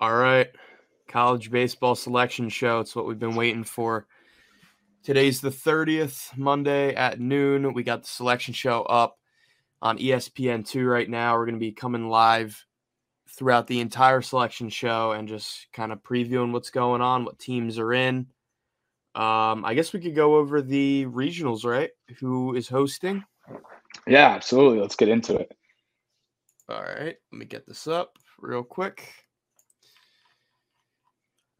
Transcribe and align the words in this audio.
All 0.00 0.14
right. 0.14 0.48
College 1.08 1.50
baseball 1.50 1.96
selection 1.96 2.48
show. 2.48 2.78
It's 2.78 2.94
what 2.94 3.06
we've 3.06 3.18
been 3.18 3.34
waiting 3.34 3.64
for. 3.64 4.06
Today's 5.02 5.40
the 5.40 5.50
30th, 5.50 6.36
Monday 6.36 6.94
at 6.94 7.18
noon. 7.18 7.72
We 7.72 7.82
got 7.82 8.02
the 8.02 8.08
selection 8.08 8.54
show 8.54 8.82
up 8.82 9.18
on 9.82 9.98
ESPN2 9.98 10.88
right 10.88 11.10
now. 11.10 11.34
We're 11.34 11.46
going 11.46 11.56
to 11.56 11.60
be 11.60 11.72
coming 11.72 12.08
live 12.08 12.64
throughout 13.28 13.66
the 13.66 13.80
entire 13.80 14.22
selection 14.22 14.68
show 14.68 15.12
and 15.12 15.26
just 15.26 15.66
kind 15.72 15.90
of 15.90 16.04
previewing 16.04 16.52
what's 16.52 16.70
going 16.70 17.00
on, 17.00 17.24
what 17.24 17.40
teams 17.40 17.76
are 17.76 17.92
in. 17.92 18.28
Um, 19.16 19.64
I 19.64 19.74
guess 19.74 19.92
we 19.92 19.98
could 19.98 20.14
go 20.14 20.36
over 20.36 20.62
the 20.62 21.06
regionals, 21.06 21.64
right? 21.64 21.90
Who 22.20 22.54
is 22.54 22.68
hosting? 22.68 23.24
Yeah, 24.06 24.28
absolutely. 24.28 24.78
Let's 24.78 24.94
get 24.94 25.08
into 25.08 25.34
it. 25.38 25.50
All 26.68 26.82
right, 26.82 27.16
let 27.32 27.38
me 27.38 27.46
get 27.46 27.66
this 27.66 27.88
up 27.88 28.16
real 28.38 28.62
quick. 28.62 29.10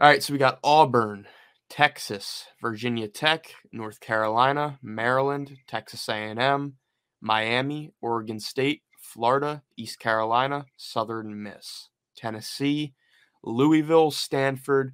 All 0.00 0.08
right, 0.08 0.22
so 0.22 0.32
we 0.32 0.38
got 0.38 0.60
Auburn, 0.62 1.26
Texas, 1.68 2.46
Virginia 2.62 3.08
Tech, 3.08 3.52
North 3.72 3.98
Carolina, 3.98 4.78
Maryland, 4.80 5.56
Texas 5.66 6.08
A&M, 6.08 6.74
Miami, 7.20 7.90
Oregon 8.00 8.38
State, 8.38 8.82
Florida, 9.00 9.60
East 9.76 9.98
Carolina, 9.98 10.66
Southern 10.76 11.42
Miss, 11.42 11.88
Tennessee, 12.16 12.94
Louisville, 13.42 14.12
Stanford, 14.12 14.92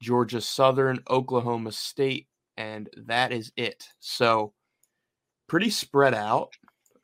Georgia 0.00 0.40
Southern, 0.40 1.00
Oklahoma 1.10 1.72
State, 1.72 2.28
and 2.56 2.88
that 3.08 3.32
is 3.32 3.50
it. 3.56 3.88
So 3.98 4.52
pretty 5.48 5.70
spread 5.70 6.14
out. 6.14 6.50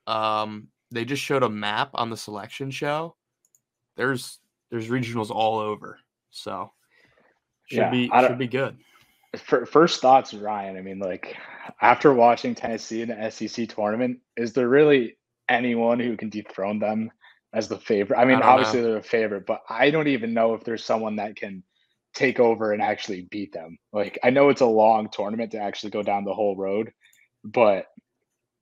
Um, 0.06 0.68
they 0.92 1.04
just 1.04 1.24
showed 1.24 1.42
a 1.42 1.50
map 1.50 1.90
on 1.94 2.10
the 2.10 2.16
selection 2.16 2.70
show. 2.70 3.16
There's 3.96 4.38
there's 4.70 4.86
regionals 4.86 5.30
all 5.30 5.58
over. 5.58 5.98
So 6.30 6.70
should 7.70 7.78
yeah, 7.78 7.90
be 7.90 8.10
should 8.26 8.38
be 8.38 8.48
good. 8.48 8.76
First 9.36 10.00
thoughts, 10.00 10.34
Ryan. 10.34 10.76
I 10.76 10.80
mean, 10.80 10.98
like 10.98 11.36
after 11.80 12.12
watching 12.12 12.54
Tennessee 12.54 13.02
in 13.02 13.08
the 13.08 13.30
SEC 13.30 13.68
tournament, 13.68 14.18
is 14.36 14.52
there 14.52 14.68
really 14.68 15.16
anyone 15.48 16.00
who 16.00 16.16
can 16.16 16.30
dethrone 16.30 16.80
them 16.80 17.10
as 17.52 17.68
the 17.68 17.78
favorite? 17.78 18.18
I 18.18 18.24
mean, 18.24 18.42
I 18.42 18.48
obviously 18.48 18.80
know. 18.80 18.88
they're 18.88 18.96
a 18.98 19.02
favorite, 19.02 19.46
but 19.46 19.60
I 19.68 19.90
don't 19.90 20.08
even 20.08 20.34
know 20.34 20.54
if 20.54 20.64
there's 20.64 20.84
someone 20.84 21.16
that 21.16 21.36
can 21.36 21.62
take 22.12 22.40
over 22.40 22.72
and 22.72 22.82
actually 22.82 23.28
beat 23.30 23.52
them. 23.52 23.78
Like 23.92 24.18
I 24.24 24.30
know 24.30 24.48
it's 24.48 24.62
a 24.62 24.66
long 24.66 25.08
tournament 25.10 25.52
to 25.52 25.58
actually 25.58 25.90
go 25.90 26.02
down 26.02 26.24
the 26.24 26.34
whole 26.34 26.56
road, 26.56 26.92
but 27.44 27.86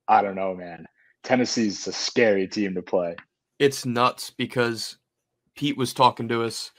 I 0.07 0.21
don't 0.21 0.37
know, 0.37 0.55
man. 0.55 0.87
Tennessee's 1.23 1.87
a 1.87 1.93
scary 1.93 2.47
team 2.47 2.75
to 2.75 2.83
play. 2.83 3.17
It's 3.59 3.87
nuts 3.87 4.31
because 4.31 4.99
Pete 5.57 5.77
was 5.77 5.95
talking 5.95 6.29
to 6.29 6.43
us 6.43 6.73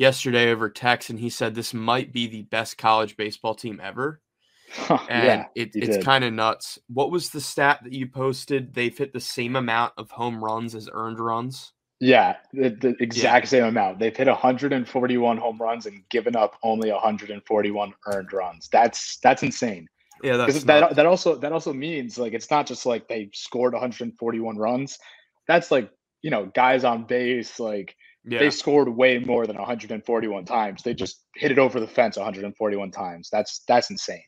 yesterday 0.00 0.50
over 0.50 0.70
text, 0.70 1.10
and 1.10 1.20
he 1.20 1.28
said 1.28 1.54
this 1.54 1.74
might 1.74 2.10
be 2.10 2.26
the 2.26 2.42
best 2.42 2.78
college 2.78 3.16
baseball 3.18 3.54
team 3.54 3.80
ever. 3.84 4.20
and 4.88 4.98
yeah, 5.10 5.44
it, 5.54 5.70
it's 5.74 6.02
kind 6.02 6.24
of 6.24 6.32
nuts. 6.32 6.78
What 6.88 7.10
was 7.10 7.28
the 7.28 7.40
stat 7.40 7.80
that 7.84 7.92
you 7.92 8.06
posted? 8.06 8.72
They've 8.72 8.96
hit 8.96 9.12
the 9.12 9.20
same 9.20 9.56
amount 9.56 9.92
of 9.98 10.10
home 10.10 10.42
runs 10.42 10.74
as 10.74 10.88
earned 10.92 11.20
runs. 11.20 11.72
Yeah, 11.98 12.36
the, 12.54 12.70
the 12.70 12.96
exact 13.00 13.46
yeah. 13.46 13.50
same 13.50 13.64
amount. 13.64 13.98
They've 13.98 14.16
hit 14.16 14.26
141 14.26 15.36
home 15.36 15.58
runs 15.58 15.84
and 15.84 16.02
given 16.08 16.34
up 16.34 16.56
only 16.62 16.90
141 16.90 17.94
earned 18.06 18.32
runs. 18.32 18.68
That's 18.72 19.18
that's 19.22 19.42
insane. 19.42 19.86
Yeah, 20.22 20.36
that's 20.36 20.64
that 20.64 20.96
that 20.96 21.06
also 21.06 21.34
that 21.36 21.52
also 21.52 21.74
means 21.74 22.16
like 22.16 22.32
it's 22.32 22.50
not 22.50 22.66
just 22.66 22.86
like 22.86 23.06
they 23.08 23.28
scored 23.34 23.74
141 23.74 24.56
runs. 24.56 24.98
That's 25.46 25.70
like 25.70 25.90
you 26.22 26.30
know 26.30 26.46
guys 26.54 26.84
on 26.84 27.04
base 27.04 27.60
like 27.60 27.94
yeah. 28.24 28.38
They 28.38 28.50
scored 28.50 28.88
way 28.88 29.18
more 29.18 29.46
than 29.46 29.56
141 29.56 30.44
times. 30.44 30.82
They 30.82 30.94
just 30.94 31.24
hit 31.34 31.50
it 31.50 31.58
over 31.58 31.80
the 31.80 31.86
fence 31.86 32.16
141 32.16 32.90
times. 32.90 33.30
That's 33.30 33.60
that's 33.66 33.90
insane. 33.90 34.22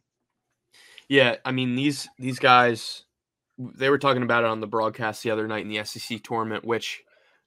Yeah, 1.08 1.36
I 1.44 1.52
mean 1.52 1.74
these 1.74 2.08
these 2.18 2.38
guys 2.38 3.04
they 3.58 3.90
were 3.90 3.98
talking 3.98 4.22
about 4.22 4.44
it 4.44 4.50
on 4.50 4.60
the 4.60 4.66
broadcast 4.66 5.22
the 5.22 5.30
other 5.30 5.46
night 5.46 5.64
in 5.64 5.68
the 5.68 5.84
SEC 5.84 6.22
tournament, 6.22 6.64
which 6.64 7.02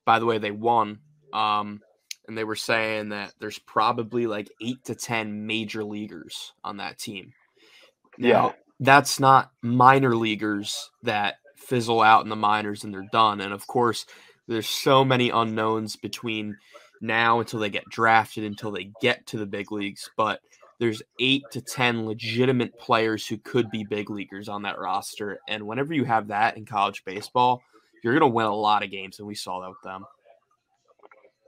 by 0.05 0.19
the 0.19 0.25
way 0.25 0.37
they 0.37 0.51
won. 0.51 0.99
Um, 1.33 1.81
and 2.27 2.37
they 2.37 2.43
were 2.43 2.55
saying 2.55 3.09
that 3.09 3.33
there's 3.39 3.59
probably 3.59 4.27
like 4.27 4.49
eight 4.61 4.83
to 4.85 4.95
ten 4.95 5.47
major 5.47 5.83
leaguers 5.83 6.53
on 6.63 6.77
that 6.77 6.99
team. 6.99 7.33
Now, 8.19 8.27
yeah, 8.27 8.51
that's 8.79 9.19
not 9.19 9.51
minor 9.63 10.15
leaguers 10.15 10.91
that 11.03 11.35
fizzle 11.57 12.01
out 12.01 12.23
in 12.23 12.29
the 12.29 12.35
minors 12.35 12.83
and 12.83 12.93
they're 12.93 13.07
done. 13.11 13.41
And 13.41 13.51
of 13.51 13.65
course, 13.65 14.05
there's 14.47 14.67
so 14.67 15.03
many 15.03 15.29
unknowns 15.29 15.95
between 15.95 16.57
now 17.01 17.39
until 17.39 17.59
they 17.59 17.69
get 17.69 17.89
drafted 17.89 18.43
until 18.43 18.71
they 18.71 18.91
get 19.01 19.25
to 19.27 19.37
the 19.37 19.45
big 19.45 19.71
leagues 19.71 20.09
but 20.17 20.39
there's 20.77 21.01
8 21.19 21.43
to 21.51 21.61
10 21.61 22.05
legitimate 22.05 22.77
players 22.77 23.25
who 23.25 23.37
could 23.37 23.69
be 23.71 23.83
big 23.83 24.09
leaguers 24.09 24.49
on 24.49 24.63
that 24.63 24.79
roster 24.79 25.39
and 25.47 25.65
whenever 25.65 25.93
you 25.93 26.03
have 26.05 26.27
that 26.27 26.57
in 26.57 26.65
college 26.65 27.03
baseball 27.05 27.61
you're 28.03 28.13
going 28.13 28.29
to 28.29 28.35
win 28.35 28.45
a 28.45 28.55
lot 28.55 28.83
of 28.83 28.91
games 28.91 29.19
and 29.19 29.27
we 29.27 29.35
saw 29.35 29.61
that 29.61 29.69
with 29.69 29.81
them 29.83 30.05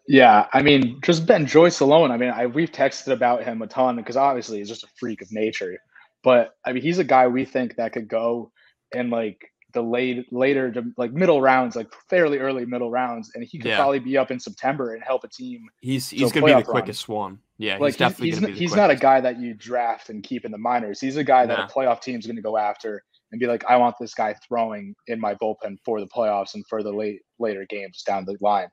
yeah, 0.07 0.47
I 0.53 0.61
mean, 0.61 1.01
just 1.03 1.25
Ben 1.25 1.45
Joyce 1.45 1.81
alone. 1.81 2.11
I 2.11 2.17
mean, 2.17 2.29
I, 2.29 2.45
we've 2.45 2.71
texted 2.71 3.11
about 3.11 3.43
him 3.43 3.61
a 3.61 3.67
ton 3.67 3.97
because 3.97 4.15
obviously 4.15 4.59
he's 4.59 4.69
just 4.69 4.85
a 4.85 4.89
freak 4.97 5.21
of 5.21 5.31
nature. 5.33 5.77
But 6.23 6.55
I 6.65 6.71
mean, 6.71 6.81
he's 6.81 6.99
a 6.99 7.03
guy 7.03 7.27
we 7.27 7.43
think 7.43 7.75
that 7.75 7.91
could 7.91 8.07
go 8.07 8.51
and 8.93 9.09
like 9.09 9.51
the 9.73 9.81
late 9.81 10.31
later 10.31 10.71
to 10.71 10.83
like 10.97 11.11
middle 11.11 11.41
rounds, 11.41 11.75
like 11.75 11.87
fairly 12.09 12.39
early 12.39 12.65
middle 12.65 12.89
rounds, 12.89 13.31
and 13.35 13.43
he 13.43 13.57
could 13.57 13.69
yeah. 13.69 13.77
probably 13.77 13.99
be 13.99 14.17
up 14.17 14.31
in 14.31 14.39
September 14.39 14.93
and 14.93 15.03
help 15.03 15.23
a 15.23 15.27
team. 15.27 15.67
He's 15.81 16.09
he's 16.09 16.31
gonna 16.31 16.45
be 16.45 16.53
the 16.53 16.63
quickest 16.63 17.09
one. 17.09 17.39
Yeah, 17.57 17.77
like 17.77 17.93
he's 17.93 17.97
definitely 17.97 18.29
he's, 18.29 18.39
he's, 18.39 18.57
he's 18.57 18.75
not 18.75 18.89
a 18.89 18.95
guy 18.95 19.19
that 19.21 19.39
you 19.39 19.53
draft 19.53 20.09
and 20.09 20.23
keep 20.23 20.45
in 20.45 20.51
the 20.51 20.57
minors. 20.57 21.01
He's 21.01 21.17
a 21.17 21.23
guy 21.23 21.45
that 21.45 21.59
a 21.59 21.67
playoff 21.67 22.01
team's 22.01 22.25
gonna 22.25 22.41
go 22.41 22.57
after 22.57 23.03
and 23.31 23.39
be 23.39 23.47
like, 23.47 23.65
I 23.67 23.75
want 23.75 23.95
this 23.99 24.13
guy 24.13 24.35
throwing 24.47 24.95
in 25.07 25.19
my 25.19 25.35
bullpen 25.35 25.77
for 25.83 25.99
the 25.99 26.07
playoffs 26.07 26.53
and 26.53 26.65
for 26.67 26.81
the 26.81 26.91
late 26.91 27.21
later 27.39 27.65
games 27.69 28.03
down 28.03 28.25
the 28.25 28.37
line. 28.41 28.69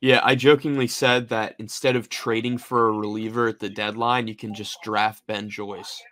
Yeah, 0.00 0.20
I 0.22 0.34
jokingly 0.34 0.86
said 0.86 1.28
that 1.28 1.56
instead 1.58 1.94
of 1.94 2.08
trading 2.08 2.56
for 2.56 2.88
a 2.88 2.92
reliever 2.92 3.48
at 3.48 3.58
the 3.58 3.68
deadline, 3.68 4.28
you 4.28 4.34
can 4.34 4.54
just 4.54 4.80
draft 4.82 5.26
Ben 5.26 5.50
Joyce. 5.50 6.02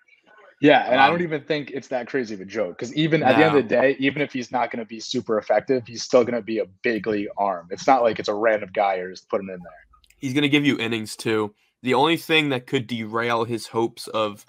Yeah, 0.60 0.84
and 0.86 0.94
um, 0.94 1.00
I 1.00 1.06
don't 1.06 1.16
um, 1.16 1.22
even 1.22 1.42
think 1.42 1.70
it's 1.70 1.88
that 1.88 2.08
crazy 2.08 2.34
of 2.34 2.40
a 2.40 2.44
joke 2.44 2.78
because 2.78 2.92
even 2.94 3.22
at 3.22 3.36
the 3.36 3.44
end 3.44 3.56
of 3.56 3.62
the 3.62 3.68
day, 3.68 3.96
even 4.00 4.22
if 4.22 4.32
he's 4.32 4.50
not 4.50 4.72
going 4.72 4.80
to 4.80 4.88
be 4.88 4.98
super 4.98 5.38
effective, 5.38 5.86
he's 5.86 6.02
still 6.02 6.24
going 6.24 6.34
to 6.34 6.42
be 6.42 6.58
a 6.58 6.66
big 6.82 7.06
league 7.06 7.28
arm. 7.36 7.68
It's 7.70 7.86
not 7.86 8.02
like 8.02 8.18
it's 8.18 8.28
a 8.28 8.34
random 8.34 8.70
guy 8.72 8.96
you're 8.96 9.10
just 9.10 9.28
putting 9.28 9.48
in 9.48 9.58
there. 9.60 9.72
He's 10.18 10.32
going 10.32 10.42
to 10.42 10.48
give 10.48 10.66
you 10.66 10.76
innings 10.78 11.14
too. 11.14 11.54
The 11.82 11.94
only 11.94 12.16
thing 12.16 12.48
that 12.48 12.66
could 12.66 12.88
derail 12.88 13.44
his 13.44 13.68
hopes 13.68 14.08
of 14.08 14.44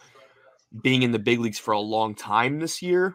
being 0.81 1.03
in 1.03 1.11
the 1.11 1.19
big 1.19 1.39
leagues 1.39 1.59
for 1.59 1.71
a 1.73 1.79
long 1.79 2.15
time 2.15 2.59
this 2.59 2.81
year 2.81 3.13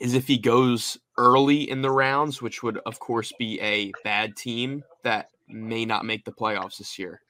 is 0.00 0.14
if 0.14 0.26
he 0.26 0.36
goes 0.36 0.98
early 1.16 1.68
in 1.70 1.80
the 1.80 1.90
rounds, 1.90 2.42
which 2.42 2.64
would 2.64 2.78
of 2.86 2.98
course 2.98 3.32
be 3.38 3.60
a 3.60 3.92
bad 4.02 4.36
team 4.36 4.82
that 5.04 5.28
may 5.48 5.84
not 5.84 6.04
make 6.04 6.24
the 6.24 6.32
playoffs 6.32 6.78
this 6.78 6.98
year. 6.98 7.20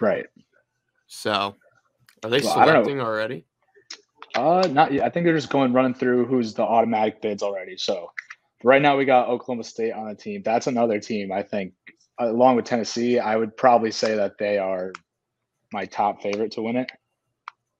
Right. 0.00 0.26
So, 1.06 1.54
are 2.24 2.30
they 2.30 2.40
well, 2.40 2.54
selecting 2.54 3.00
already? 3.00 3.44
Uh, 4.34 4.66
not 4.70 4.92
yet. 4.92 5.04
I 5.04 5.10
think 5.10 5.24
they're 5.24 5.34
just 5.34 5.50
going 5.50 5.72
running 5.72 5.94
through 5.94 6.26
who's 6.26 6.54
the 6.54 6.62
automatic 6.62 7.22
bids 7.22 7.42
already. 7.42 7.76
So 7.76 8.10
right 8.64 8.82
now 8.82 8.96
we 8.96 9.04
got 9.04 9.28
Oklahoma 9.28 9.64
State 9.64 9.92
on 9.92 10.08
the 10.08 10.14
team. 10.14 10.42
That's 10.44 10.66
another 10.66 10.98
team 10.98 11.30
I 11.32 11.42
think, 11.42 11.74
along 12.18 12.56
with 12.56 12.64
Tennessee, 12.64 13.18
I 13.18 13.36
would 13.36 13.56
probably 13.56 13.90
say 13.90 14.16
that 14.16 14.38
they 14.38 14.58
are 14.58 14.92
my 15.72 15.84
top 15.84 16.22
favorite 16.22 16.52
to 16.52 16.62
win 16.62 16.76
it. 16.76 16.90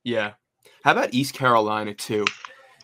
Yeah. 0.04 0.32
How 0.84 0.92
about 0.92 1.14
East 1.14 1.34
Carolina 1.34 1.94
too? 1.94 2.24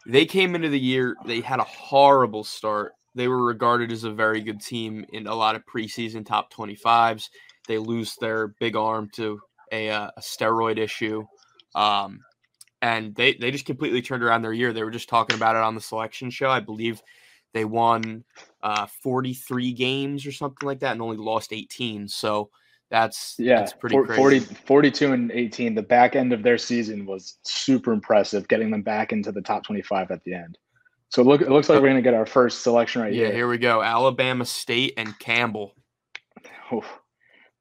They 0.07 0.25
came 0.25 0.55
into 0.55 0.69
the 0.69 0.81
year, 0.81 1.17
they 1.27 1.41
had 1.41 1.61
a 1.61 1.65
horrible 1.65 2.45
start. 2.45 2.93
They 3.15 3.29
were 3.29 3.45
regarded 3.45 3.93
as 3.93 4.05
a 4.05 4.11
very 4.11 4.41
good 4.41 4.61
team 4.61 5.05
in 5.13 5.27
a 5.27 5.35
lot 5.35 5.57
of 5.57 5.67
preseason 5.67 6.25
top 6.25 6.53
25s. 6.53 7.29
They 7.69 7.79
lose 7.79 8.17
their 8.21 8.49
big 8.61 8.77
arm 8.77 9.11
to 9.15 9.41
a, 9.73 9.91
uh, 9.91 10.11
a 10.17 10.21
steroid 10.21 10.79
issue. 10.79 11.25
Um, 11.75 12.21
and 12.83 13.15
they 13.15 13.35
they 13.35 13.51
just 13.51 13.67
completely 13.67 14.03
turned 14.03 14.23
around 14.23 14.43
their 14.43 14.53
year. 14.53 14.73
They 14.73 14.83
were 14.83 14.91
just 14.91 15.09
talking 15.09 15.37
about 15.37 15.57
it 15.57 15.63
on 15.63 15.75
the 15.75 15.81
selection 15.81 16.31
show. 16.31 16.51
I 16.51 16.61
believe 16.61 17.03
they 17.53 17.65
won 17.65 18.25
uh, 18.63 18.87
43 19.03 19.73
games 19.73 20.27
or 20.27 20.33
something 20.33 20.67
like 20.67 20.81
that 20.81 20.93
and 20.93 21.03
only 21.03 21.17
lost 21.17 21.53
18. 21.53 22.09
So 22.09 22.51
that's 22.91 23.37
yeah, 23.39 23.61
that's 23.61 23.73
pretty 23.73 23.97
40, 23.97 24.41
42 24.41 25.13
and 25.13 25.31
18. 25.31 25.75
The 25.75 25.83
back 25.83 26.17
end 26.17 26.33
of 26.33 26.43
their 26.43 26.59
season 26.59 27.07
was 27.07 27.39
super 27.43 27.93
impressive, 27.93 28.49
getting 28.49 28.71
them 28.71 28.83
back 28.83 29.13
into 29.13 29.33
the 29.33 29.43
top 29.43 29.65
25 29.65 30.11
at 30.11 30.23
the 30.25 30.35
end. 30.35 30.59
So 31.09 31.23
look, 31.23 31.41
it 31.41 31.51
looks 31.51 31.69
like 31.69 31.81
we're 31.81 31.89
gonna 31.89 32.03
get 32.03 32.15
our 32.15 32.27
first 32.27 32.63
selection 32.63 33.03
right 33.03 33.13
yeah, 33.13 33.19
here. 33.19 33.27
Yeah, 33.29 33.35
here 33.35 33.49
we 33.49 33.59
go. 33.59 33.83
Alabama 33.83 34.45
State 34.45 34.95
and 34.97 35.17
Campbell. 35.19 35.75
Oh, 36.73 36.85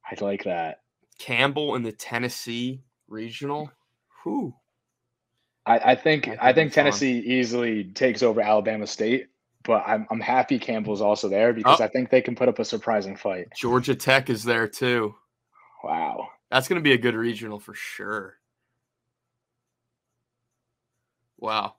I 0.05 0.23
like 0.23 0.43
that. 0.43 0.81
Campbell 1.19 1.75
in 1.75 1.83
the 1.83 1.91
Tennessee 1.91 2.81
regional. 3.07 3.71
Whew. 4.23 4.53
I, 5.65 5.91
I 5.91 5.95
think 5.95 6.27
I, 6.27 6.37
I 6.41 6.53
think 6.53 6.73
Tennessee 6.73 7.21
fun. 7.21 7.31
easily 7.31 7.83
takes 7.83 8.23
over 8.23 8.41
Alabama 8.41 8.87
State, 8.87 9.27
but 9.63 9.83
I'm 9.85 10.07
I'm 10.09 10.19
happy 10.19 10.59
Campbell's 10.59 11.01
also 11.01 11.29
there 11.29 11.53
because 11.53 11.81
oh. 11.81 11.83
I 11.83 11.87
think 11.87 12.09
they 12.09 12.21
can 12.21 12.35
put 12.35 12.49
up 12.49 12.59
a 12.59 12.65
surprising 12.65 13.15
fight. 13.15 13.47
Georgia 13.55 13.95
Tech 13.95 14.29
is 14.29 14.43
there 14.43 14.67
too. 14.67 15.15
Wow. 15.83 16.29
That's 16.51 16.67
going 16.67 16.79
to 16.79 16.83
be 16.83 16.93
a 16.93 16.97
good 16.97 17.15
regional 17.15 17.59
for 17.59 17.73
sure. 17.73 18.35
Wow. 21.37 21.75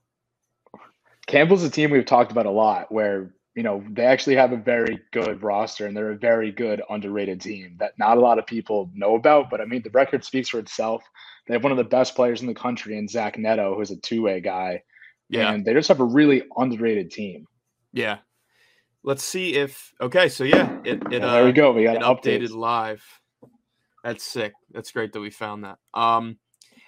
Campbell's 1.26 1.64
a 1.64 1.70
team 1.70 1.90
we've 1.90 2.06
talked 2.06 2.32
about 2.32 2.46
a 2.46 2.50
lot 2.50 2.90
where, 2.90 3.34
you 3.54 3.62
know, 3.62 3.84
they 3.90 4.04
actually 4.04 4.36
have 4.36 4.52
a 4.52 4.56
very 4.56 5.00
good 5.12 5.42
roster 5.42 5.86
and 5.86 5.96
they're 5.96 6.12
a 6.12 6.16
very 6.16 6.50
good 6.50 6.82
underrated 6.88 7.40
team 7.40 7.76
that 7.78 7.98
not 7.98 8.16
a 8.16 8.20
lot 8.20 8.38
of 8.38 8.46
people 8.46 8.90
know 8.94 9.16
about. 9.16 9.50
But 9.50 9.60
I 9.60 9.64
mean, 9.64 9.82
the 9.82 9.90
record 9.90 10.24
speaks 10.24 10.48
for 10.48 10.58
itself. 10.58 11.02
They 11.50 11.56
have 11.56 11.64
one 11.64 11.72
of 11.72 11.78
the 11.78 11.84
best 11.84 12.14
players 12.14 12.42
in 12.42 12.46
the 12.46 12.54
country 12.54 12.96
in 12.96 13.08
Zach 13.08 13.36
Neto, 13.36 13.74
who's 13.74 13.90
a 13.90 13.96
two 13.96 14.22
way 14.22 14.40
guy. 14.40 14.84
Yeah. 15.28 15.52
And 15.52 15.64
they 15.64 15.74
just 15.74 15.88
have 15.88 15.98
a 15.98 16.04
really 16.04 16.44
underrated 16.56 17.10
team. 17.10 17.46
Yeah. 17.92 18.18
Let's 19.02 19.24
see 19.24 19.54
if 19.54 19.92
okay, 20.00 20.28
so 20.28 20.44
yeah, 20.44 20.78
it, 20.84 21.02
it 21.10 21.12
yeah, 21.12 21.18
there 21.18 21.44
we 21.44 21.50
uh, 21.50 21.52
go. 21.52 21.72
We 21.72 21.82
got 21.82 21.96
it 21.96 22.02
updated 22.02 22.50
live. 22.50 23.02
That's 24.04 24.22
sick. 24.22 24.52
That's 24.70 24.92
great 24.92 25.12
that 25.12 25.20
we 25.20 25.30
found 25.30 25.64
that. 25.64 25.78
Um 25.92 26.38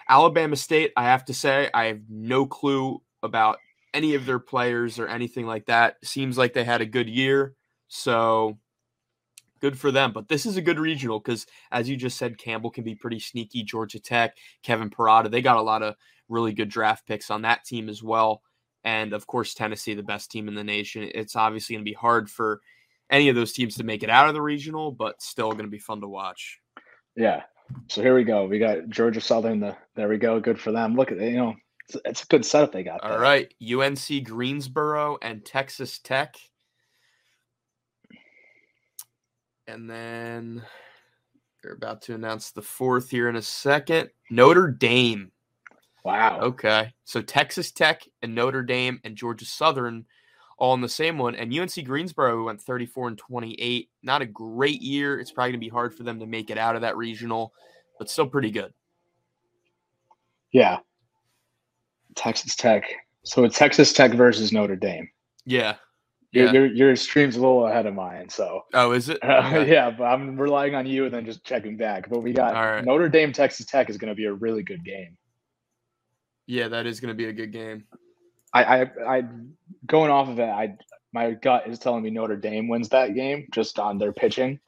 Alabama 0.08 0.54
State, 0.54 0.92
I 0.96 1.04
have 1.04 1.24
to 1.24 1.34
say, 1.34 1.68
I 1.74 1.86
have 1.86 2.02
no 2.08 2.46
clue 2.46 3.02
about 3.22 3.58
any 3.92 4.14
of 4.14 4.26
their 4.26 4.38
players 4.38 5.00
or 5.00 5.08
anything 5.08 5.46
like 5.46 5.66
that. 5.66 5.96
Seems 6.04 6.38
like 6.38 6.52
they 6.52 6.64
had 6.64 6.82
a 6.82 6.86
good 6.86 7.08
year. 7.08 7.54
So 7.88 8.58
good 9.62 9.78
for 9.78 9.90
them. 9.90 10.12
But 10.12 10.28
this 10.28 10.44
is 10.44 10.58
a 10.58 10.62
good 10.62 10.78
regional 10.78 11.20
because, 11.20 11.46
as 11.70 11.88
you 11.88 11.96
just 11.96 12.18
said, 12.18 12.36
Campbell 12.36 12.70
can 12.70 12.84
be 12.84 12.94
pretty 12.94 13.20
sneaky. 13.20 13.62
Georgia 13.62 14.00
Tech, 14.00 14.36
Kevin 14.62 14.90
Parada, 14.90 15.30
they 15.30 15.40
got 15.40 15.56
a 15.56 15.62
lot 15.62 15.82
of 15.82 15.94
really 16.28 16.52
good 16.52 16.68
draft 16.68 17.06
picks 17.06 17.30
on 17.30 17.42
that 17.42 17.64
team 17.64 17.88
as 17.88 18.02
well. 18.02 18.42
And 18.84 19.12
of 19.12 19.26
course, 19.26 19.54
Tennessee, 19.54 19.94
the 19.94 20.02
best 20.02 20.30
team 20.30 20.48
in 20.48 20.54
the 20.54 20.64
nation. 20.64 21.08
It's 21.14 21.36
obviously 21.36 21.76
going 21.76 21.84
to 21.84 21.90
be 21.90 21.94
hard 21.94 22.28
for 22.28 22.60
any 23.08 23.28
of 23.28 23.36
those 23.36 23.52
teams 23.52 23.76
to 23.76 23.84
make 23.84 24.02
it 24.02 24.10
out 24.10 24.28
of 24.28 24.34
the 24.34 24.42
regional, 24.42 24.90
but 24.90 25.22
still 25.22 25.52
going 25.52 25.64
to 25.64 25.70
be 25.70 25.78
fun 25.78 26.00
to 26.00 26.08
watch. 26.08 26.58
Yeah. 27.14 27.42
So 27.88 28.02
here 28.02 28.14
we 28.14 28.24
go. 28.24 28.46
We 28.46 28.58
got 28.58 28.88
Georgia 28.88 29.20
Southern. 29.20 29.60
The 29.60 29.76
there 29.94 30.08
we 30.08 30.18
go. 30.18 30.40
Good 30.40 30.58
for 30.58 30.72
them. 30.72 30.96
Look 30.96 31.12
at 31.12 31.20
you 31.20 31.36
know, 31.36 31.54
it's, 31.88 31.96
it's 32.04 32.22
a 32.24 32.26
good 32.26 32.44
setup 32.44 32.72
they 32.72 32.82
got. 32.82 33.02
All 33.02 33.18
right, 33.18 33.52
UNC 33.62 34.24
Greensboro 34.24 35.18
and 35.22 35.44
Texas 35.44 35.98
Tech, 35.98 36.36
and 39.66 39.88
then 39.88 40.62
they're 41.62 41.74
about 41.74 42.02
to 42.02 42.14
announce 42.14 42.50
the 42.50 42.62
fourth 42.62 43.10
here 43.10 43.28
in 43.28 43.36
a 43.36 43.42
second. 43.42 44.10
Notre 44.30 44.68
Dame 44.68 45.32
Wow. 46.04 46.40
Okay. 46.40 46.92
So 47.04 47.22
Texas 47.22 47.70
Tech 47.70 48.02
and 48.22 48.34
Notre 48.34 48.62
Dame 48.62 49.00
and 49.04 49.16
Georgia 49.16 49.44
Southern 49.44 50.04
all 50.58 50.74
in 50.74 50.80
the 50.80 50.88
same 50.88 51.18
one. 51.18 51.34
And 51.34 51.56
UNC 51.56 51.84
Greensboro 51.84 52.44
went 52.44 52.60
34 52.60 53.08
and 53.08 53.18
28. 53.18 53.88
Not 54.02 54.22
a 54.22 54.26
great 54.26 54.82
year. 54.82 55.18
It's 55.18 55.30
probably 55.30 55.52
going 55.52 55.60
to 55.60 55.66
be 55.66 55.70
hard 55.70 55.94
for 55.94 56.02
them 56.02 56.18
to 56.20 56.26
make 56.26 56.50
it 56.50 56.58
out 56.58 56.74
of 56.74 56.82
that 56.82 56.96
regional, 56.96 57.52
but 57.98 58.10
still 58.10 58.26
pretty 58.26 58.50
good. 58.50 58.72
Yeah. 60.52 60.78
Texas 62.14 62.56
Tech. 62.56 62.84
So 63.24 63.44
it's 63.44 63.56
Texas 63.56 63.92
Tech 63.92 64.12
versus 64.12 64.52
Notre 64.52 64.76
Dame. 64.76 65.08
Yeah. 65.44 65.76
Your, 66.32 66.46
yeah. 66.46 66.52
your, 66.52 66.66
your 66.66 66.96
stream's 66.96 67.36
a 67.36 67.40
little 67.40 67.66
ahead 67.66 67.84
of 67.84 67.94
mine, 67.94 68.28
so. 68.28 68.62
Oh, 68.72 68.92
is 68.92 69.10
it? 69.10 69.18
Okay. 69.24 69.70
yeah, 69.70 69.90
but 69.90 70.04
I'm 70.04 70.36
relying 70.40 70.74
on 70.74 70.86
you 70.86 71.04
and 71.04 71.14
then 71.14 71.26
just 71.26 71.44
checking 71.44 71.76
back. 71.76 72.08
But 72.08 72.22
we 72.22 72.32
got 72.32 72.54
right. 72.54 72.84
Notre 72.84 73.08
Dame 73.08 73.32
Texas 73.32 73.66
Tech 73.66 73.90
is 73.90 73.98
going 73.98 74.08
to 74.08 74.14
be 74.14 74.24
a 74.24 74.32
really 74.32 74.62
good 74.62 74.82
game. 74.84 75.16
Yeah, 76.46 76.68
that 76.68 76.86
is 76.86 77.00
going 77.00 77.10
to 77.10 77.14
be 77.14 77.26
a 77.26 77.32
good 77.32 77.52
game. 77.52 77.84
I, 78.54 78.64
I, 78.64 78.80
I, 79.06 79.22
going 79.86 80.10
off 80.10 80.28
of 80.28 80.38
it, 80.38 80.48
I, 80.48 80.74
my 81.12 81.32
gut 81.32 81.66
is 81.66 81.78
telling 81.78 82.02
me 82.02 82.10
Notre 82.10 82.36
Dame 82.36 82.66
wins 82.66 82.88
that 82.90 83.14
game 83.14 83.46
just 83.52 83.78
on 83.78 83.98
their 83.98 84.12
pitching. 84.12 84.58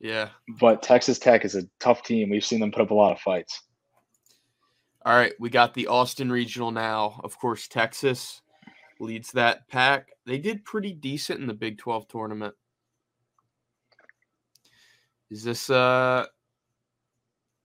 Yeah. 0.00 0.28
But 0.60 0.82
Texas 0.82 1.18
Tech 1.18 1.44
is 1.44 1.56
a 1.56 1.64
tough 1.80 2.04
team. 2.04 2.30
We've 2.30 2.44
seen 2.44 2.60
them 2.60 2.70
put 2.70 2.82
up 2.82 2.90
a 2.90 2.94
lot 2.94 3.12
of 3.12 3.20
fights. 3.20 3.62
All 5.04 5.14
right, 5.14 5.32
we 5.40 5.50
got 5.50 5.74
the 5.74 5.86
Austin 5.86 6.30
Regional 6.30 6.70
now. 6.70 7.20
Of 7.24 7.38
course, 7.38 7.66
Texas 7.66 8.42
leads 9.00 9.32
that 9.32 9.68
pack. 9.68 10.08
They 10.26 10.38
did 10.38 10.64
pretty 10.64 10.92
decent 10.92 11.40
in 11.40 11.46
the 11.46 11.54
Big 11.54 11.78
12 11.78 12.08
tournament. 12.08 12.54
Is 15.30 15.44
this 15.44 15.68
uh 15.68 16.26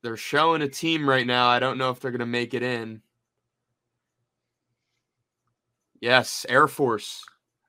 they're 0.04 0.18
showing 0.18 0.62
a 0.62 0.68
team 0.68 1.08
right 1.08 1.26
now. 1.26 1.48
I 1.48 1.60
don't 1.60 1.78
know 1.78 1.90
if 1.90 2.02
they're 2.02 2.12
going 2.12 2.20
to 2.20 2.26
make 2.26 2.54
it 2.54 2.62
in. 2.62 3.02
Yes, 6.02 6.46
Air 6.50 6.68
Force. 6.68 7.24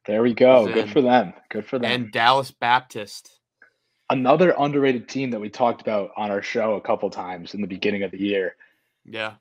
There 0.07 0.21
we 0.21 0.35
go. 0.35 0.67
Good 0.71 0.91
for 0.91 1.01
them. 1.01 1.33
Good 1.49 1.65
for 1.65 1.79
them. 1.79 1.91
And 1.91 2.13
Dallas 2.13 2.51
Baptist. 2.51 3.39
Another 4.11 4.55
underrated 4.59 5.09
team 5.09 5.31
that 5.31 5.41
we 5.41 5.49
talked 5.49 5.81
about 5.81 6.11
on 6.17 6.33
our 6.33 6.43
show 6.43 6.75
a 6.75 6.81
couple 6.81 7.09
times 7.09 7.55
in 7.55 7.61
the 7.61 7.67
beginning 7.69 8.03
of 8.03 8.11
the 8.11 8.21
year. 8.21 8.57
Yeah. 9.05 9.35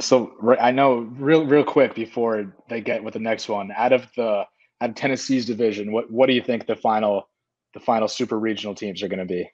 So 0.00 0.56
I 0.60 0.70
know 0.70 1.00
real 1.18 1.44
real 1.44 1.64
quick 1.64 1.94
before 1.94 2.52
they 2.68 2.80
get 2.80 3.02
with 3.02 3.14
the 3.14 3.20
next 3.20 3.48
one. 3.48 3.72
Out 3.76 3.92
of 3.92 4.06
the 4.16 4.44
out 4.80 4.90
of 4.90 4.94
Tennessee's 4.94 5.46
division, 5.46 5.92
what 5.92 6.10
what 6.10 6.26
do 6.26 6.34
you 6.34 6.42
think 6.42 6.66
the 6.66 6.76
final 6.76 7.28
the 7.74 7.80
final 7.80 8.08
super 8.08 8.38
regional 8.38 8.74
teams 8.74 9.02
are 9.02 9.08
going 9.08 9.18
to 9.18 9.24
be? 9.24 9.50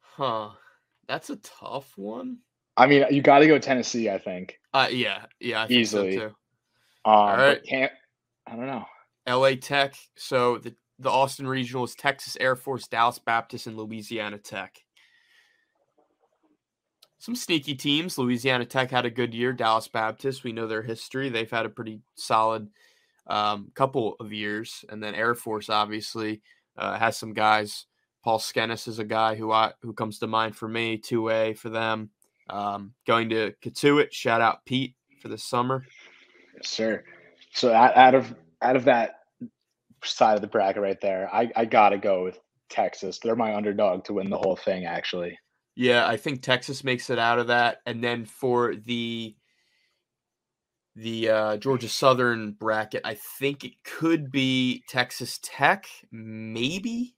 Huh. 0.00 0.50
That's 1.06 1.30
a 1.30 1.36
tough 1.36 1.92
one. 1.96 2.38
I 2.76 2.86
mean, 2.86 3.04
you 3.10 3.22
got 3.22 3.38
to 3.38 3.46
go 3.46 3.58
Tennessee. 3.58 4.10
I 4.10 4.18
think. 4.18 4.58
Uh, 4.72 4.88
yeah, 4.90 5.24
yeah, 5.40 5.66
easily. 5.68 6.16
So 6.16 6.26
um, 6.26 6.34
All 7.04 7.36
right. 7.36 7.62
Can't. 7.64 7.92
I 8.46 8.56
don't 8.56 8.66
know. 8.66 8.84
L.A. 9.26 9.56
Tech. 9.56 9.94
So 10.16 10.58
the 10.58 10.74
the 10.98 11.10
Austin 11.10 11.46
Regional 11.46 11.84
is 11.84 11.94
Texas 11.94 12.36
Air 12.40 12.56
Force, 12.56 12.88
Dallas 12.88 13.18
Baptist, 13.18 13.66
and 13.66 13.76
Louisiana 13.76 14.38
Tech. 14.38 14.76
Some 17.18 17.34
sneaky 17.34 17.74
teams. 17.74 18.16
Louisiana 18.16 18.64
Tech 18.64 18.90
had 18.90 19.04
a 19.04 19.10
good 19.10 19.34
year. 19.34 19.52
Dallas 19.52 19.88
Baptist, 19.88 20.44
we 20.44 20.52
know 20.52 20.66
their 20.66 20.82
history. 20.82 21.28
They've 21.28 21.50
had 21.50 21.66
a 21.66 21.70
pretty 21.70 22.00
solid 22.14 22.68
um, 23.26 23.70
couple 23.74 24.16
of 24.20 24.32
years. 24.32 24.84
And 24.88 25.02
then 25.02 25.14
Air 25.14 25.34
Force, 25.34 25.68
obviously, 25.68 26.40
uh, 26.76 26.96
has 26.96 27.16
some 27.16 27.34
guys. 27.34 27.86
Paul 28.22 28.38
Skenes 28.38 28.86
is 28.88 28.98
a 28.98 29.04
guy 29.04 29.34
who 29.34 29.52
I 29.52 29.72
who 29.80 29.92
comes 29.92 30.18
to 30.18 30.26
mind 30.26 30.54
for 30.54 30.68
me. 30.68 30.96
Two 30.96 31.30
A 31.30 31.54
for 31.54 31.70
them. 31.70 32.10
Um, 32.50 32.94
going 33.06 33.28
to 33.30 33.52
Cotuit, 33.62 34.12
shout 34.12 34.40
out 34.40 34.64
Pete 34.64 34.94
for 35.20 35.28
the 35.28 35.38
summer. 35.38 35.84
Yes, 36.56 36.68
sir. 36.68 37.04
So 37.52 37.72
out 37.72 38.14
of 38.14 38.34
out 38.62 38.76
of 38.76 38.84
that 38.84 39.20
side 40.04 40.34
of 40.34 40.40
the 40.40 40.46
bracket 40.46 40.82
right 40.82 41.00
there, 41.00 41.28
I, 41.32 41.50
I 41.56 41.64
gotta 41.64 41.98
go 41.98 42.24
with 42.24 42.38
Texas. 42.68 43.18
They're 43.18 43.36
my 43.36 43.54
underdog 43.54 44.04
to 44.04 44.14
win 44.14 44.30
the 44.30 44.38
whole 44.38 44.56
thing, 44.56 44.84
actually. 44.84 45.38
Yeah, 45.78 46.08
I 46.08 46.16
think 46.16 46.42
Texas 46.42 46.82
makes 46.82 47.08
it 47.08 47.20
out 47.20 47.38
of 47.38 47.46
that. 47.46 47.82
And 47.86 48.02
then 48.02 48.24
for 48.24 48.74
the 48.74 49.36
the 50.96 51.28
uh, 51.30 51.56
Georgia 51.58 51.88
Southern 51.88 52.50
bracket, 52.50 53.02
I 53.04 53.14
think 53.38 53.62
it 53.62 53.74
could 53.84 54.32
be 54.32 54.82
Texas 54.88 55.38
Tech, 55.40 55.86
maybe. 56.10 57.14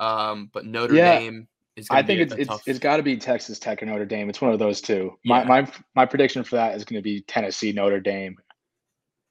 Um, 0.00 0.48
but 0.54 0.64
Notre 0.64 0.94
yeah. 0.94 1.18
Dame 1.18 1.46
is. 1.76 1.86
I 1.90 2.02
think 2.02 2.22
it's 2.22 2.32
it's, 2.32 2.66
it's 2.66 2.78
got 2.78 2.96
to 2.96 3.02
be 3.02 3.18
Texas 3.18 3.58
Tech 3.58 3.82
or 3.82 3.86
Notre 3.86 4.06
Dame. 4.06 4.30
It's 4.30 4.40
one 4.40 4.54
of 4.54 4.58
those 4.58 4.80
two. 4.80 5.12
Yeah. 5.22 5.44
My 5.44 5.44
my 5.44 5.72
my 5.94 6.06
prediction 6.06 6.44
for 6.44 6.56
that 6.56 6.74
is 6.74 6.86
going 6.86 6.98
to 6.98 7.04
be 7.04 7.20
Tennessee 7.20 7.72
Notre 7.72 8.00
Dame. 8.00 8.38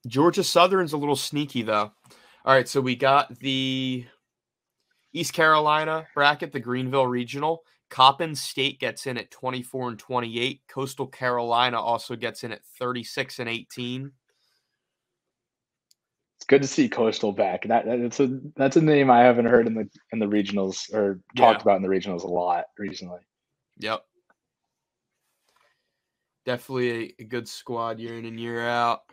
Georgia 0.06 0.44
Southern's 0.44 0.94
a 0.94 0.98
little 0.98 1.16
sneaky 1.16 1.64
though. 1.64 1.92
All 2.46 2.54
right, 2.54 2.70
so 2.70 2.80
we 2.80 2.96
got 2.96 3.40
the 3.40 4.06
East 5.14 5.34
Carolina 5.34 6.06
bracket, 6.14 6.52
the 6.52 6.60
Greenville 6.60 7.08
Regional. 7.08 7.64
Coppin 7.94 8.34
State 8.34 8.80
gets 8.80 9.06
in 9.06 9.20
at 9.20 9.30
24 9.30 9.90
and 9.90 10.00
28. 10.00 10.62
Coastal 10.68 11.06
Carolina 11.06 11.80
also 11.80 12.16
gets 12.16 12.44
in 12.44 12.52
at 12.52 12.66
36 12.80 13.38
and 13.38 13.48
18 13.48 14.12
it's 16.44 16.50
good 16.50 16.62
to 16.62 16.68
see 16.68 16.90
Coastal 16.90 17.32
back. 17.32 17.66
That 17.66 17.86
that's 17.86 18.20
a 18.20 18.38
that's 18.58 18.76
a 18.76 18.82
name 18.82 19.10
I 19.10 19.22
haven't 19.22 19.46
heard 19.46 19.66
in 19.66 19.76
the 19.76 19.88
in 20.12 20.20
the 20.20 20.26
regionals 20.26 20.94
or 20.94 21.22
talked 21.38 21.60
yeah. 21.60 21.62
about 21.62 21.78
in 21.78 21.82
the 21.82 21.88
regionals 21.88 22.24
a 22.24 22.28
lot 22.28 22.66
recently. 22.78 23.20
Yep. 23.78 24.04
Definitely 26.46 26.90
a, 26.92 27.22
a, 27.22 27.24
good 27.24 27.48
squad 27.48 27.98
year 27.98 28.18
in 28.18 28.26
and 28.26 28.38
year 28.38 28.68
out. 28.68 29.04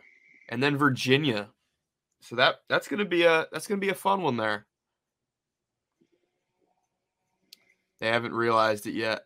And 0.49 0.61
then 0.61 0.75
Virginia. 0.75 1.47
So 2.19 2.35
that 2.35 2.55
that's 2.67 2.89
gonna 2.89 3.05
be 3.05 3.23
a 3.23 3.47
that's 3.53 3.65
gonna 3.65 3.79
be 3.79 3.89
a 3.89 3.95
fun 3.95 4.23
one 4.23 4.35
there. 4.35 4.65
They 8.01 8.07
haven't 8.09 8.33
realized 8.33 8.85
it 8.87 8.95
yet. 8.95 9.21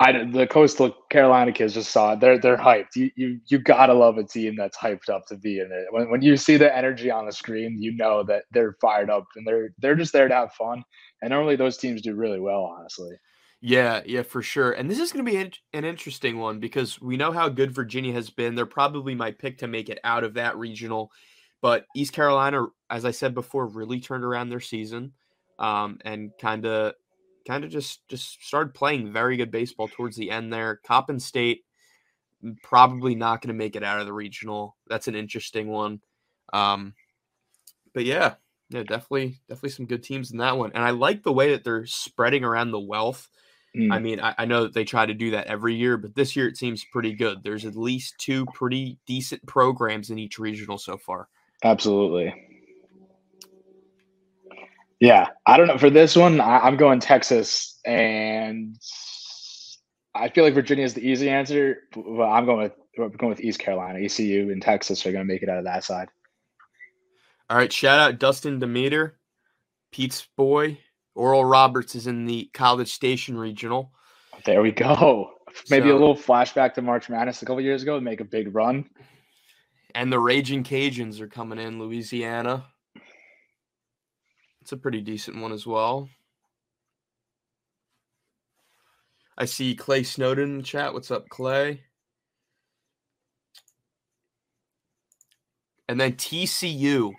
I 0.00 0.24
the 0.24 0.46
coastal 0.46 0.92
Carolina 1.10 1.52
kids 1.52 1.74
just 1.74 1.90
saw 1.90 2.14
it. 2.14 2.20
They're 2.20 2.38
they're 2.38 2.56
hyped. 2.56 2.96
You 2.96 3.10
you 3.16 3.40
you 3.48 3.58
gotta 3.58 3.92
love 3.92 4.16
a 4.16 4.24
team 4.24 4.56
that's 4.56 4.76
hyped 4.78 5.10
up 5.10 5.26
to 5.26 5.36
be 5.36 5.60
in 5.60 5.70
it. 5.70 5.86
When 5.90 6.10
when 6.10 6.22
you 6.22 6.36
see 6.38 6.56
the 6.56 6.74
energy 6.74 7.10
on 7.10 7.26
the 7.26 7.32
screen, 7.32 7.82
you 7.82 7.94
know 7.96 8.22
that 8.24 8.44
they're 8.50 8.76
fired 8.80 9.10
up 9.10 9.26
and 9.36 9.46
they're 9.46 9.70
they're 9.78 9.94
just 9.96 10.12
there 10.14 10.28
to 10.28 10.34
have 10.34 10.54
fun. 10.54 10.84
And 11.20 11.30
normally 11.30 11.56
those 11.56 11.76
teams 11.76 12.00
do 12.02 12.14
really 12.14 12.40
well, 12.40 12.62
honestly. 12.64 13.14
Yeah, 13.62 14.00
yeah, 14.06 14.22
for 14.22 14.42
sure. 14.42 14.72
And 14.72 14.90
this 14.90 14.98
is 14.98 15.12
going 15.12 15.24
to 15.24 15.30
be 15.30 15.36
an 15.74 15.84
interesting 15.84 16.38
one 16.38 16.60
because 16.60 17.00
we 17.00 17.16
know 17.18 17.30
how 17.32 17.48
good 17.50 17.72
Virginia 17.72 18.12
has 18.14 18.30
been. 18.30 18.54
They're 18.54 18.64
probably 18.66 19.14
my 19.14 19.32
pick 19.32 19.58
to 19.58 19.66
make 19.66 19.90
it 19.90 19.98
out 20.02 20.24
of 20.24 20.34
that 20.34 20.56
regional. 20.56 21.12
But 21.60 21.86
East 21.94 22.12
Carolina, 22.14 22.68
as 22.88 23.04
I 23.04 23.10
said 23.10 23.34
before, 23.34 23.66
really 23.66 24.00
turned 24.00 24.24
around 24.24 24.48
their 24.48 24.60
season. 24.60 25.12
um, 25.60 25.98
and 26.04 26.32
kind 26.40 26.66
of 26.66 26.94
kind 27.50 27.64
of 27.64 27.70
just 27.70 28.06
just 28.08 28.44
started 28.44 28.74
playing 28.74 29.12
very 29.12 29.36
good 29.36 29.50
baseball 29.50 29.88
towards 29.88 30.16
the 30.16 30.30
end 30.30 30.52
there. 30.52 30.76
Coppin 30.76 31.18
State 31.18 31.64
probably 32.62 33.16
not 33.16 33.42
going 33.42 33.48
to 33.48 33.58
make 33.58 33.74
it 33.74 33.82
out 33.82 33.98
of 33.98 34.06
the 34.06 34.12
regional. 34.12 34.76
That's 34.86 35.08
an 35.08 35.16
interesting 35.16 35.68
one. 35.68 36.00
Um, 36.52 36.94
but 37.92 38.04
yeah, 38.04 38.34
yeah, 38.68 38.84
definitely, 38.84 39.40
definitely 39.48 39.70
some 39.70 39.86
good 39.86 40.04
teams 40.04 40.30
in 40.30 40.38
that 40.38 40.56
one. 40.56 40.70
And 40.74 40.84
I 40.84 40.90
like 40.90 41.24
the 41.24 41.32
way 41.32 41.50
that 41.50 41.64
they're 41.64 41.86
spreading 41.86 42.44
around 42.44 42.70
the 42.70 42.78
wealth. 42.78 43.28
Mm. 43.76 43.92
I 43.92 43.98
mean, 43.98 44.20
I, 44.20 44.34
I, 44.38 44.44
know 44.46 44.62
that 44.62 44.74
they 44.74 44.84
try 44.84 45.06
to 45.06 45.14
do 45.14 45.32
that 45.32 45.46
every 45.46 45.74
year, 45.74 45.96
but 45.96 46.14
this 46.14 46.34
year 46.34 46.48
it 46.48 46.56
seems 46.56 46.84
pretty 46.84 47.14
good. 47.14 47.42
There's 47.42 47.64
at 47.64 47.76
least 47.76 48.14
two 48.18 48.46
pretty 48.46 48.98
decent 49.06 49.44
programs 49.46 50.10
in 50.10 50.18
each 50.18 50.38
regional 50.38 50.78
so 50.78 50.96
far. 50.98 51.28
Absolutely. 51.62 52.49
Yeah, 55.00 55.28
I 55.46 55.56
don't 55.56 55.66
know. 55.66 55.78
For 55.78 55.90
this 55.90 56.14
one, 56.14 56.40
I, 56.40 56.58
I'm 56.58 56.76
going 56.76 57.00
Texas, 57.00 57.80
and 57.86 58.76
I 60.14 60.28
feel 60.28 60.44
like 60.44 60.54
Virginia 60.54 60.84
is 60.84 60.92
the 60.92 61.06
easy 61.06 61.30
answer, 61.30 61.78
but 61.94 62.24
I'm 62.24 62.44
going 62.44 62.58
with 62.58 62.72
I'm 62.98 63.10
going 63.12 63.30
with 63.30 63.40
East 63.40 63.58
Carolina. 63.58 63.98
ECU 63.98 64.50
and 64.52 64.60
Texas 64.60 65.06
are 65.06 65.12
going 65.12 65.26
to 65.26 65.32
make 65.32 65.42
it 65.42 65.48
out 65.48 65.58
of 65.58 65.64
that 65.64 65.84
side. 65.84 66.08
All 67.48 67.56
right, 67.56 67.72
shout 67.72 67.98
out 67.98 68.18
Dustin 68.18 68.58
Demeter, 68.58 69.18
Pete's 69.90 70.28
boy. 70.36 70.78
Oral 71.14 71.44
Roberts 71.44 71.94
is 71.94 72.06
in 72.06 72.26
the 72.26 72.50
College 72.54 72.92
Station 72.92 73.36
Regional. 73.36 73.92
There 74.44 74.62
we 74.62 74.70
go. 74.70 75.32
Maybe 75.68 75.88
so, 75.88 75.92
a 75.92 75.98
little 75.98 76.14
flashback 76.14 76.74
to 76.74 76.82
March 76.82 77.08
Madness 77.08 77.42
a 77.42 77.46
couple 77.46 77.60
years 77.60 77.82
ago 77.82 77.96
and 77.96 78.04
make 78.04 78.20
a 78.20 78.24
big 78.24 78.54
run. 78.54 78.88
And 79.94 80.12
the 80.12 80.20
Raging 80.20 80.62
Cajuns 80.62 81.20
are 81.20 81.26
coming 81.26 81.58
in, 81.58 81.80
Louisiana. 81.80 82.66
It's 84.62 84.72
a 84.72 84.76
pretty 84.76 85.00
decent 85.00 85.40
one 85.40 85.52
as 85.52 85.66
well. 85.66 86.08
I 89.38 89.46
see 89.46 89.74
Clay 89.74 90.02
Snowden 90.02 90.44
in 90.44 90.56
the 90.58 90.62
chat. 90.62 90.92
What's 90.92 91.10
up, 91.10 91.28
Clay? 91.30 91.80
And 95.88 95.98
then 95.98 96.12
TCU. 96.12 97.12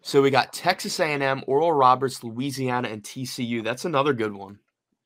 So 0.00 0.22
we 0.22 0.30
got 0.30 0.54
Texas 0.54 0.98
A&M, 1.00 1.44
Oral 1.46 1.72
Roberts, 1.72 2.24
Louisiana, 2.24 2.88
and 2.88 3.02
TCU. 3.02 3.62
That's 3.62 3.84
another 3.84 4.14
good 4.14 4.32
one. 4.32 4.58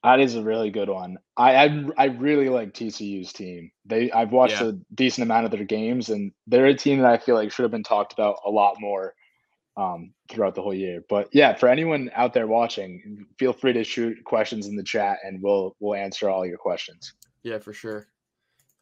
That 0.04 0.20
is 0.20 0.36
a 0.36 0.42
really 0.42 0.70
good 0.70 0.88
one. 0.88 1.18
I 1.36 1.54
I, 1.54 1.84
I 1.96 2.04
really 2.06 2.48
like 2.48 2.72
TCU's 2.72 3.32
team. 3.32 3.70
They 3.84 4.10
I've 4.10 4.32
watched 4.32 4.60
yeah. 4.60 4.68
a 4.68 4.72
decent 4.94 5.24
amount 5.24 5.44
of 5.44 5.52
their 5.52 5.64
games, 5.64 6.08
and 6.08 6.32
they're 6.46 6.66
a 6.66 6.74
team 6.74 7.00
that 7.00 7.10
I 7.10 7.18
feel 7.18 7.36
like 7.36 7.52
should 7.52 7.62
have 7.62 7.70
been 7.70 7.84
talked 7.84 8.12
about 8.12 8.36
a 8.44 8.50
lot 8.50 8.76
more 8.80 9.14
um, 9.76 10.12
throughout 10.28 10.54
the 10.54 10.62
whole 10.62 10.74
year. 10.74 11.02
But 11.08 11.28
yeah, 11.32 11.54
for 11.54 11.68
anyone 11.68 12.10
out 12.14 12.34
there 12.34 12.46
watching, 12.46 13.26
feel 13.38 13.52
free 13.52 13.72
to 13.72 13.84
shoot 13.84 14.22
questions 14.24 14.66
in 14.66 14.76
the 14.76 14.82
chat, 14.82 15.18
and 15.24 15.42
we'll 15.42 15.76
we'll 15.80 15.94
answer 15.94 16.28
all 16.28 16.46
your 16.46 16.58
questions. 16.58 17.14
Yeah, 17.42 17.58
for 17.58 17.72
sure. 17.72 18.08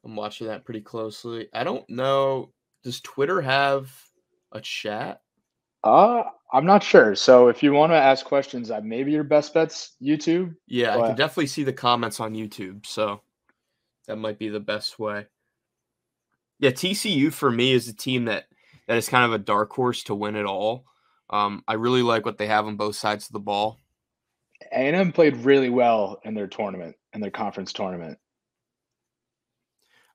I'm 0.04 0.16
watching 0.16 0.46
that 0.46 0.64
pretty 0.64 0.80
closely. 0.80 1.48
I 1.52 1.64
don't 1.64 1.88
know. 1.90 2.52
Does 2.82 3.00
Twitter 3.00 3.40
have 3.40 3.92
a 4.52 4.60
chat? 4.60 5.20
Uh, 5.84 6.22
I'm 6.52 6.66
not 6.66 6.82
sure. 6.82 7.14
So 7.14 7.48
if 7.48 7.62
you 7.62 7.72
want 7.72 7.92
to 7.92 7.96
ask 7.96 8.24
questions, 8.24 8.70
uh, 8.70 8.80
maybe 8.82 9.12
your 9.12 9.24
best 9.24 9.54
bet's 9.54 9.96
YouTube. 10.02 10.54
Yeah, 10.66 10.96
but... 10.96 11.04
I 11.04 11.06
can 11.08 11.16
definitely 11.16 11.46
see 11.46 11.64
the 11.64 11.72
comments 11.72 12.20
on 12.20 12.34
YouTube. 12.34 12.86
So 12.86 13.20
that 14.06 14.16
might 14.16 14.38
be 14.38 14.48
the 14.48 14.60
best 14.60 14.98
way. 14.98 15.26
Yeah, 16.58 16.70
TCU 16.70 17.32
for 17.32 17.50
me 17.50 17.72
is 17.72 17.88
a 17.88 17.94
team 17.94 18.26
that 18.26 18.46
that 18.90 18.98
is 18.98 19.08
kind 19.08 19.24
of 19.24 19.32
a 19.32 19.38
dark 19.38 19.70
horse 19.70 20.02
to 20.02 20.16
win 20.16 20.34
it 20.34 20.46
all. 20.46 20.84
Um, 21.30 21.62
I 21.68 21.74
really 21.74 22.02
like 22.02 22.26
what 22.26 22.38
they 22.38 22.48
have 22.48 22.66
on 22.66 22.74
both 22.74 22.96
sides 22.96 23.26
of 23.26 23.32
the 23.32 23.38
ball. 23.38 23.78
A&M 24.72 25.12
played 25.12 25.36
really 25.36 25.70
well 25.70 26.18
in 26.24 26.34
their 26.34 26.48
tournament, 26.48 26.96
in 27.12 27.20
their 27.20 27.30
conference 27.30 27.72
tournament. 27.72 28.18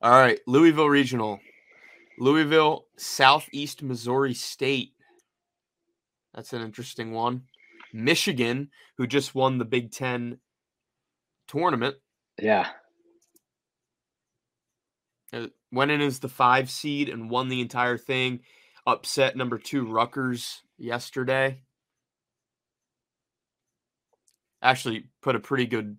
All 0.01 0.11
right, 0.11 0.41
Louisville 0.45 0.89
Regional. 0.89 1.39
Louisville, 2.19 2.87
Southeast 2.97 3.81
Missouri 3.81 4.33
State. 4.33 4.91
That's 6.33 6.51
an 6.51 6.61
interesting 6.61 7.13
one. 7.13 7.43
Michigan, 7.93 8.71
who 8.97 9.07
just 9.07 9.33
won 9.33 9.57
the 9.57 9.63
Big 9.63 9.93
Ten 9.93 10.39
tournament. 11.47 11.95
Yeah. 12.37 12.67
Uh, 15.31 15.47
went 15.71 15.91
in 15.91 16.01
as 16.01 16.19
the 16.19 16.27
five 16.27 16.69
seed 16.69 17.07
and 17.07 17.29
won 17.29 17.47
the 17.47 17.61
entire 17.61 17.97
thing 17.97 18.41
upset 18.85 19.35
number 19.35 19.57
two 19.57 19.85
Rutgers 19.85 20.61
yesterday. 20.77 21.61
Actually, 24.61 25.05
put 25.21 25.35
a 25.35 25.39
pretty 25.39 25.65
good, 25.65 25.97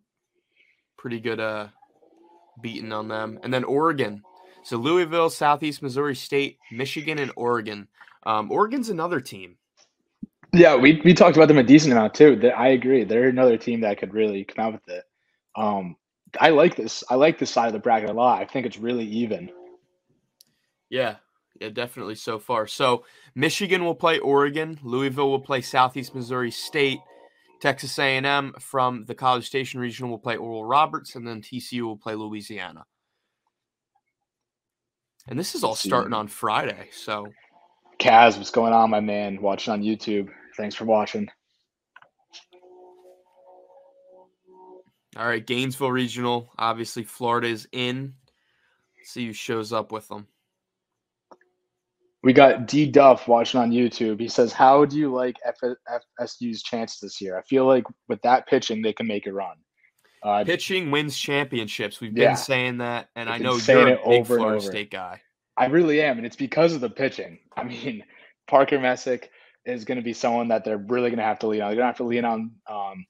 pretty 0.98 1.20
good 1.20 1.40
uh 1.40 1.68
beating 2.60 2.92
on 2.92 3.08
them. 3.08 3.38
And 3.42 3.52
then 3.52 3.64
Oregon. 3.64 4.22
So 4.62 4.76
Louisville, 4.76 5.30
Southeast 5.30 5.82
Missouri 5.82 6.16
State, 6.16 6.58
Michigan, 6.72 7.18
and 7.18 7.32
Oregon. 7.36 7.88
Um, 8.24 8.50
Oregon's 8.50 8.88
another 8.88 9.20
team. 9.20 9.56
Yeah, 10.52 10.76
we, 10.76 11.00
we 11.04 11.14
talked 11.14 11.36
about 11.36 11.48
them 11.48 11.58
a 11.58 11.62
decent 11.62 11.92
amount 11.92 12.14
too. 12.14 12.50
I 12.56 12.68
agree. 12.68 13.04
They're 13.04 13.28
another 13.28 13.58
team 13.58 13.82
that 13.82 13.98
could 13.98 14.14
really 14.14 14.44
come 14.44 14.64
out 14.64 14.72
with 14.72 14.88
it. 14.88 15.04
Um, 15.54 15.96
I 16.40 16.50
like 16.50 16.76
this. 16.76 17.04
I 17.08 17.14
like 17.14 17.38
this 17.38 17.50
side 17.50 17.68
of 17.68 17.72
the 17.72 17.78
bracket 17.78 18.10
a 18.10 18.12
lot. 18.12 18.40
I 18.40 18.46
think 18.46 18.66
it's 18.66 18.78
really 18.78 19.04
even. 19.06 19.50
Yeah, 20.90 21.16
yeah, 21.60 21.68
definitely 21.70 22.14
so 22.14 22.38
far. 22.38 22.66
So 22.66 23.04
Michigan 23.34 23.84
will 23.84 23.94
play 23.94 24.18
Oregon, 24.18 24.78
Louisville 24.82 25.30
will 25.30 25.40
play 25.40 25.60
Southeast 25.60 26.14
Missouri 26.14 26.50
State, 26.50 27.00
Texas 27.60 27.98
A&M 27.98 28.54
from 28.60 29.04
the 29.06 29.14
College 29.14 29.46
Station 29.46 29.80
region 29.80 30.10
will 30.10 30.18
play 30.18 30.36
Oral 30.36 30.64
Roberts, 30.64 31.14
and 31.16 31.26
then 31.26 31.40
TCU 31.40 31.82
will 31.82 31.96
play 31.96 32.14
Louisiana. 32.14 32.84
And 35.28 35.38
this 35.38 35.54
is 35.54 35.64
all 35.64 35.74
starting 35.74 36.12
on 36.12 36.28
Friday. 36.28 36.88
So, 36.92 37.26
Kaz, 37.98 38.36
what's 38.36 38.50
going 38.50 38.72
on, 38.72 38.90
my 38.90 39.00
man? 39.00 39.40
Watching 39.40 39.72
on 39.72 39.82
YouTube. 39.82 40.28
Thanks 40.56 40.74
for 40.74 40.84
watching. 40.84 41.28
All 45.16 45.26
right, 45.26 45.44
Gainesville 45.44 45.90
Regional. 45.90 46.52
Obviously, 46.58 47.02
Florida 47.02 47.48
is 47.48 47.66
in. 47.72 48.14
Let's 48.98 49.10
see 49.12 49.26
who 49.26 49.32
shows 49.32 49.72
up 49.72 49.90
with 49.90 50.06
them. 50.08 50.26
We 52.26 52.32
got 52.32 52.66
D 52.66 52.90
Duff 52.90 53.28
watching 53.28 53.60
on 53.60 53.70
YouTube. 53.70 54.18
He 54.18 54.26
says, 54.26 54.52
"How 54.52 54.84
do 54.84 54.98
you 54.98 55.14
like 55.14 55.36
F- 55.44 55.76
FSU's 56.20 56.60
chances 56.60 56.98
this 56.98 57.20
year? 57.20 57.38
I 57.38 57.42
feel 57.42 57.66
like 57.66 57.84
with 58.08 58.20
that 58.22 58.48
pitching, 58.48 58.82
they 58.82 58.92
can 58.92 59.06
make 59.06 59.28
a 59.28 59.32
run." 59.32 59.54
Uh, 60.24 60.42
pitching 60.42 60.90
wins 60.90 61.16
championships. 61.16 62.00
We've 62.00 62.18
yeah. 62.18 62.30
been 62.30 62.36
saying 62.36 62.78
that, 62.78 63.10
and 63.14 63.30
I 63.30 63.38
know 63.38 63.56
you're 63.56 63.90
a 63.90 64.08
big 64.08 64.26
Florida 64.26 64.60
State 64.60 64.90
guy. 64.90 65.20
I 65.56 65.66
really 65.66 66.02
am, 66.02 66.16
and 66.16 66.26
it's 66.26 66.34
because 66.34 66.74
of 66.74 66.80
the 66.80 66.90
pitching. 66.90 67.38
I 67.56 67.62
mean, 67.62 68.02
Parker 68.48 68.80
Messick 68.80 69.30
is 69.64 69.84
going 69.84 69.98
to 69.98 70.02
be 70.02 70.12
someone 70.12 70.48
that 70.48 70.64
they're 70.64 70.78
really 70.78 71.10
going 71.10 71.18
to 71.18 71.24
have 71.24 71.38
to 71.38 71.46
lean 71.46 71.62
on. 71.62 71.68
They're 71.68 71.76
going 71.76 71.84
to 71.84 71.90
have 71.90 71.96
to 71.98 72.02
lean 72.02 72.24
on 72.24 72.50
um, 72.68 73.06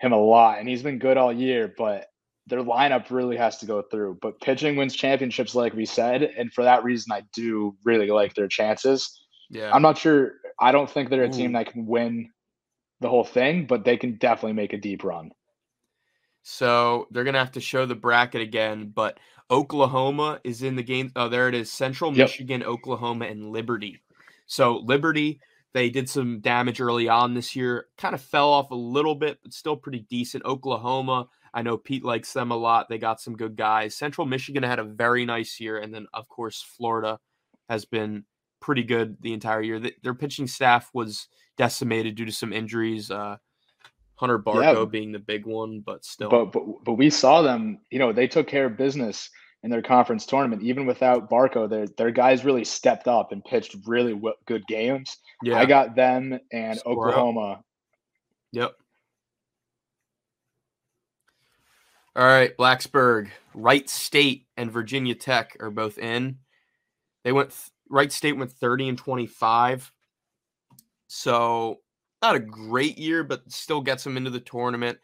him 0.00 0.12
a 0.12 0.18
lot, 0.18 0.58
and 0.58 0.66
he's 0.66 0.82
been 0.82 0.98
good 0.98 1.18
all 1.18 1.34
year. 1.34 1.74
But 1.76 2.06
their 2.46 2.60
lineup 2.60 3.10
really 3.10 3.36
has 3.36 3.58
to 3.58 3.66
go 3.66 3.82
through. 3.82 4.18
But 4.20 4.40
pitching 4.40 4.76
wins 4.76 4.94
championships, 4.94 5.54
like 5.54 5.74
we 5.74 5.86
said, 5.86 6.22
and 6.22 6.52
for 6.52 6.64
that 6.64 6.84
reason, 6.84 7.12
I 7.12 7.22
do 7.32 7.76
really 7.84 8.08
like 8.08 8.34
their 8.34 8.48
chances. 8.48 9.20
Yeah, 9.50 9.70
I'm 9.72 9.82
not 9.82 9.98
sure. 9.98 10.32
I 10.60 10.72
don't 10.72 10.90
think 10.90 11.10
they're 11.10 11.24
a 11.24 11.28
Ooh. 11.28 11.32
team 11.32 11.52
that 11.52 11.72
can 11.72 11.86
win 11.86 12.30
the 13.00 13.08
whole 13.08 13.24
thing, 13.24 13.66
but 13.66 13.84
they 13.84 13.96
can 13.96 14.16
definitely 14.16 14.52
make 14.52 14.72
a 14.72 14.78
deep 14.78 15.04
run. 15.04 15.30
So 16.42 17.08
they're 17.10 17.24
gonna 17.24 17.38
have 17.38 17.52
to 17.52 17.60
show 17.60 17.86
the 17.86 17.94
bracket 17.94 18.42
again, 18.42 18.92
but 18.94 19.18
Oklahoma 19.50 20.40
is 20.44 20.62
in 20.62 20.76
the 20.76 20.82
game. 20.82 21.10
Oh, 21.16 21.28
there 21.28 21.48
it 21.48 21.54
is: 21.54 21.72
Central 21.72 22.10
yep. 22.10 22.28
Michigan, 22.28 22.62
Oklahoma, 22.62 23.26
and 23.26 23.50
Liberty. 23.50 24.00
So 24.46 24.76
Liberty, 24.76 25.40
they 25.72 25.88
did 25.88 26.08
some 26.08 26.40
damage 26.40 26.80
early 26.80 27.08
on 27.08 27.32
this 27.34 27.56
year, 27.56 27.86
kind 27.96 28.14
of 28.14 28.20
fell 28.20 28.50
off 28.50 28.70
a 28.70 28.76
little 28.76 29.14
bit, 29.14 29.38
but 29.42 29.52
still 29.52 29.76
pretty 29.76 30.06
decent. 30.10 30.44
Oklahoma, 30.44 31.28
I 31.54 31.62
know 31.62 31.78
Pete 31.78 32.04
likes 32.04 32.32
them 32.32 32.50
a 32.50 32.56
lot. 32.56 32.88
They 32.88 32.98
got 32.98 33.20
some 33.20 33.36
good 33.36 33.56
guys. 33.56 33.94
Central 33.94 34.26
Michigan 34.26 34.64
had 34.64 34.80
a 34.80 34.84
very 34.84 35.24
nice 35.24 35.60
year. 35.60 35.78
And 35.78 35.94
then, 35.94 36.06
of 36.12 36.28
course, 36.28 36.60
Florida 36.60 37.20
has 37.68 37.84
been 37.84 38.24
pretty 38.60 38.82
good 38.82 39.16
the 39.20 39.32
entire 39.32 39.62
year. 39.62 39.80
Their 40.02 40.14
pitching 40.14 40.48
staff 40.48 40.90
was 40.92 41.28
decimated 41.56 42.16
due 42.16 42.24
to 42.24 42.32
some 42.32 42.52
injuries. 42.52 43.08
Uh, 43.10 43.36
Hunter 44.16 44.38
Barco 44.38 44.74
yeah. 44.78 44.84
being 44.84 45.12
the 45.12 45.18
big 45.20 45.46
one, 45.46 45.80
but 45.84 46.04
still. 46.04 46.28
But, 46.28 46.46
but 46.46 46.62
but 46.84 46.94
we 46.94 47.08
saw 47.10 47.42
them. 47.42 47.80
You 47.90 47.98
know, 47.98 48.12
they 48.12 48.26
took 48.26 48.46
care 48.46 48.66
of 48.66 48.76
business 48.76 49.30
in 49.62 49.70
their 49.70 49.82
conference 49.82 50.26
tournament, 50.26 50.62
even 50.62 50.86
without 50.86 51.30
Barco. 51.30 51.68
Their 51.68 51.86
their 51.96 52.10
guys 52.10 52.44
really 52.44 52.64
stepped 52.64 53.08
up 53.08 53.32
and 53.32 53.44
pitched 53.44 53.76
really 53.86 54.14
w- 54.14 54.34
good 54.46 54.66
games. 54.66 55.16
Yeah, 55.42 55.58
I 55.58 55.66
got 55.66 55.94
them 55.94 56.38
and 56.52 56.78
Score 56.78 57.08
Oklahoma. 57.08 57.52
Up. 57.52 57.64
Yep. 58.52 58.72
All 62.16 62.24
right, 62.24 62.56
Blacksburg, 62.56 63.30
Wright 63.54 63.88
State, 63.90 64.46
and 64.56 64.70
Virginia 64.70 65.16
Tech 65.16 65.56
are 65.58 65.70
both 65.70 65.98
in. 65.98 66.38
They 67.24 67.32
went 67.32 67.52
Wright 67.90 68.12
State 68.12 68.36
went 68.36 68.52
30 68.52 68.90
and 68.90 68.98
25. 68.98 69.90
So 71.08 71.80
not 72.22 72.36
a 72.36 72.40
great 72.40 72.98
year, 72.98 73.24
but 73.24 73.50
still 73.50 73.80
gets 73.80 74.04
them 74.04 74.16
into 74.16 74.30
the 74.30 74.40
tournament. 74.40 74.98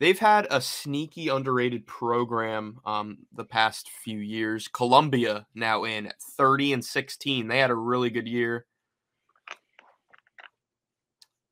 They've 0.00 0.18
had 0.18 0.46
a 0.50 0.60
sneaky 0.60 1.28
underrated 1.28 1.86
program 1.86 2.78
um, 2.84 3.18
the 3.32 3.44
past 3.44 3.90
few 4.04 4.18
years. 4.18 4.68
Columbia 4.68 5.46
now 5.54 5.84
in 5.84 6.06
at 6.06 6.20
30 6.36 6.74
and 6.74 6.84
16. 6.84 7.48
They 7.48 7.58
had 7.58 7.70
a 7.70 7.74
really 7.74 8.10
good 8.10 8.28
year. 8.28 8.66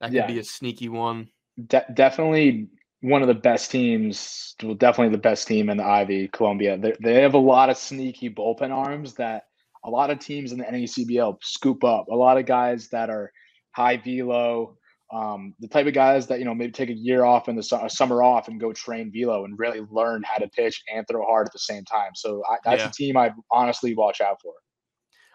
That 0.01 0.09
could 0.09 0.15
yeah. 0.15 0.27
be 0.27 0.39
a 0.39 0.45
sneaky 0.45 0.89
one. 0.89 1.29
De- 1.67 1.87
definitely 1.95 2.69
one 3.07 3.23
of 3.23 3.29
the 3.29 3.35
best 3.35 3.71
teams. 3.71 4.55
Well, 4.63 4.75
definitely 4.75 5.13
the 5.13 5.23
best 5.23 5.47
team 5.47 5.71
in 5.71 5.77
the 5.77 5.85
Ivy, 5.85 6.29
Columbia. 6.29 6.77
They, 6.77 6.95
they 7.01 7.23
have 7.23 7.35
a 7.35 7.39
lot 7.39 7.71
of 7.71 7.77
sneaky 7.77 8.31
bullpen 8.31 8.71
arms 8.71 9.15
that 9.15 9.45
a 9.85 9.91
lot 9.91 10.11
of 10.11 10.19
teams 10.19 10.51
in 10.51 10.59
the 10.59 10.65
NECBL 10.65 11.37
scoop 11.41 11.85
up. 11.85 12.09
A 12.09 12.15
lot 12.15 12.37
of 12.37 12.47
guys 12.47 12.89
that 12.89 13.09
are 13.09 13.31
high 13.71 13.97
velo, 13.97 14.77
um, 15.13 15.55
the 15.61 15.69
type 15.69 15.87
of 15.87 15.95
guys 15.95 16.27
that 16.27 16.41
you 16.41 16.45
know 16.45 16.55
maybe 16.55 16.73
take 16.73 16.89
a 16.89 16.95
year 16.95 17.25
off 17.25 17.49
in 17.49 17.55
the 17.55 17.63
su- 17.63 17.89
summer 17.89 18.25
off 18.25 18.49
and 18.49 18.61
go 18.61 18.73
train 18.73 19.13
velo 19.15 19.45
and 19.45 19.57
really 19.57 19.83
learn 19.91 20.25
how 20.25 20.39
to 20.39 20.49
pitch 20.49 20.83
and 20.93 21.07
throw 21.07 21.25
hard 21.25 21.47
at 21.47 21.53
the 21.53 21.61
same 21.61 21.85
time. 21.85 22.11
So 22.17 22.43
I, 22.51 22.57
that's 22.65 22.83
yeah. 22.83 22.89
a 22.89 22.93
team 22.93 23.17
I'd 23.17 23.35
honestly 23.53 23.95
watch 23.95 24.21
out 24.21 24.41
for. 24.43 24.53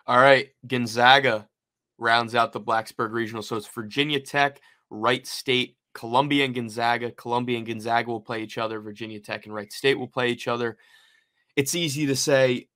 All 0.08 0.18
right, 0.18 0.50
Gonzaga 0.68 1.48
rounds 1.98 2.36
out 2.36 2.52
the 2.52 2.60
Blacksburg 2.60 3.12
Regional. 3.12 3.44
So 3.44 3.56
it's 3.56 3.68
Virginia 3.68 4.20
Tech, 4.20 4.60
Wright 4.90 5.26
State, 5.26 5.78
Columbia 5.94 6.46
and 6.46 6.56
Gonzaga. 6.56 7.12
Columbia 7.12 7.58
and 7.58 7.66
Gonzaga 7.68 8.10
will 8.10 8.22
play 8.22 8.44
each 8.44 8.58
other. 8.58 8.80
Virginia 8.80 9.20
Tech 9.20 9.46
and 9.46 9.54
Wright 9.54 9.72
State 9.72 10.00
will 10.00 10.08
play 10.08 10.30
each 10.30 10.48
other. 10.48 10.78
It's 11.56 11.76
easy 11.76 12.06
to 12.08 12.16
say 12.16 12.68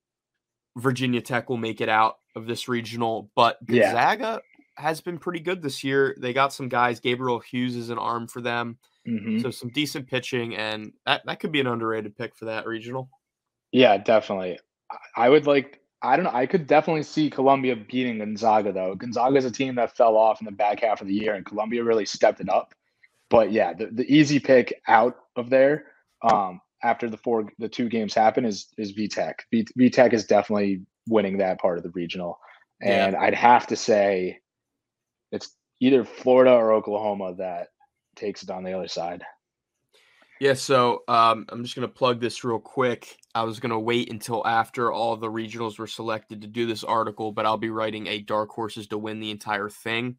Virginia 0.76 1.20
Tech 1.20 1.48
will 1.48 1.56
make 1.56 1.80
it 1.80 1.88
out 1.88 2.18
of 2.34 2.46
this 2.46 2.68
regional, 2.68 3.30
but 3.34 3.64
Gonzaga 3.64 4.42
yeah. 4.42 4.82
has 4.82 5.00
been 5.00 5.18
pretty 5.18 5.40
good 5.40 5.62
this 5.62 5.82
year. 5.82 6.14
They 6.20 6.32
got 6.32 6.52
some 6.52 6.68
guys. 6.68 7.00
Gabriel 7.00 7.40
Hughes 7.40 7.76
is 7.76 7.88
an 7.88 7.98
arm 7.98 8.28
for 8.28 8.42
them. 8.42 8.78
Mm-hmm. 9.08 9.40
So 9.40 9.50
some 9.50 9.70
decent 9.70 10.08
pitching, 10.08 10.56
and 10.56 10.92
that, 11.06 11.22
that 11.26 11.40
could 11.40 11.52
be 11.52 11.60
an 11.60 11.66
underrated 11.66 12.16
pick 12.16 12.36
for 12.36 12.46
that 12.46 12.66
regional. 12.66 13.08
Yeah, 13.72 13.96
definitely. 13.98 14.58
I 15.16 15.28
would 15.28 15.46
like 15.46 15.80
I 16.02 16.16
don't 16.16 16.24
know. 16.24 16.32
I 16.32 16.46
could 16.46 16.66
definitely 16.66 17.02
see 17.02 17.30
Columbia 17.30 17.74
beating 17.74 18.18
Gonzaga 18.18 18.72
though. 18.72 18.94
Gonzaga 18.94 19.36
is 19.36 19.44
a 19.44 19.50
team 19.50 19.74
that 19.76 19.96
fell 19.96 20.16
off 20.16 20.40
in 20.40 20.44
the 20.44 20.52
back 20.52 20.80
half 20.80 21.00
of 21.00 21.08
the 21.08 21.14
year, 21.14 21.34
and 21.34 21.44
Columbia 21.44 21.82
really 21.82 22.04
stepped 22.04 22.40
it 22.40 22.48
up. 22.48 22.74
But 23.30 23.52
yeah, 23.52 23.72
the, 23.72 23.86
the 23.86 24.04
easy 24.12 24.38
pick 24.38 24.80
out 24.86 25.16
of 25.36 25.50
there 25.50 25.86
um, 26.22 26.60
after 26.82 27.08
the 27.08 27.16
four 27.16 27.52
the 27.58 27.68
two 27.68 27.88
games 27.88 28.14
happen 28.14 28.44
is 28.44 28.68
is 28.78 28.92
VTech. 28.92 29.34
V, 29.52 29.66
VTech 29.78 30.12
is 30.12 30.26
definitely 30.26 30.82
winning 31.08 31.38
that 31.38 31.60
part 31.60 31.78
of 31.78 31.84
the 31.84 31.90
regional, 31.90 32.38
and 32.80 33.12
yeah. 33.12 33.20
I'd 33.20 33.34
have 33.34 33.66
to 33.68 33.76
say 33.76 34.38
it's 35.32 35.56
either 35.80 36.04
Florida 36.04 36.52
or 36.52 36.72
Oklahoma 36.72 37.34
that 37.36 37.68
takes 38.14 38.42
it 38.42 38.50
on 38.50 38.64
the 38.64 38.72
other 38.72 38.88
side. 38.88 39.22
Yeah, 40.38 40.52
so 40.52 41.02
um, 41.08 41.46
I'm 41.48 41.62
just 41.62 41.74
going 41.74 41.88
to 41.88 41.94
plug 41.94 42.20
this 42.20 42.44
real 42.44 42.58
quick. 42.58 43.16
I 43.34 43.44
was 43.44 43.58
going 43.58 43.70
to 43.70 43.78
wait 43.78 44.12
until 44.12 44.46
after 44.46 44.92
all 44.92 45.16
the 45.16 45.30
regionals 45.30 45.78
were 45.78 45.86
selected 45.86 46.42
to 46.42 46.46
do 46.46 46.66
this 46.66 46.84
article, 46.84 47.32
but 47.32 47.46
I'll 47.46 47.56
be 47.56 47.70
writing 47.70 48.06
a 48.06 48.20
dark 48.20 48.50
horses 48.50 48.86
to 48.88 48.98
win 48.98 49.18
the 49.18 49.30
entire 49.30 49.70
thing. 49.70 50.16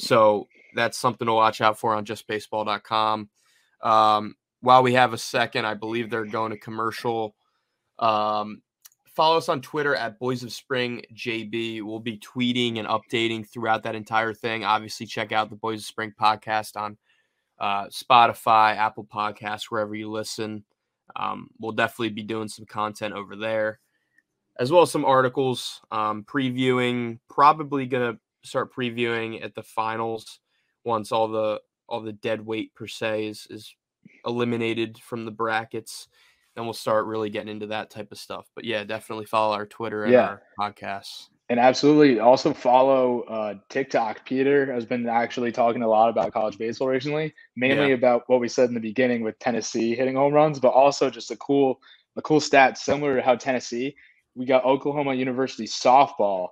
So 0.00 0.48
that's 0.74 0.98
something 0.98 1.26
to 1.26 1.32
watch 1.32 1.60
out 1.60 1.78
for 1.78 1.94
on 1.94 2.04
justbaseball.com. 2.04 3.28
Um, 3.82 4.34
while 4.60 4.82
we 4.82 4.94
have 4.94 5.12
a 5.12 5.18
second, 5.18 5.66
I 5.66 5.74
believe 5.74 6.10
they're 6.10 6.24
going 6.24 6.52
to 6.52 6.58
commercial. 6.58 7.34
Um, 7.98 8.62
follow 9.06 9.36
us 9.36 9.48
on 9.48 9.60
Twitter 9.60 9.94
at 9.94 10.18
Boys 10.18 10.42
of 10.42 10.52
Spring 10.52 11.02
JB. 11.14 11.82
We'll 11.82 12.00
be 12.00 12.18
tweeting 12.18 12.78
and 12.78 12.88
updating 12.88 13.46
throughout 13.46 13.82
that 13.82 13.94
entire 13.94 14.32
thing. 14.32 14.64
Obviously, 14.64 15.06
check 15.06 15.32
out 15.32 15.50
the 15.50 15.56
Boys 15.56 15.80
of 15.80 15.84
Spring 15.86 16.12
podcast 16.18 16.76
on 16.76 16.96
uh, 17.58 17.86
Spotify, 17.86 18.76
Apple 18.76 19.04
Podcasts, 19.04 19.64
wherever 19.64 19.94
you 19.94 20.10
listen. 20.10 20.64
Um, 21.14 21.50
we'll 21.58 21.72
definitely 21.72 22.10
be 22.10 22.22
doing 22.22 22.48
some 22.48 22.64
content 22.64 23.14
over 23.14 23.36
there, 23.36 23.80
as 24.58 24.70
well 24.70 24.82
as 24.82 24.90
some 24.90 25.04
articles 25.04 25.82
um, 25.90 26.24
previewing. 26.24 27.18
Probably 27.28 27.86
gonna 27.86 28.18
start 28.42 28.74
previewing 28.74 29.42
at 29.44 29.54
the 29.54 29.62
finals 29.62 30.40
once 30.84 31.12
all 31.12 31.28
the 31.28 31.60
all 31.88 32.00
the 32.00 32.12
dead 32.12 32.44
weight 32.44 32.74
per 32.74 32.86
se 32.86 33.26
is 33.26 33.46
is 33.50 33.74
eliminated 34.24 34.98
from 34.98 35.24
the 35.24 35.30
brackets. 35.30 36.08
Then 36.56 36.64
we'll 36.64 36.74
start 36.74 37.06
really 37.06 37.30
getting 37.30 37.48
into 37.48 37.66
that 37.68 37.90
type 37.90 38.10
of 38.10 38.18
stuff. 38.18 38.50
But 38.54 38.64
yeah, 38.64 38.84
definitely 38.84 39.26
follow 39.26 39.54
our 39.54 39.66
Twitter 39.66 40.04
and 40.04 40.12
yeah. 40.12 40.36
our 40.58 40.72
podcasts. 40.72 41.28
And 41.48 41.58
absolutely 41.58 42.20
also 42.20 42.52
follow 42.54 43.22
uh, 43.22 43.54
TikTok. 43.68 44.24
Peter 44.24 44.72
has 44.72 44.84
been 44.86 45.08
actually 45.08 45.50
talking 45.50 45.82
a 45.82 45.88
lot 45.88 46.08
about 46.08 46.32
college 46.32 46.58
baseball 46.58 46.88
recently, 46.88 47.34
mainly 47.56 47.88
yeah. 47.88 47.94
about 47.94 48.22
what 48.28 48.40
we 48.40 48.46
said 48.46 48.68
in 48.68 48.74
the 48.74 48.80
beginning 48.80 49.22
with 49.22 49.38
Tennessee 49.40 49.96
hitting 49.96 50.14
home 50.14 50.32
runs, 50.32 50.60
but 50.60 50.68
also 50.68 51.10
just 51.10 51.32
a 51.32 51.36
cool 51.36 51.80
a 52.16 52.22
cool 52.22 52.40
stat 52.40 52.78
similar 52.78 53.16
to 53.16 53.22
how 53.22 53.34
Tennessee. 53.34 53.96
We 54.36 54.46
got 54.46 54.64
Oklahoma 54.64 55.14
University 55.14 55.64
softball. 55.64 56.48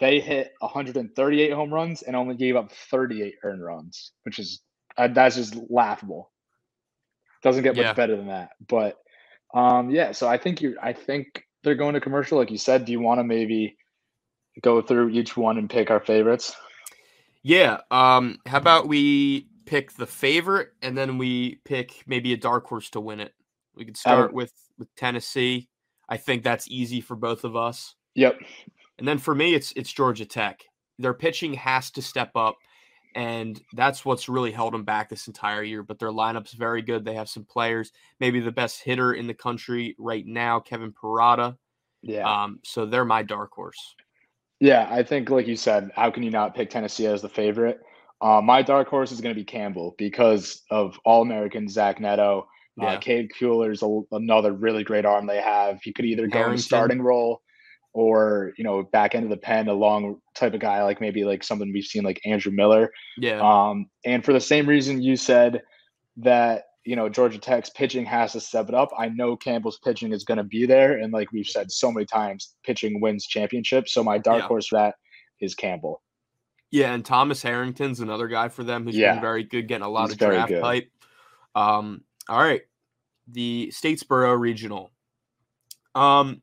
They 0.00 0.20
hit 0.20 0.52
138 0.60 1.52
home 1.52 1.74
runs 1.74 2.02
and 2.02 2.14
only 2.14 2.36
gave 2.36 2.56
up 2.56 2.72
38 2.72 3.34
earned 3.42 3.64
runs, 3.64 4.12
which 4.22 4.38
is 4.38 4.62
uh, 4.96 5.08
that's 5.08 5.36
just 5.36 5.56
laughable. 5.68 6.30
Doesn't 7.42 7.62
get 7.62 7.76
much 7.76 7.84
yeah. 7.84 7.92
better 7.92 8.16
than 8.16 8.28
that. 8.28 8.50
But 8.68 8.98
um, 9.54 9.90
yeah, 9.90 10.12
so 10.12 10.28
I 10.28 10.38
think 10.38 10.60
you 10.62 10.76
I 10.82 10.92
think 10.92 11.44
they're 11.62 11.74
going 11.74 11.94
to 11.94 12.00
commercial, 12.00 12.38
like 12.38 12.50
you 12.50 12.58
said. 12.58 12.84
Do 12.84 12.92
you 12.92 13.00
want 13.00 13.18
to 13.18 13.24
maybe 13.24 13.76
go 14.62 14.82
through 14.82 15.10
each 15.10 15.36
one 15.36 15.58
and 15.58 15.70
pick 15.70 15.90
our 15.90 16.00
favorites? 16.00 16.54
Yeah. 17.42 17.78
Um, 17.90 18.38
how 18.46 18.58
about 18.58 18.88
we 18.88 19.48
pick 19.66 19.92
the 19.92 20.06
favorite 20.06 20.70
and 20.82 20.96
then 20.96 21.18
we 21.18 21.56
pick 21.64 22.02
maybe 22.06 22.32
a 22.32 22.36
dark 22.36 22.66
horse 22.66 22.90
to 22.90 23.00
win 23.00 23.20
it? 23.20 23.34
We 23.74 23.84
could 23.84 23.96
start 23.96 24.32
with 24.32 24.52
with 24.78 24.94
Tennessee. 24.96 25.68
I 26.08 26.16
think 26.16 26.42
that's 26.42 26.68
easy 26.68 27.00
for 27.00 27.16
both 27.16 27.44
of 27.44 27.56
us. 27.56 27.94
Yep. 28.14 28.40
And 28.98 29.06
then 29.06 29.18
for 29.18 29.34
me, 29.34 29.54
it's 29.54 29.72
it's 29.76 29.92
Georgia 29.92 30.26
Tech. 30.26 30.62
Their 30.98 31.14
pitching 31.14 31.54
has 31.54 31.90
to 31.92 32.02
step 32.02 32.32
up, 32.34 32.56
and 33.14 33.60
that's 33.72 34.04
what's 34.04 34.28
really 34.28 34.50
held 34.50 34.74
them 34.74 34.84
back 34.84 35.08
this 35.08 35.28
entire 35.28 35.62
year. 35.62 35.82
But 35.82 35.98
their 35.98 36.10
lineup's 36.10 36.52
very 36.52 36.82
good. 36.82 37.04
They 37.04 37.14
have 37.14 37.28
some 37.28 37.44
players, 37.44 37.92
maybe 38.18 38.40
the 38.40 38.52
best 38.52 38.82
hitter 38.82 39.14
in 39.14 39.26
the 39.26 39.34
country 39.34 39.94
right 39.98 40.26
now, 40.26 40.60
Kevin 40.60 40.92
Parada. 40.92 41.56
Yeah. 42.02 42.28
Um, 42.28 42.60
so 42.64 42.86
they're 42.86 43.04
my 43.04 43.22
dark 43.22 43.52
horse. 43.52 43.94
Yeah, 44.60 44.88
I 44.90 45.04
think 45.04 45.30
like 45.30 45.46
you 45.46 45.56
said, 45.56 45.92
how 45.94 46.10
can 46.10 46.24
you 46.24 46.30
not 46.30 46.54
pick 46.54 46.70
Tennessee 46.70 47.06
as 47.06 47.22
the 47.22 47.28
favorite? 47.28 47.80
Uh, 48.20 48.40
my 48.40 48.62
dark 48.62 48.88
horse 48.88 49.12
is 49.12 49.20
going 49.20 49.32
to 49.32 49.40
be 49.40 49.44
Campbell 49.44 49.94
because 49.96 50.62
of 50.70 50.98
All 51.04 51.22
American 51.22 51.68
Zach 51.68 52.00
Neto. 52.00 52.48
Uh, 52.80 52.84
yeah. 52.84 52.92
Uh, 52.94 52.98
Cade 52.98 53.30
Kuehler's 53.38 53.82
a, 53.82 54.00
another 54.16 54.52
really 54.52 54.82
great 54.82 55.04
arm 55.04 55.26
they 55.26 55.40
have. 55.40 55.80
He 55.82 55.92
could 55.92 56.04
either 56.04 56.26
go 56.26 56.38
Harrington. 56.38 56.54
in 56.54 56.58
starting 56.58 57.02
role 57.02 57.42
or 57.98 58.52
you 58.56 58.62
know 58.62 58.84
back 58.84 59.16
end 59.16 59.24
of 59.24 59.30
the 59.30 59.36
pen, 59.36 59.66
a 59.66 59.72
long 59.72 60.20
type 60.36 60.54
of 60.54 60.60
guy 60.60 60.84
like 60.84 61.00
maybe 61.00 61.24
like 61.24 61.42
something 61.42 61.72
we've 61.72 61.84
seen 61.84 62.04
like 62.04 62.20
Andrew 62.24 62.52
Miller. 62.52 62.92
Yeah. 63.16 63.40
Um, 63.40 63.86
and 64.04 64.24
for 64.24 64.32
the 64.32 64.40
same 64.40 64.68
reason 64.68 65.02
you 65.02 65.16
said 65.16 65.62
that 66.18 66.66
you 66.84 66.94
know 66.94 67.08
Georgia 67.08 67.38
Tech's 67.38 67.70
pitching 67.70 68.04
has 68.04 68.32
to 68.32 68.40
step 68.40 68.68
it 68.68 68.74
up. 68.76 68.90
I 68.96 69.08
know 69.08 69.36
Campbell's 69.36 69.80
pitching 69.84 70.12
is 70.12 70.22
going 70.22 70.38
to 70.38 70.44
be 70.44 70.64
there, 70.64 70.98
and 70.98 71.12
like 71.12 71.32
we've 71.32 71.48
said 71.48 71.72
so 71.72 71.90
many 71.90 72.06
times, 72.06 72.54
pitching 72.62 73.00
wins 73.00 73.26
championships. 73.26 73.92
So 73.92 74.04
my 74.04 74.16
dark 74.16 74.42
yeah. 74.42 74.46
horse 74.46 74.68
for 74.68 74.78
that 74.78 74.94
is 75.40 75.56
Campbell. 75.56 76.00
Yeah, 76.70 76.94
and 76.94 77.04
Thomas 77.04 77.42
Harrington's 77.42 77.98
another 77.98 78.28
guy 78.28 78.48
for 78.48 78.62
them 78.62 78.84
who's 78.84 78.96
yeah. 78.96 79.14
been 79.14 79.22
very 79.22 79.42
good, 79.42 79.66
getting 79.66 79.84
a 79.84 79.88
lot 79.88 80.04
He's 80.04 80.12
of 80.12 80.18
draft 80.18 80.52
hype. 80.52 80.88
Um, 81.56 82.02
all 82.28 82.38
right, 82.38 82.62
the 83.26 83.72
Statesboro 83.74 84.38
Regional. 84.38 84.92
Um, 85.96 86.42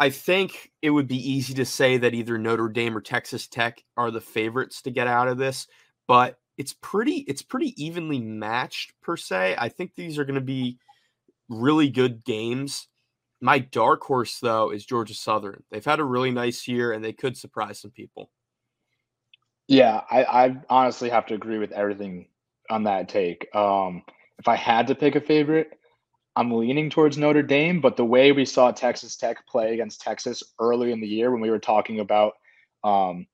I 0.00 0.08
think 0.08 0.72
it 0.80 0.88
would 0.88 1.06
be 1.06 1.30
easy 1.30 1.52
to 1.54 1.66
say 1.66 1.98
that 1.98 2.14
either 2.14 2.38
Notre 2.38 2.70
Dame 2.70 2.96
or 2.96 3.02
Texas 3.02 3.46
Tech 3.46 3.84
are 3.98 4.10
the 4.10 4.20
favorites 4.20 4.80
to 4.82 4.90
get 4.90 5.06
out 5.06 5.28
of 5.28 5.36
this, 5.36 5.68
but 6.08 6.38
it's 6.56 6.72
pretty 6.72 7.16
it's 7.28 7.42
pretty 7.42 7.74
evenly 7.82 8.18
matched 8.18 8.94
per 9.02 9.18
se. 9.18 9.56
I 9.58 9.68
think 9.68 9.94
these 9.94 10.18
are 10.18 10.24
going 10.24 10.36
to 10.36 10.40
be 10.40 10.78
really 11.50 11.90
good 11.90 12.24
games. 12.24 12.88
My 13.42 13.58
dark 13.58 14.02
horse 14.02 14.38
though 14.40 14.70
is 14.70 14.86
Georgia 14.86 15.14
Southern. 15.14 15.62
They've 15.70 15.84
had 15.84 16.00
a 16.00 16.04
really 16.04 16.30
nice 16.30 16.66
year 16.66 16.92
and 16.92 17.04
they 17.04 17.12
could 17.12 17.36
surprise 17.36 17.80
some 17.80 17.90
people. 17.90 18.30
Yeah, 19.68 20.00
I, 20.10 20.24
I 20.24 20.56
honestly 20.70 21.10
have 21.10 21.26
to 21.26 21.34
agree 21.34 21.58
with 21.58 21.72
everything 21.72 22.28
on 22.70 22.84
that 22.84 23.10
take. 23.10 23.54
Um, 23.54 24.02
if 24.38 24.48
I 24.48 24.56
had 24.56 24.86
to 24.86 24.94
pick 24.94 25.14
a 25.14 25.20
favorite, 25.20 25.78
I'm 26.36 26.52
leaning 26.52 26.90
towards 26.90 27.18
Notre 27.18 27.42
Dame, 27.42 27.80
but 27.80 27.96
the 27.96 28.04
way 28.04 28.32
we 28.32 28.44
saw 28.44 28.70
Texas 28.70 29.16
Tech 29.16 29.46
play 29.46 29.74
against 29.74 30.00
Texas 30.00 30.42
early 30.58 30.92
in 30.92 31.00
the 31.00 31.08
year 31.08 31.30
when 31.30 31.40
we 31.40 31.50
were 31.50 31.58
talking 31.58 32.00
about 32.00 32.34
um, 32.84 33.26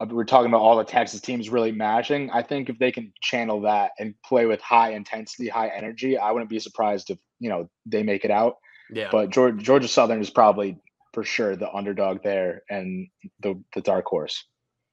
uh, 0.00 0.06
we're 0.10 0.24
talking 0.24 0.48
about 0.48 0.60
all 0.60 0.76
the 0.76 0.84
Texas 0.84 1.20
teams 1.20 1.50
really 1.50 1.72
matching. 1.72 2.30
I 2.30 2.42
think 2.42 2.68
if 2.68 2.78
they 2.78 2.92
can 2.92 3.12
channel 3.20 3.62
that 3.62 3.92
and 3.98 4.14
play 4.24 4.46
with 4.46 4.60
high 4.60 4.92
intensity, 4.92 5.48
high 5.48 5.68
energy, 5.68 6.16
I 6.16 6.30
wouldn't 6.30 6.50
be 6.50 6.58
surprised 6.58 7.10
if 7.10 7.18
you 7.40 7.48
know 7.48 7.68
they 7.86 8.02
make 8.02 8.24
it 8.24 8.30
out. 8.30 8.56
Yeah. 8.90 9.08
But 9.10 9.30
Georgia, 9.30 9.62
Georgia 9.62 9.88
Southern 9.88 10.20
is 10.20 10.30
probably 10.30 10.78
for 11.12 11.24
sure 11.24 11.56
the 11.56 11.72
underdog 11.72 12.22
there 12.22 12.62
and 12.70 13.08
the 13.40 13.60
the 13.74 13.80
dark 13.80 14.06
horse. 14.06 14.44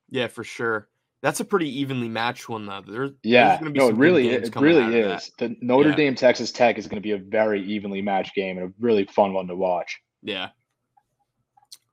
Yeah, 0.10 0.28
for 0.28 0.44
sure. 0.44 0.88
That's 1.22 1.40
a 1.40 1.46
pretty 1.46 1.80
evenly 1.80 2.08
matched 2.08 2.50
one, 2.50 2.66
though. 2.66 2.84
There, 2.88 3.10
yeah, 3.24 3.58
no, 3.62 3.90
it 3.90 3.96
really, 3.96 4.30
it 4.30 4.56
really 4.56 5.00
is. 5.00 5.32
The 5.40 5.56
Notre 5.62 5.90
yeah. 5.90 5.96
Dame 5.96 6.16
Texas 6.16 6.52
Tech 6.52 6.78
is 6.78 6.88
going 6.88 7.02
to 7.02 7.06
be 7.06 7.14
a 7.14 7.18
very 7.18 7.64
evenly 7.64 8.02
matched 8.02 8.36
game 8.36 8.58
and 8.58 8.70
a 8.70 8.74
really 8.80 9.06
fun 9.06 9.34
one 9.34 9.48
to 9.48 9.56
watch. 9.56 10.00
Yeah. 10.22 10.50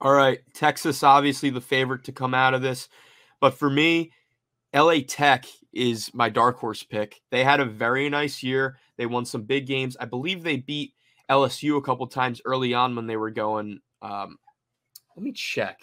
All 0.00 0.12
right, 0.12 0.40
Texas, 0.52 1.02
obviously 1.02 1.50
the 1.50 1.60
favorite 1.60 2.04
to 2.04 2.12
come 2.12 2.34
out 2.34 2.54
of 2.54 2.62
this, 2.62 2.88
but 3.40 3.54
for 3.54 3.70
me, 3.70 4.10
LA 4.74 4.96
Tech 5.06 5.46
is 5.72 6.12
my 6.12 6.28
dark 6.28 6.58
horse 6.58 6.82
pick. 6.82 7.20
They 7.30 7.44
had 7.44 7.60
a 7.60 7.64
very 7.64 8.08
nice 8.08 8.42
year. 8.42 8.78
They 8.96 9.06
won 9.06 9.24
some 9.24 9.42
big 9.42 9.66
games. 9.66 9.96
I 10.00 10.06
believe 10.06 10.42
they 10.42 10.56
beat 10.56 10.94
LSU 11.30 11.78
a 11.78 11.82
couple 11.82 12.06
times 12.06 12.40
early 12.44 12.74
on 12.74 12.96
when 12.96 13.06
they 13.06 13.16
were 13.16 13.30
going. 13.30 13.80
Um, 14.02 14.38
let 15.16 15.22
me 15.22 15.32
check 15.32 15.78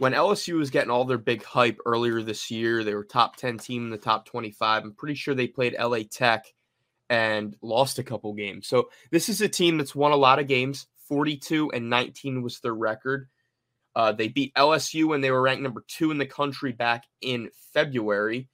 when 0.00 0.14
LSU 0.14 0.56
was 0.56 0.70
getting 0.70 0.90
all 0.90 1.04
their 1.04 1.18
big 1.18 1.44
hype 1.44 1.78
earlier 1.84 2.22
this 2.22 2.50
year, 2.50 2.82
they 2.82 2.94
were 2.94 3.04
top 3.04 3.36
10 3.36 3.58
team 3.58 3.84
in 3.84 3.90
the 3.90 3.98
top 3.98 4.24
25. 4.24 4.82
I'm 4.82 4.94
pretty 4.94 5.14
sure 5.14 5.34
they 5.34 5.46
played 5.46 5.76
LA 5.78 5.98
Tech 6.10 6.46
and 7.10 7.54
lost 7.60 7.98
a 7.98 8.02
couple 8.02 8.32
games. 8.32 8.66
So 8.66 8.88
this 9.10 9.28
is 9.28 9.42
a 9.42 9.48
team 9.48 9.76
that's 9.76 9.94
won 9.94 10.12
a 10.12 10.16
lot 10.16 10.38
of 10.38 10.46
games. 10.46 10.86
42 11.06 11.72
and 11.72 11.90
19 11.90 12.40
was 12.40 12.60
their 12.60 12.74
record. 12.74 13.28
Uh, 13.94 14.12
they 14.12 14.28
beat 14.28 14.54
LSU 14.54 15.04
when 15.04 15.20
they 15.20 15.30
were 15.30 15.42
ranked 15.42 15.62
number 15.62 15.84
two 15.86 16.10
in 16.10 16.16
the 16.16 16.24
country 16.24 16.72
back 16.72 17.04
in 17.20 17.50
February. 17.74 18.48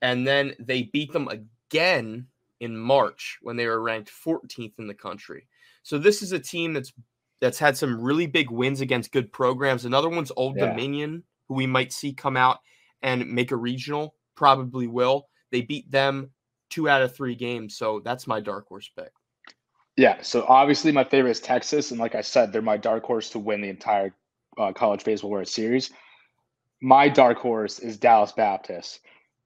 And 0.00 0.26
then 0.26 0.54
they 0.58 0.84
beat 0.84 1.12
them 1.12 1.28
again 1.28 2.28
in 2.58 2.74
March 2.74 3.38
when 3.42 3.56
they 3.56 3.66
were 3.66 3.82
ranked 3.82 4.10
14th 4.10 4.78
in 4.78 4.86
the 4.86 4.94
country. 4.94 5.46
So 5.82 5.98
this 5.98 6.22
is 6.22 6.32
a 6.32 6.38
team 6.38 6.72
that's 6.72 6.94
that's 7.40 7.58
had 7.58 7.76
some 7.76 8.00
really 8.00 8.26
big 8.26 8.50
wins 8.50 8.80
against 8.80 9.12
good 9.12 9.32
programs. 9.32 9.84
Another 9.84 10.08
one's 10.08 10.32
Old 10.36 10.56
yeah. 10.56 10.66
Dominion, 10.66 11.22
who 11.48 11.54
we 11.54 11.66
might 11.66 11.92
see 11.92 12.12
come 12.12 12.36
out 12.36 12.58
and 13.02 13.26
make 13.30 13.50
a 13.50 13.56
regional. 13.56 14.14
Probably 14.36 14.86
will. 14.86 15.28
They 15.50 15.62
beat 15.62 15.90
them 15.90 16.30
two 16.68 16.88
out 16.88 17.02
of 17.02 17.14
three 17.14 17.34
games. 17.34 17.76
So 17.76 18.00
that's 18.04 18.26
my 18.26 18.40
dark 18.40 18.68
horse 18.68 18.90
pick. 18.96 19.10
Yeah. 19.96 20.22
So 20.22 20.44
obviously, 20.48 20.92
my 20.92 21.04
favorite 21.04 21.32
is 21.32 21.40
Texas. 21.40 21.90
And 21.90 22.00
like 22.00 22.14
I 22.14 22.20
said, 22.20 22.52
they're 22.52 22.62
my 22.62 22.76
dark 22.76 23.04
horse 23.04 23.30
to 23.30 23.38
win 23.38 23.60
the 23.60 23.68
entire 23.68 24.14
uh, 24.58 24.72
college 24.72 25.04
baseball 25.04 25.30
world 25.30 25.48
series. 25.48 25.90
My 26.80 27.08
dark 27.08 27.38
horse 27.38 27.78
is 27.78 27.98
Dallas 27.98 28.32
Baptist. 28.32 29.00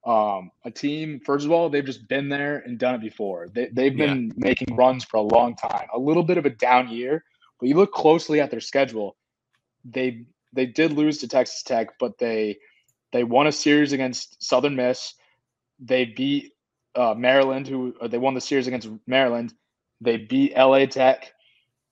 Um, 0.06 0.50
a 0.64 0.70
team, 0.70 1.20
first 1.24 1.46
of 1.46 1.50
all, 1.50 1.70
they've 1.70 1.84
just 1.84 2.06
been 2.08 2.28
there 2.28 2.58
and 2.58 2.78
done 2.78 2.94
it 2.94 3.00
before. 3.00 3.48
They, 3.52 3.68
they've 3.72 3.96
been 3.96 4.26
yeah. 4.26 4.32
making 4.36 4.76
runs 4.76 5.02
for 5.02 5.16
a 5.16 5.22
long 5.22 5.56
time. 5.56 5.88
A 5.94 5.98
little 5.98 6.22
bit 6.22 6.36
of 6.36 6.44
a 6.44 6.50
down 6.50 6.90
year, 6.90 7.24
but 7.60 7.68
you 7.68 7.76
look 7.76 7.92
closely 7.92 8.40
at 8.40 8.50
their 8.50 8.60
schedule, 8.60 9.16
they 9.84 10.24
they 10.52 10.66
did 10.66 10.92
lose 10.92 11.18
to 11.18 11.28
Texas 11.28 11.62
Tech, 11.62 11.98
but 11.98 12.18
they 12.18 12.58
they 13.12 13.24
won 13.24 13.46
a 13.46 13.52
series 13.52 13.92
against 13.92 14.42
Southern 14.42 14.76
Miss. 14.76 15.14
They 15.78 16.04
beat 16.04 16.52
uh, 16.94 17.14
Maryland, 17.14 17.66
who 17.66 17.94
they 18.08 18.18
won 18.18 18.34
the 18.34 18.40
series 18.40 18.66
against 18.66 18.88
Maryland. 19.06 19.52
They 20.00 20.16
beat 20.16 20.56
LA 20.56 20.86
Tech, 20.86 21.32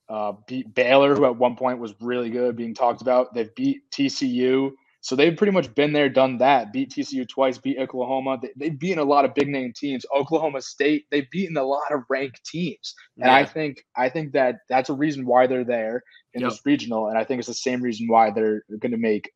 uh, 0.08 0.32
beat 0.46 0.74
Baylor, 0.74 1.14
who 1.14 1.24
at 1.24 1.36
one 1.36 1.56
point 1.56 1.78
was 1.78 1.94
really 2.00 2.30
good, 2.30 2.56
being 2.56 2.74
talked 2.74 3.02
about. 3.02 3.34
They've 3.34 3.54
beat 3.54 3.90
TCU. 3.90 4.72
So 5.02 5.16
they've 5.16 5.36
pretty 5.36 5.52
much 5.52 5.74
been 5.74 5.92
there, 5.92 6.08
done 6.08 6.38
that. 6.38 6.72
Beat 6.72 6.92
TCU 6.92 7.28
twice, 7.28 7.58
beat 7.58 7.76
Oklahoma. 7.76 8.38
They, 8.56 8.68
have 8.68 8.78
beaten 8.78 9.00
a 9.00 9.04
lot 9.04 9.24
of 9.24 9.34
big 9.34 9.48
name 9.48 9.72
teams. 9.72 10.06
Oklahoma 10.16 10.62
State, 10.62 11.06
they've 11.10 11.28
beaten 11.32 11.56
a 11.56 11.64
lot 11.64 11.90
of 11.90 12.04
ranked 12.08 12.44
teams, 12.44 12.94
and 13.18 13.26
yeah. 13.26 13.34
I 13.34 13.44
think 13.44 13.84
I 13.96 14.08
think 14.08 14.32
that 14.32 14.60
that's 14.68 14.90
a 14.90 14.94
reason 14.94 15.26
why 15.26 15.48
they're 15.48 15.64
there 15.64 16.04
in 16.34 16.42
yep. 16.42 16.50
this 16.50 16.60
regional, 16.64 17.08
and 17.08 17.18
I 17.18 17.24
think 17.24 17.40
it's 17.40 17.48
the 17.48 17.54
same 17.54 17.82
reason 17.82 18.06
why 18.06 18.30
they're 18.30 18.62
going 18.78 18.92
to 18.92 18.96
make 18.96 19.32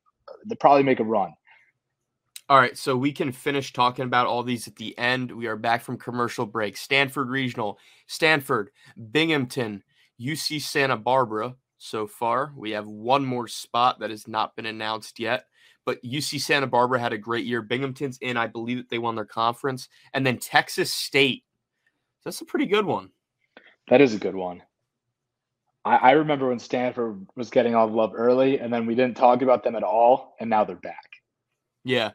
they 0.46 0.54
probably 0.54 0.84
make 0.84 1.00
a 1.00 1.04
run. 1.04 1.34
All 2.48 2.60
right, 2.60 2.78
so 2.78 2.96
we 2.96 3.10
can 3.10 3.32
finish 3.32 3.72
talking 3.72 4.04
about 4.04 4.28
all 4.28 4.44
these 4.44 4.68
at 4.68 4.76
the 4.76 4.96
end. 4.96 5.32
We 5.32 5.48
are 5.48 5.56
back 5.56 5.82
from 5.82 5.98
commercial 5.98 6.46
break. 6.46 6.76
Stanford 6.76 7.28
Regional, 7.28 7.80
Stanford, 8.06 8.70
Binghamton, 9.10 9.82
UC 10.20 10.62
Santa 10.62 10.96
Barbara. 10.96 11.56
So 11.78 12.06
far, 12.06 12.52
we 12.56 12.70
have 12.70 12.86
one 12.86 13.26
more 13.26 13.48
spot 13.48 13.98
that 13.98 14.10
has 14.10 14.28
not 14.28 14.54
been 14.54 14.64
announced 14.64 15.18
yet 15.18 15.46
but 15.86 16.02
UC 16.02 16.40
Santa 16.40 16.66
Barbara 16.66 16.98
had 16.98 17.14
a 17.14 17.18
great 17.18 17.46
year. 17.46 17.62
Binghamton's 17.62 18.18
in, 18.18 18.36
I 18.36 18.48
believe 18.48 18.76
that 18.76 18.90
they 18.90 18.98
won 18.98 19.14
their 19.14 19.24
conference, 19.24 19.88
and 20.12 20.26
then 20.26 20.36
Texas 20.36 20.92
State. 20.92 21.44
That's 22.24 22.40
a 22.42 22.44
pretty 22.44 22.66
good 22.66 22.84
one. 22.84 23.10
That 23.88 24.00
is 24.00 24.12
a 24.12 24.18
good 24.18 24.34
one. 24.34 24.62
I, 25.84 25.96
I 25.96 26.10
remember 26.10 26.48
when 26.48 26.58
Stanford 26.58 27.24
was 27.36 27.48
getting 27.48 27.76
all 27.76 27.86
the 27.86 27.94
love 27.94 28.12
early, 28.14 28.58
and 28.58 28.72
then 28.72 28.84
we 28.84 28.96
didn't 28.96 29.16
talk 29.16 29.42
about 29.42 29.62
them 29.62 29.76
at 29.76 29.84
all, 29.84 30.34
and 30.40 30.50
now 30.50 30.64
they're 30.64 30.76
back. 30.76 31.08
Yeah. 31.84 32.10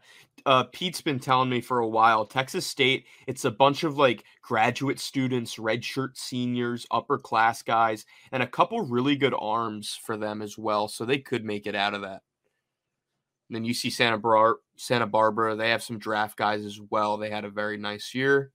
Uh, 0.45 0.65
Pete's 0.65 1.01
been 1.01 1.19
telling 1.19 1.49
me 1.49 1.61
for 1.61 1.79
a 1.79 1.87
while. 1.87 2.25
Texas 2.25 2.67
State, 2.67 3.05
it's 3.25 3.45
a 3.45 3.51
bunch 3.51 3.85
of 3.85 3.97
like 3.97 4.25
graduate 4.41 4.99
students, 4.99 5.55
redshirt 5.55 6.17
seniors, 6.17 6.85
upper 6.91 7.17
class 7.17 7.61
guys, 7.61 8.05
and 8.33 8.43
a 8.43 8.47
couple 8.47 8.81
really 8.81 9.15
good 9.15 9.35
arms 9.39 9.97
for 10.03 10.17
them 10.17 10.41
as 10.41 10.57
well. 10.57 10.89
So 10.89 11.05
they 11.05 11.19
could 11.19 11.45
make 11.45 11.67
it 11.67 11.75
out 11.75 11.93
of 11.93 12.01
that. 12.01 12.23
And 13.51 13.65
then 13.65 13.69
UC 13.69 13.91
Santa, 13.91 14.17
Bar- 14.17 14.59
Santa 14.77 15.05
Barbara. 15.05 15.57
They 15.57 15.71
have 15.71 15.83
some 15.83 15.99
draft 15.99 16.37
guys 16.37 16.63
as 16.63 16.79
well. 16.79 17.17
They 17.17 17.29
had 17.29 17.43
a 17.43 17.49
very 17.49 17.75
nice 17.75 18.15
year. 18.15 18.53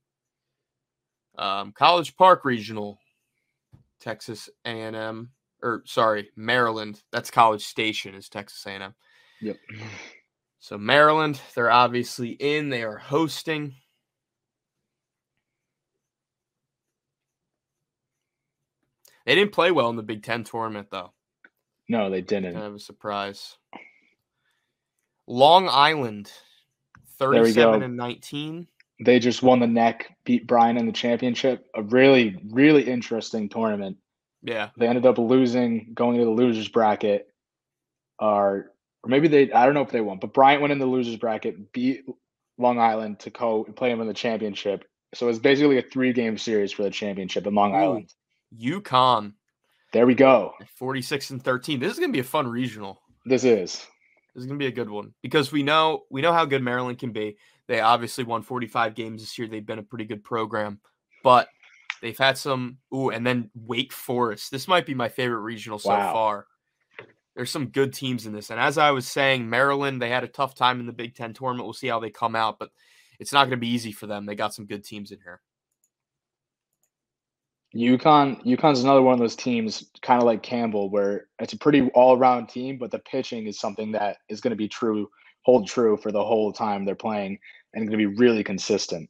Um, 1.37 1.71
College 1.71 2.15
Park 2.15 2.43
Regional, 2.45 2.97
Texas 3.99 4.49
A&M, 4.65 5.29
or 5.61 5.83
sorry, 5.85 6.31
Maryland. 6.35 7.03
That's 7.11 7.29
College 7.29 7.63
Station 7.63 8.15
is 8.15 8.27
Texas 8.27 8.65
A&M. 8.65 8.95
Yep. 9.39 9.57
So 10.59 10.79
Maryland, 10.79 11.39
they're 11.53 11.69
obviously 11.69 12.29
in. 12.29 12.69
They 12.69 12.81
are 12.81 12.97
hosting. 12.97 13.75
They 19.27 19.35
didn't 19.35 19.53
play 19.53 19.69
well 19.69 19.91
in 19.91 19.95
the 19.95 20.01
Big 20.01 20.23
Ten 20.23 20.43
tournament, 20.43 20.87
though. 20.89 21.13
No, 21.87 22.09
they 22.09 22.21
didn't. 22.21 22.53
Kind 22.53 22.65
of 22.65 22.75
a 22.75 22.79
surprise. 22.79 23.57
Long 25.27 25.67
Island, 25.69 26.31
37 27.19 27.83
and 27.83 27.97
19. 27.97 28.67
They 29.03 29.19
just 29.19 29.43
won 29.43 29.59
the 29.59 29.67
NEC, 29.67 30.15
beat 30.23 30.47
Bryant 30.47 30.79
in 30.79 30.87
the 30.87 30.91
championship. 30.91 31.67
A 31.75 31.83
really, 31.83 32.41
really 32.49 32.83
interesting 32.83 33.47
tournament. 33.49 33.97
Yeah. 34.41 34.69
They 34.77 34.87
ended 34.87 35.05
up 35.05 35.17
losing, 35.17 35.91
going 35.93 36.15
into 36.15 36.25
the 36.25 36.31
losers 36.31 36.67
bracket. 36.67 37.27
Or, 38.19 38.71
or 39.03 39.09
maybe 39.09 39.27
they, 39.27 39.51
I 39.51 39.65
don't 39.65 39.75
know 39.75 39.81
if 39.81 39.91
they 39.91 40.01
won, 40.01 40.17
but 40.19 40.33
Bryant 40.33 40.61
went 40.61 40.71
in 40.71 40.79
the 40.79 40.85
losers 40.85 41.17
bracket, 41.17 41.71
beat 41.73 42.05
Long 42.57 42.79
Island 42.79 43.19
to 43.19 43.31
co 43.31 43.65
play 43.65 43.91
him 43.91 44.01
in 44.01 44.07
the 44.07 44.13
championship. 44.13 44.85
So 45.13 45.27
it's 45.29 45.39
basically 45.39 45.77
a 45.77 45.83
three 45.83 46.13
game 46.13 46.37
series 46.37 46.71
for 46.71 46.83
the 46.83 46.89
championship 46.89 47.45
in 47.45 47.53
Long 47.53 47.73
Ooh, 47.73 47.77
Island. 47.77 48.13
UConn. 48.59 49.33
There 49.93 50.07
we 50.07 50.15
go. 50.15 50.53
46 50.75 51.29
and 51.31 51.43
13. 51.43 51.79
This 51.79 51.93
is 51.93 51.99
going 51.99 52.09
to 52.09 52.13
be 52.13 52.19
a 52.19 52.23
fun 52.23 52.47
regional. 52.47 53.01
This 53.25 53.43
is. 53.43 53.85
This 54.37 54.43
is 54.43 54.49
gonna 54.49 54.59
be 54.59 54.67
a 54.67 54.71
good 54.71 54.91
one 54.91 55.15
because 55.23 55.51
we 55.51 55.63
know 55.63 56.03
we 56.11 56.21
know 56.21 56.31
how 56.31 56.45
good 56.45 56.61
Maryland 56.61 56.99
can 56.99 57.11
be. 57.11 57.37
They 57.67 57.79
obviously 57.79 58.23
won 58.23 58.43
45 58.43 58.93
games 58.93 59.23
this 59.23 59.35
year. 59.35 59.47
They've 59.47 59.65
been 59.65 59.79
a 59.79 59.83
pretty 59.83 60.05
good 60.05 60.23
program, 60.23 60.79
but 61.23 61.49
they've 62.03 62.15
had 62.15 62.37
some. 62.37 62.77
Ooh, 62.93 63.09
and 63.09 63.25
then 63.25 63.49
Wake 63.55 63.91
Forest. 63.91 64.51
This 64.51 64.67
might 64.67 64.85
be 64.85 64.93
my 64.93 65.09
favorite 65.09 65.39
regional 65.39 65.79
so 65.79 65.89
wow. 65.89 66.13
far. 66.13 66.45
There's 67.35 67.49
some 67.49 67.69
good 67.69 67.93
teams 67.93 68.27
in 68.27 68.31
this, 68.31 68.51
and 68.51 68.59
as 68.59 68.77
I 68.77 68.91
was 68.91 69.07
saying, 69.07 69.49
Maryland 69.49 69.99
they 69.99 70.09
had 70.09 70.23
a 70.23 70.27
tough 70.27 70.53
time 70.53 70.79
in 70.79 70.85
the 70.85 70.93
Big 70.93 71.15
Ten 71.15 71.33
tournament. 71.33 71.65
We'll 71.65 71.73
see 71.73 71.87
how 71.87 71.99
they 71.99 72.11
come 72.11 72.35
out, 72.35 72.59
but 72.59 72.69
it's 73.19 73.33
not 73.33 73.45
going 73.45 73.57
to 73.57 73.57
be 73.57 73.69
easy 73.69 73.91
for 73.91 74.05
them. 74.05 74.27
They 74.27 74.35
got 74.35 74.53
some 74.53 74.67
good 74.67 74.83
teams 74.83 75.11
in 75.11 75.17
here. 75.23 75.41
UConn, 77.77 78.43
UConn's 78.43 78.83
another 78.83 79.03
one 79.03 79.13
of 79.13 79.19
those 79.19 79.35
teams, 79.35 79.91
kind 80.01 80.19
of 80.19 80.25
like 80.25 80.41
Campbell, 80.41 80.89
where 80.89 81.27
it's 81.39 81.53
a 81.53 81.57
pretty 81.57 81.81
all-around 81.93 82.47
team, 82.47 82.77
but 82.77 82.89
the 82.89 82.99
pitching 82.99 83.45
is 83.45 83.59
something 83.59 83.91
that 83.91 84.17
is 84.29 84.41
going 84.41 84.51
to 84.51 84.57
be 84.57 84.67
true, 84.67 85.07
hold 85.43 85.67
true 85.67 85.95
for 85.95 86.11
the 86.11 86.23
whole 86.23 86.51
time 86.51 86.85
they're 86.85 86.95
playing, 86.95 87.37
and 87.73 87.87
going 87.87 87.99
to 87.99 88.09
be 88.09 88.17
really 88.17 88.43
consistent. 88.43 89.07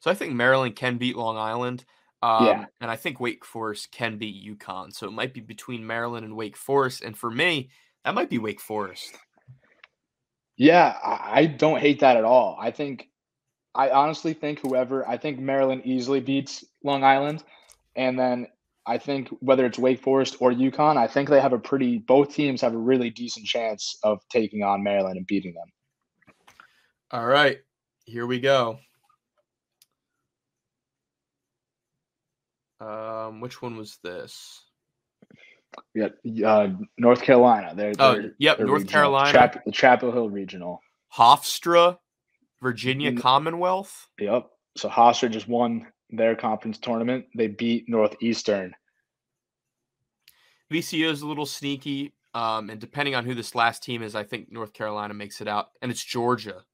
So 0.00 0.10
I 0.10 0.14
think 0.14 0.32
Maryland 0.34 0.74
can 0.74 0.98
beat 0.98 1.16
Long 1.16 1.36
Island. 1.36 1.84
Um, 2.22 2.46
yeah. 2.46 2.64
And 2.80 2.90
I 2.90 2.96
think 2.96 3.20
Wake 3.20 3.44
Forest 3.44 3.92
can 3.92 4.18
beat 4.18 4.44
UConn. 4.44 4.92
So 4.92 5.06
it 5.06 5.12
might 5.12 5.32
be 5.32 5.40
between 5.40 5.86
Maryland 5.86 6.24
and 6.24 6.34
Wake 6.34 6.56
Forest. 6.56 7.02
And 7.02 7.16
for 7.16 7.30
me, 7.30 7.70
that 8.04 8.14
might 8.14 8.30
be 8.30 8.38
Wake 8.38 8.60
Forest. 8.60 9.16
Yeah, 10.56 10.96
I 11.02 11.46
don't 11.46 11.80
hate 11.80 12.00
that 12.00 12.16
at 12.16 12.24
all. 12.24 12.56
I 12.58 12.70
think, 12.70 13.10
I 13.74 13.90
honestly 13.90 14.32
think 14.32 14.60
whoever, 14.60 15.06
I 15.06 15.18
think 15.18 15.38
Maryland 15.38 15.82
easily 15.84 16.20
beats 16.20 16.64
Long 16.82 17.04
Island. 17.04 17.44
And 17.96 18.18
then 18.18 18.46
I 18.86 18.98
think 18.98 19.28
whether 19.40 19.66
it's 19.66 19.78
Wake 19.78 20.02
Forest 20.02 20.36
or 20.40 20.52
UConn, 20.52 20.96
I 20.96 21.06
think 21.08 21.28
they 21.28 21.40
have 21.40 21.52
a 21.52 21.58
pretty 21.58 21.98
both 21.98 22.34
teams 22.34 22.60
have 22.60 22.74
a 22.74 22.78
really 22.78 23.10
decent 23.10 23.46
chance 23.46 23.96
of 24.04 24.20
taking 24.30 24.62
on 24.62 24.82
Maryland 24.82 25.16
and 25.16 25.26
beating 25.26 25.54
them. 25.54 26.34
All 27.10 27.26
right. 27.26 27.58
Here 28.04 28.26
we 28.26 28.40
go. 28.40 28.78
Um, 32.80 33.40
which 33.40 33.62
one 33.62 33.76
was 33.76 33.98
this? 34.04 34.62
Yeah, 35.94 36.08
uh, 36.46 36.68
North 36.98 37.22
Carolina. 37.22 37.72
They're, 37.74 37.92
oh, 37.98 38.12
they're, 38.14 38.32
yep, 38.38 38.58
they're 38.58 38.66
North 38.66 38.82
regional. 38.82 38.92
Carolina. 38.92 39.32
Chap- 39.32 39.64
the 39.64 39.72
Chapel 39.72 40.12
Hill 40.12 40.30
Regional. 40.30 40.80
Hofstra, 41.16 41.98
Virginia 42.62 43.12
Mm. 43.12 43.20
Commonwealth. 43.20 44.08
Yep. 44.20 44.46
So 44.76 44.88
Hofstra 44.88 45.30
just 45.30 45.48
won 45.48 45.86
their 46.10 46.34
conference 46.34 46.78
tournament. 46.78 47.26
They 47.34 47.48
beat 47.48 47.88
Northeastern. 47.88 48.74
VCU 50.72 51.10
is 51.10 51.22
a 51.22 51.26
little 51.26 51.46
sneaky, 51.46 52.14
um, 52.34 52.70
and 52.70 52.80
depending 52.80 53.14
on 53.14 53.24
who 53.24 53.34
this 53.34 53.54
last 53.54 53.82
team 53.82 54.02
is, 54.02 54.14
I 54.14 54.24
think 54.24 54.50
North 54.50 54.72
Carolina 54.72 55.14
makes 55.14 55.40
it 55.40 55.48
out, 55.48 55.68
and 55.80 55.90
it's 55.90 56.04
Georgia. 56.04 56.64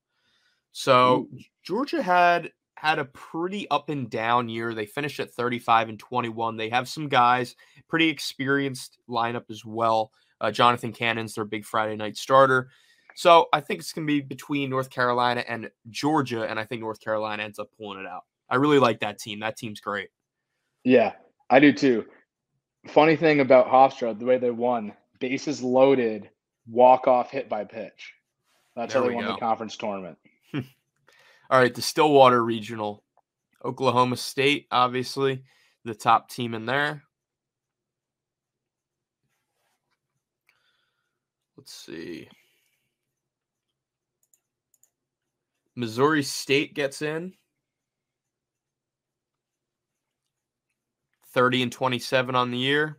So 0.73 1.29
Georgia 1.63 2.03
had 2.03 2.51
had 2.77 2.99
a 2.99 3.05
pretty 3.05 3.71
up 3.71 3.91
and 3.91 4.11
down 4.11 4.49
year. 4.49 4.75
They 4.75 4.87
finished 4.87 5.21
at 5.21 5.31
35 5.31 5.91
and 5.91 5.99
21. 5.99 6.57
They 6.57 6.71
have 6.71 6.89
some 6.89 7.09
guys, 7.09 7.55
pretty 7.89 8.09
experienced 8.09 8.99
lineup 9.09 9.45
as 9.51 9.65
well. 9.65 10.11
Uh, 10.41 10.51
Jonathan 10.51 10.93
Cannon's 10.93 11.35
their 11.35 11.45
big 11.45 11.65
Friday 11.65 11.95
night 11.95 12.17
starter. 12.17 12.71
So 13.15 13.47
I 13.53 13.61
think 13.61 13.81
it's 13.81 13.93
going 13.93 14.07
to 14.07 14.13
be 14.13 14.21
between 14.21 14.71
North 14.71 14.91
Carolina 14.91 15.45
and 15.47 15.71
Georgia, 15.91 16.43
and 16.49 16.59
I 16.59 16.65
think 16.65 16.81
North 16.81 17.01
Carolina 17.01 17.43
ends 17.43 17.59
up 17.59 17.69
pulling 17.77 18.01
it 18.01 18.07
out. 18.07 18.23
I 18.53 18.57
really 18.57 18.79
like 18.79 19.01
that 19.01 19.19
team. 19.19 19.41
That 19.41 19.57
team's 19.57 19.81
great. 19.81 20.11
Yeah, 20.85 21.13
I 21.49 21.59
do 21.59 21.73
too. 21.73 22.05
Funny 22.87 23.17
thing 23.17 23.41
about 23.41 23.67
Hofstra, 23.67 24.17
the 24.17 24.27
way 24.27 24.37
they 24.37 24.51
won, 24.51 24.93
bases 25.21 25.63
loaded, 25.63 26.29
walk 26.69 27.09
off 27.09 27.31
hit 27.31 27.49
by 27.49 27.65
pitch. 27.65 28.13
That's 28.77 28.93
There 28.93 29.03
how 29.03 29.09
they 29.09 29.15
won 29.15 29.25
go. 29.25 29.33
the 29.33 29.39
conference 29.39 29.79
tournament. 29.79 30.19
All 30.55 30.63
right, 31.51 31.75
the 31.75 31.81
Stillwater 31.81 32.45
Regional, 32.45 33.03
Oklahoma 33.65 34.19
State, 34.19 34.67
obviously 34.71 35.45
the 35.87 35.95
top 35.95 36.29
team 36.29 36.53
in 36.53 36.67
there. 36.67 37.05
Let's 41.57 41.73
see. 41.73 42.29
Missouri 45.75 46.23
State 46.23 46.75
gets 46.75 47.01
in. 47.01 47.33
30 51.33 51.63
and 51.65 51.73
27 51.73 52.35
on 52.35 52.51
the 52.51 52.59
year. 52.59 52.99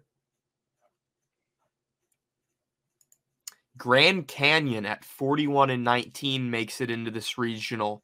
Grand 3.77 4.27
Canyon 4.27 4.85
at 4.85 5.03
41 5.03 5.69
and 5.71 5.83
19 5.83 6.49
makes 6.49 6.79
it 6.79 6.91
into 6.91 7.11
this 7.11 7.37
regional. 7.37 8.03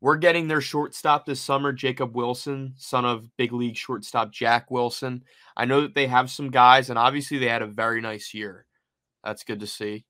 We're 0.00 0.16
getting 0.16 0.46
their 0.46 0.60
shortstop 0.60 1.26
this 1.26 1.40
summer, 1.40 1.72
Jacob 1.72 2.14
Wilson, 2.14 2.74
son 2.76 3.04
of 3.04 3.28
big 3.36 3.52
league 3.52 3.76
shortstop 3.76 4.32
Jack 4.32 4.70
Wilson. 4.70 5.24
I 5.56 5.64
know 5.64 5.80
that 5.82 5.94
they 5.94 6.06
have 6.06 6.30
some 6.30 6.50
guys, 6.50 6.90
and 6.90 6.98
obviously 6.98 7.38
they 7.38 7.48
had 7.48 7.62
a 7.62 7.66
very 7.66 8.00
nice 8.00 8.32
year. 8.32 8.64
That's 9.24 9.44
good 9.44 9.60
to 9.60 9.66
see. 9.66 10.04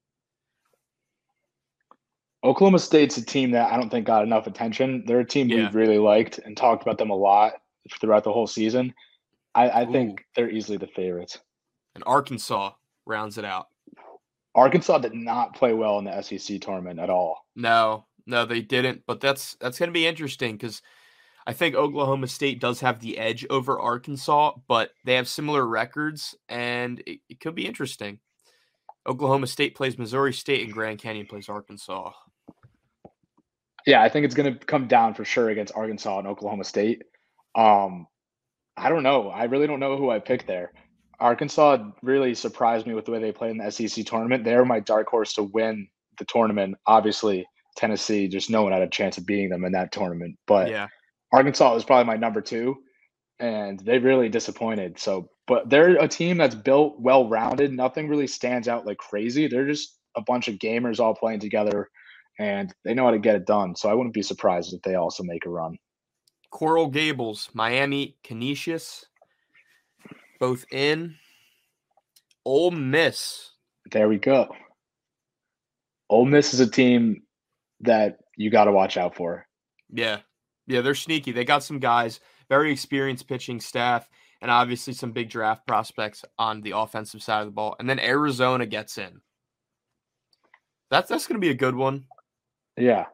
Oklahoma 2.44 2.78
State's 2.78 3.16
a 3.16 3.24
team 3.24 3.50
that 3.52 3.72
I 3.72 3.76
don't 3.76 3.90
think 3.90 4.06
got 4.06 4.22
enough 4.22 4.46
attention. 4.46 5.04
They're 5.06 5.20
a 5.20 5.26
team 5.26 5.48
Yeah. 5.48 5.64
we've 5.64 5.74
really 5.74 5.98
liked 5.98 6.38
and 6.38 6.56
talked 6.56 6.82
about 6.82 6.98
them 6.98 7.10
a 7.10 7.16
lot 7.16 7.54
throughout 8.00 8.24
the 8.24 8.32
whole 8.32 8.46
season. 8.46 8.94
I, 9.58 9.80
I 9.80 9.86
think 9.86 10.24
they're 10.36 10.50
easily 10.50 10.78
the 10.78 10.86
favorites. 10.86 11.40
And 11.96 12.04
Arkansas 12.06 12.72
rounds 13.06 13.38
it 13.38 13.44
out. 13.44 13.66
Arkansas 14.54 14.98
did 14.98 15.14
not 15.14 15.56
play 15.56 15.72
well 15.72 15.98
in 15.98 16.04
the 16.04 16.22
SEC 16.22 16.60
tournament 16.60 17.00
at 17.00 17.10
all. 17.10 17.44
No, 17.56 18.06
no, 18.24 18.44
they 18.44 18.60
didn't. 18.60 19.02
But 19.06 19.20
that's 19.20 19.56
that's 19.60 19.78
going 19.78 19.88
to 19.88 19.94
be 19.94 20.06
interesting 20.06 20.56
because 20.56 20.80
I 21.44 21.54
think 21.54 21.74
Oklahoma 21.74 22.28
State 22.28 22.60
does 22.60 22.80
have 22.80 23.00
the 23.00 23.18
edge 23.18 23.44
over 23.50 23.80
Arkansas, 23.80 24.52
but 24.68 24.90
they 25.04 25.14
have 25.14 25.26
similar 25.26 25.66
records, 25.66 26.36
and 26.48 27.00
it, 27.00 27.18
it 27.28 27.40
could 27.40 27.56
be 27.56 27.66
interesting. 27.66 28.20
Oklahoma 29.08 29.48
State 29.48 29.74
plays 29.74 29.98
Missouri 29.98 30.32
State, 30.32 30.64
and 30.64 30.72
Grand 30.72 31.00
Canyon 31.00 31.26
plays 31.26 31.48
Arkansas. 31.48 32.12
Yeah, 33.86 34.02
I 34.02 34.08
think 34.08 34.24
it's 34.24 34.34
going 34.36 34.56
to 34.56 34.66
come 34.66 34.86
down 34.86 35.14
for 35.14 35.24
sure 35.24 35.48
against 35.48 35.74
Arkansas 35.74 36.18
and 36.18 36.28
Oklahoma 36.28 36.64
State. 36.64 37.02
Um, 37.56 38.06
I 38.78 38.88
don't 38.88 39.02
know. 39.02 39.28
I 39.28 39.44
really 39.44 39.66
don't 39.66 39.80
know 39.80 39.96
who 39.96 40.10
I 40.10 40.18
picked 40.18 40.46
there. 40.46 40.72
Arkansas 41.20 41.78
really 42.02 42.34
surprised 42.34 42.86
me 42.86 42.94
with 42.94 43.04
the 43.04 43.10
way 43.10 43.18
they 43.18 43.32
played 43.32 43.50
in 43.50 43.58
the 43.58 43.70
SEC 43.70 44.04
tournament. 44.06 44.44
They're 44.44 44.64
my 44.64 44.80
dark 44.80 45.08
horse 45.08 45.34
to 45.34 45.42
win 45.42 45.88
the 46.18 46.24
tournament. 46.24 46.76
Obviously, 46.86 47.44
Tennessee, 47.76 48.28
just 48.28 48.50
no 48.50 48.62
one 48.62 48.72
had 48.72 48.82
a 48.82 48.88
chance 48.88 49.18
of 49.18 49.26
beating 49.26 49.50
them 49.50 49.64
in 49.64 49.72
that 49.72 49.92
tournament. 49.92 50.36
But 50.46 50.70
yeah, 50.70 50.86
Arkansas 51.32 51.74
was 51.74 51.84
probably 51.84 52.04
my 52.06 52.16
number 52.16 52.40
two, 52.40 52.76
and 53.40 53.80
they 53.80 53.98
really 53.98 54.28
disappointed. 54.28 54.98
So, 54.98 55.28
but 55.46 55.68
they're 55.68 55.96
a 55.96 56.08
team 56.08 56.36
that's 56.36 56.54
built 56.54 57.00
well 57.00 57.28
rounded. 57.28 57.72
Nothing 57.72 58.08
really 58.08 58.26
stands 58.26 58.68
out 58.68 58.86
like 58.86 58.98
crazy. 58.98 59.48
They're 59.48 59.66
just 59.66 59.96
a 60.16 60.22
bunch 60.22 60.48
of 60.48 60.56
gamers 60.56 61.00
all 61.00 61.14
playing 61.14 61.40
together, 61.40 61.88
and 62.38 62.72
they 62.84 62.94
know 62.94 63.06
how 63.06 63.10
to 63.10 63.18
get 63.18 63.36
it 63.36 63.46
done. 63.46 63.74
So 63.74 63.88
I 63.88 63.94
wouldn't 63.94 64.14
be 64.14 64.22
surprised 64.22 64.72
if 64.72 64.82
they 64.82 64.94
also 64.94 65.24
make 65.24 65.46
a 65.46 65.50
run. 65.50 65.76
Coral 66.50 66.88
Gables, 66.88 67.50
Miami, 67.54 68.16
Canisius, 68.24 69.04
both 70.40 70.64
in. 70.72 71.16
Ole 72.44 72.70
Miss, 72.70 73.50
There 73.90 74.08
we 74.08 74.16
go. 74.18 74.48
Ole 76.08 76.24
Miss 76.24 76.54
is 76.54 76.60
a 76.60 76.70
team 76.70 77.22
that 77.80 78.20
you 78.36 78.48
got 78.50 78.64
to 78.64 78.72
watch 78.72 78.96
out 78.96 79.14
for. 79.14 79.46
yeah, 79.92 80.20
yeah, 80.66 80.80
they're 80.80 80.94
sneaky. 80.94 81.32
They 81.32 81.44
got 81.44 81.62
some 81.62 81.78
guys, 81.78 82.20
very 82.48 82.72
experienced 82.72 83.28
pitching 83.28 83.60
staff, 83.60 84.08
and 84.40 84.50
obviously 84.50 84.94
some 84.94 85.12
big 85.12 85.28
draft 85.28 85.66
prospects 85.66 86.24
on 86.38 86.62
the 86.62 86.70
offensive 86.70 87.22
side 87.22 87.40
of 87.40 87.46
the 87.48 87.52
ball. 87.52 87.76
And 87.78 87.88
then 87.88 87.98
Arizona 87.98 88.64
gets 88.64 88.96
in. 88.96 89.20
That's 90.90 91.08
that's 91.10 91.26
going 91.26 91.38
to 91.38 91.44
be 91.46 91.50
a 91.50 91.54
good 91.54 91.74
one. 91.74 92.04
Yeah, 92.78 93.00
I 93.02 93.06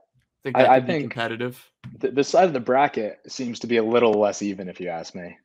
think 0.44 0.56
that 0.56 0.70
I 0.70 0.78
could 0.78 0.86
be 0.86 0.92
think- 0.92 1.02
competitive. 1.10 1.70
The, 1.98 2.24
side 2.24 2.44
of 2.46 2.52
the 2.52 2.60
bracket 2.60 3.20
seems 3.28 3.58
to 3.60 3.66
be 3.66 3.76
a 3.76 3.82
little 3.84 4.12
less 4.12 4.42
even, 4.42 4.68
if 4.68 4.80
you 4.80 4.88
ask 4.88 5.14
me. 5.14 5.36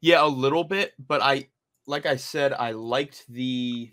Yeah, 0.00 0.24
a 0.24 0.26
little 0.26 0.64
bit, 0.64 0.92
but 0.98 1.22
I 1.22 1.48
like 1.86 2.06
I 2.06 2.16
said, 2.16 2.52
I 2.52 2.72
liked 2.72 3.24
the 3.28 3.90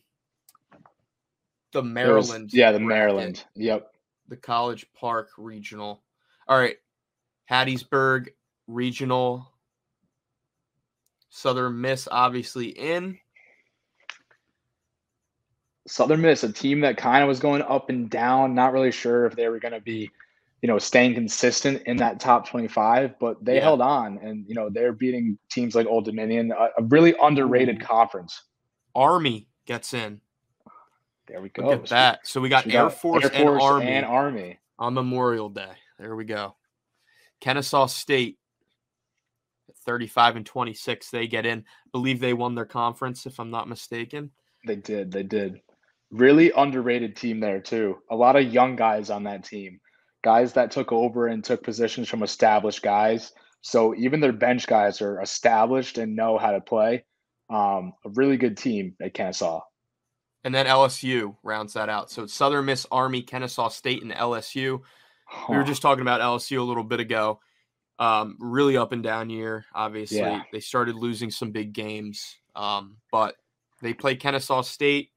the 1.71 1.81
There 1.81 2.15
was- 2.15 2.29
Maryland. 2.29 2.49
yeah, 2.53 2.71
the 2.71 2.79
bracket, 2.79 2.87
Maryland. 2.87 3.45
Yep. 3.55 3.91
the 4.27 4.37
College 4.37 4.85
Park 4.99 5.29
regional. 5.37 6.01
All 6.47 6.57
right, 6.59 6.77
Hattiesburg 7.49 8.29
regional. 8.67 9.47
Southern 11.29 11.79
Miss 11.79 12.07
obviously 12.11 12.69
in. 12.69 13.19
Southern 15.87 16.21
Miss, 16.21 16.43
a 16.43 16.51
team 16.51 16.81
that 16.81 16.97
kind 16.97 17.23
of 17.23 17.27
was 17.27 17.39
going 17.39 17.61
up 17.63 17.89
and 17.89 18.09
down, 18.09 18.53
not 18.53 18.73
really 18.73 18.91
sure 18.91 19.25
if 19.25 19.35
they 19.35 19.47
were 19.49 19.59
going 19.59 19.73
to 19.73 19.79
be, 19.81 20.11
you 20.61 20.67
know, 20.67 20.77
staying 20.77 21.13
consistent 21.13 21.81
in 21.85 21.97
that 21.97 22.19
top 22.19 22.47
25, 22.47 23.17
but 23.19 23.43
they 23.43 23.55
Yeah. 23.55 23.61
held 23.63 23.81
on 23.81 24.17
and, 24.17 24.45
you 24.47 24.55
know, 24.55 24.69
they're 24.69 24.91
beating 24.93 25.37
teams 25.49 25.73
like 25.75 25.87
Old 25.87 26.05
Dominion, 26.05 26.51
a, 26.51 26.69
a 26.77 26.83
really 26.83 27.15
underrated 27.21 27.79
conference. 27.79 28.43
Army 28.93 29.47
gets 29.65 29.93
in. 29.93 30.19
There 31.27 31.41
we 31.41 31.49
go. 31.49 31.63
Look 31.69 31.83
at 31.83 31.89
that. 31.89 32.27
So 32.27 32.41
we 32.41 32.49
got 32.49 32.65
We 32.65 32.73
Air 32.73 32.83
got 32.83 32.93
Force, 32.95 33.23
Air 33.25 33.29
Force 33.29 33.61
and 33.63 33.71
Army 33.71 33.85
and 33.87 34.05
Army. 34.05 34.59
on 34.79 34.93
Memorial 34.95 35.49
Day. 35.49 35.71
There 35.97 36.15
we 36.15 36.25
go. 36.25 36.55
Kennesaw 37.39 37.85
State 37.85 38.37
35 39.85 40.35
and 40.37 40.45
26 40.45 41.09
they 41.09 41.27
get 41.27 41.45
in. 41.45 41.63
believe 41.93 42.19
they 42.19 42.33
won 42.33 42.53
their 42.55 42.65
conference 42.65 43.25
if 43.25 43.39
I'm 43.39 43.49
not 43.49 43.69
mistaken. 43.69 44.31
They 44.65 44.75
did. 44.75 45.11
They 45.11 45.23
did. 45.23 45.61
Really 46.11 46.51
underrated 46.51 47.15
team 47.15 47.39
there 47.39 47.61
too. 47.61 47.99
A 48.11 48.15
lot 48.15 48.35
of 48.35 48.51
young 48.51 48.75
guys 48.75 49.09
on 49.09 49.23
that 49.23 49.43
team, 49.45 49.79
guys 50.23 50.53
that 50.53 50.71
took 50.71 50.91
over 50.91 51.27
and 51.27 51.43
took 51.43 51.63
positions 51.63 52.09
from 52.09 52.23
established 52.23 52.81
guys. 52.81 53.31
So 53.61 53.93
even 53.95 54.19
their 54.19 54.33
bench 54.33 54.67
guys 54.67 55.01
are 55.01 55.21
established 55.21 55.97
and 55.97 56.15
know 56.15 56.37
how 56.37 56.51
to 56.51 56.61
play. 56.61 57.05
Um, 57.49 57.93
a 58.05 58.09
really 58.09 58.37
good 58.37 58.57
team 58.57 58.95
at 59.01 59.13
Kennesaw. 59.13 59.61
And 60.43 60.55
then 60.55 60.67
LSU 60.67 61.35
rounds 61.43 61.73
that 61.73 61.89
out. 61.89 62.09
So 62.09 62.23
it's 62.23 62.33
Southern 62.33 62.65
Miss, 62.65 62.85
Army, 62.91 63.21
Kennesaw 63.21 63.69
State, 63.69 64.01
and 64.03 64.11
LSU. 64.11 64.81
We 65.49 65.57
were 65.57 65.63
just 65.63 65.81
talking 65.81 66.01
about 66.01 66.21
LSU 66.21 66.59
a 66.59 66.63
little 66.63 66.83
bit 66.83 66.99
ago. 66.99 67.39
Um, 67.99 68.37
really 68.39 68.77
up 68.77 68.93
and 68.93 69.03
down 69.03 69.29
year. 69.29 69.65
Obviously, 69.75 70.19
Yeah. 70.19 70.43
they 70.53 70.61
started 70.61 70.95
losing 70.95 71.29
some 71.29 71.51
big 71.51 71.73
games, 71.73 72.37
um, 72.55 72.97
but 73.11 73.35
they 73.81 73.93
play 73.93 74.15
Kennesaw 74.15 74.61
State. 74.61 75.11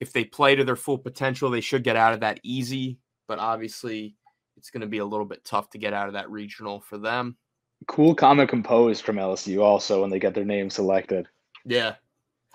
If 0.00 0.12
they 0.12 0.24
play 0.24 0.56
to 0.56 0.64
their 0.64 0.76
full 0.76 0.98
potential, 0.98 1.48
they 1.50 1.60
should 1.60 1.84
get 1.84 1.96
out 1.96 2.12
of 2.12 2.20
that 2.20 2.40
easy. 2.42 2.98
But 3.28 3.38
obviously, 3.38 4.16
it's 4.58 4.70
going 4.70 4.80
to 4.82 4.86
be 4.86 4.98
a 4.98 5.04
little 5.04 5.24
bit 5.24 5.44
tough 5.44 5.70
to 5.70 5.78
get 5.78 5.92
out 5.92 6.08
of 6.08 6.14
that 6.14 6.30
regional 6.30 6.80
for 6.80 6.98
them. 6.98 7.36
cool 7.86 8.14
comment 8.14 8.50
composed 8.50 9.04
from 9.04 9.16
LSU 9.16 9.62
also 9.62 10.02
when 10.02 10.10
they 10.10 10.18
get 10.18 10.34
their 10.34 10.44
name 10.44 10.68
selected. 10.68 11.28
Yeah, 11.64 11.94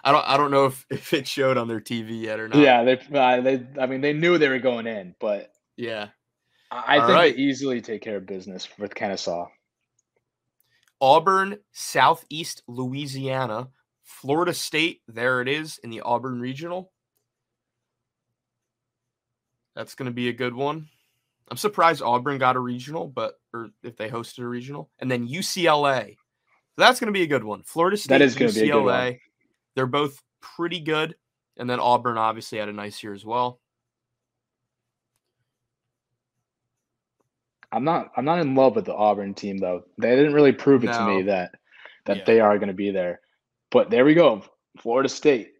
I 0.03 0.11
don't. 0.11 0.27
I 0.27 0.37
don't 0.37 0.51
know 0.51 0.65
if, 0.65 0.85
if 0.89 1.13
it 1.13 1.27
showed 1.27 1.57
on 1.57 1.67
their 1.67 1.81
TV 1.81 2.21
yet 2.21 2.39
or 2.39 2.47
not. 2.47 2.57
Yeah, 2.57 2.83
they 2.83 2.99
uh, 3.13 3.41
they 3.41 3.65
I 3.79 3.87
mean 3.87 4.01
they 4.01 4.13
knew 4.13 4.37
they 4.37 4.49
were 4.49 4.59
going 4.59 4.85
in, 4.85 5.15
but 5.19 5.51
yeah. 5.77 6.09
I 6.71 6.97
I 6.97 6.99
think 6.99 7.09
right. 7.09 7.35
they 7.35 7.41
easily 7.41 7.81
take 7.81 8.01
care 8.01 8.17
of 8.17 8.25
business 8.25 8.67
with 8.77 8.95
Kennesaw. 8.95 9.47
Auburn, 10.99 11.57
Southeast 11.71 12.63
Louisiana, 12.67 13.67
Florida 14.03 14.53
State, 14.53 15.01
there 15.07 15.41
it 15.41 15.47
is 15.47 15.77
in 15.83 15.89
the 15.89 16.01
Auburn 16.01 16.39
Regional. 16.39 16.91
That's 19.75 19.95
going 19.95 20.05
to 20.05 20.13
be 20.13 20.29
a 20.29 20.33
good 20.33 20.55
one. 20.55 20.87
I'm 21.53 21.57
surprised 21.57 22.01
Auburn 22.01 22.39
got 22.39 22.55
a 22.55 22.59
regional, 22.59 23.07
but 23.07 23.35
or 23.53 23.69
if 23.83 23.95
they 23.95 24.09
hosted 24.09 24.39
a 24.39 24.47
regional, 24.47 24.89
and 24.97 25.11
then 25.11 25.27
UCLA. 25.27 26.15
So 26.15 26.15
that's 26.77 26.99
going 26.99 27.13
to 27.13 27.15
be 27.15 27.21
a 27.21 27.27
good 27.27 27.43
one. 27.43 27.61
Florida 27.61 27.95
State, 27.95 28.09
that 28.09 28.23
is 28.23 28.33
going 28.33 28.51
to 28.51 28.59
be 28.59 28.71
a 28.71 28.73
good 28.73 28.83
one. 28.83 29.19
They're 29.75 29.85
both 29.85 30.19
pretty 30.41 30.79
good, 30.79 31.13
and 31.55 31.69
then 31.69 31.79
Auburn 31.79 32.17
obviously 32.17 32.57
had 32.57 32.69
a 32.69 32.73
nice 32.73 33.03
year 33.03 33.13
as 33.13 33.23
well. 33.23 33.59
I'm 37.71 37.83
not 37.83 38.09
I'm 38.17 38.25
not 38.25 38.39
in 38.39 38.55
love 38.55 38.75
with 38.75 38.85
the 38.85 38.95
Auburn 38.95 39.35
team 39.35 39.59
though. 39.59 39.83
They 39.99 40.15
didn't 40.15 40.33
really 40.33 40.53
prove 40.53 40.83
it 40.83 40.87
no. 40.87 40.97
to 40.97 41.05
me 41.05 41.21
that 41.21 41.51
that 42.05 42.17
yeah. 42.17 42.23
they 42.25 42.39
are 42.39 42.57
going 42.57 42.69
to 42.69 42.73
be 42.73 42.89
there. 42.89 43.21
But 43.69 43.91
there 43.91 44.05
we 44.05 44.15
go. 44.15 44.43
Florida 44.79 45.07
State. 45.07 45.51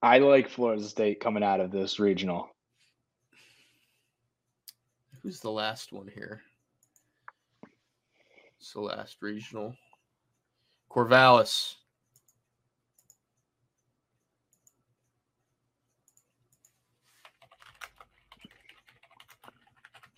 I 0.00 0.20
like 0.20 0.48
Florida 0.48 0.82
State 0.82 1.20
coming 1.20 1.42
out 1.42 1.60
of 1.60 1.70
this 1.70 2.00
regional. 2.00 2.48
Who's 5.22 5.40
the 5.40 5.50
last 5.50 5.92
one 5.92 6.08
here? 6.08 6.40
It's 8.58 8.72
the 8.72 8.80
last 8.80 9.18
regional. 9.20 9.74
Corvallis. 10.90 11.76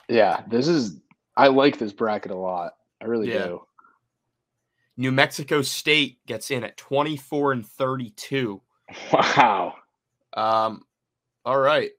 Yeah, 0.09 0.43
this 0.49 0.69
is 0.69 1.01
I 1.37 1.49
like 1.49 1.79
this 1.79 1.93
bracket 1.93 2.31
a 2.31 2.37
lot. 2.37 2.75
I 3.01 3.07
really 3.07 3.33
yeah. 3.33 3.47
do. 3.47 3.63
New 4.97 5.11
Mexico 5.11 5.63
State 5.63 6.19
gets 6.27 6.51
in 6.51 6.65
at 6.65 6.77
24 6.77 7.53
and 7.53 7.67
32. 7.67 8.61
Wow. 9.13 9.75
Um 10.35 10.83
all 11.45 11.59
right. 11.59 11.91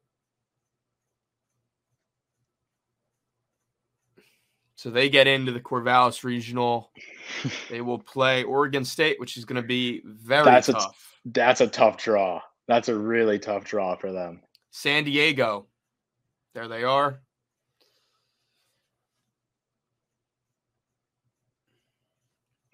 So 4.83 4.89
they 4.89 5.07
get 5.07 5.27
into 5.27 5.53
the 5.53 5.61
Corvallis 5.61 6.25
Regional. 6.25 6.91
they 7.69 7.79
will 7.79 7.99
play 7.99 8.43
Oregon 8.43 8.83
State, 8.83 9.17
which 9.17 9.37
is 9.37 9.45
going 9.45 9.61
to 9.61 9.65
be 9.65 10.01
very 10.03 10.43
that's 10.43 10.67
tough. 10.67 11.19
A, 11.25 11.29
that's 11.29 11.61
a 11.61 11.67
tough 11.67 11.95
draw. 11.95 12.41
That's 12.67 12.89
a 12.89 12.95
really 12.95 13.39
tough 13.39 13.63
draw 13.63 13.95
for 13.95 14.11
them. 14.11 14.41
San 14.71 15.05
Diego. 15.05 15.67
There 16.53 16.67
they 16.67 16.83
are. 16.83 17.21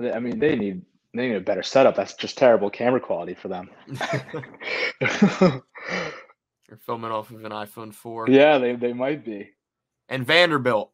I 0.02 0.18
mean, 0.18 0.40
they 0.40 0.56
need 0.56 0.82
they 1.14 1.28
need 1.28 1.36
a 1.36 1.42
better 1.42 1.62
setup. 1.62 1.96
That's 1.96 2.16
just 2.16 2.40
terrible 2.40 2.72
camera 2.72 3.02
quality 3.02 3.36
for 3.36 3.50
them. 3.50 3.70
They're 5.00 5.62
filming 6.80 7.12
off 7.12 7.30
of 7.30 7.46
an 7.46 7.52
iPhone 7.52 7.94
4. 7.94 8.32
Yeah, 8.32 8.58
they, 8.58 8.76
they 8.76 8.94
might 8.94 9.24
be. 9.24 9.52
And 10.08 10.26
Vanderbilt. 10.26 10.92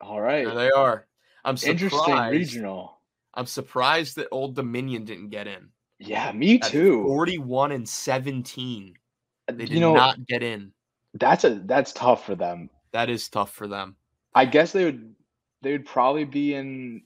All 0.00 0.20
right. 0.20 0.44
There 0.44 0.54
they 0.54 0.70
are. 0.70 1.06
I'm 1.44 1.56
surprised. 1.56 1.82
Interesting 1.82 2.30
regional. 2.30 3.00
I'm 3.34 3.46
surprised 3.46 4.16
that 4.16 4.28
Old 4.32 4.54
Dominion 4.54 5.04
didn't 5.04 5.28
get 5.28 5.46
in. 5.46 5.68
Yeah, 5.98 6.32
me 6.32 6.58
too. 6.58 7.04
41 7.04 7.72
and 7.72 7.88
17. 7.88 8.94
Uh, 9.48 9.52
they 9.52 9.58
did 9.58 9.70
you 9.70 9.80
know, 9.80 9.94
not 9.94 10.24
get 10.26 10.42
in. 10.42 10.72
That's 11.14 11.44
a 11.44 11.62
that's 11.64 11.92
tough 11.92 12.26
for 12.26 12.34
them. 12.34 12.68
That 12.92 13.08
is 13.08 13.28
tough 13.28 13.52
for 13.52 13.66
them. 13.66 13.96
I 14.34 14.44
guess 14.44 14.72
they 14.72 14.84
would 14.84 15.14
they 15.62 15.72
would 15.72 15.86
probably 15.86 16.24
be 16.24 16.54
in 16.54 17.02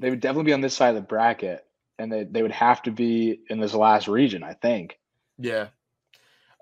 they 0.00 0.10
would 0.10 0.20
definitely 0.20 0.50
be 0.50 0.52
on 0.52 0.60
this 0.60 0.74
side 0.74 0.90
of 0.90 0.94
the 0.96 1.02
bracket 1.02 1.64
and 1.98 2.12
they, 2.12 2.24
they 2.24 2.42
would 2.42 2.52
have 2.52 2.82
to 2.82 2.90
be 2.90 3.40
in 3.50 3.60
this 3.60 3.74
last 3.74 4.08
region, 4.08 4.42
I 4.42 4.54
think. 4.54 4.98
Yeah. 5.38 5.68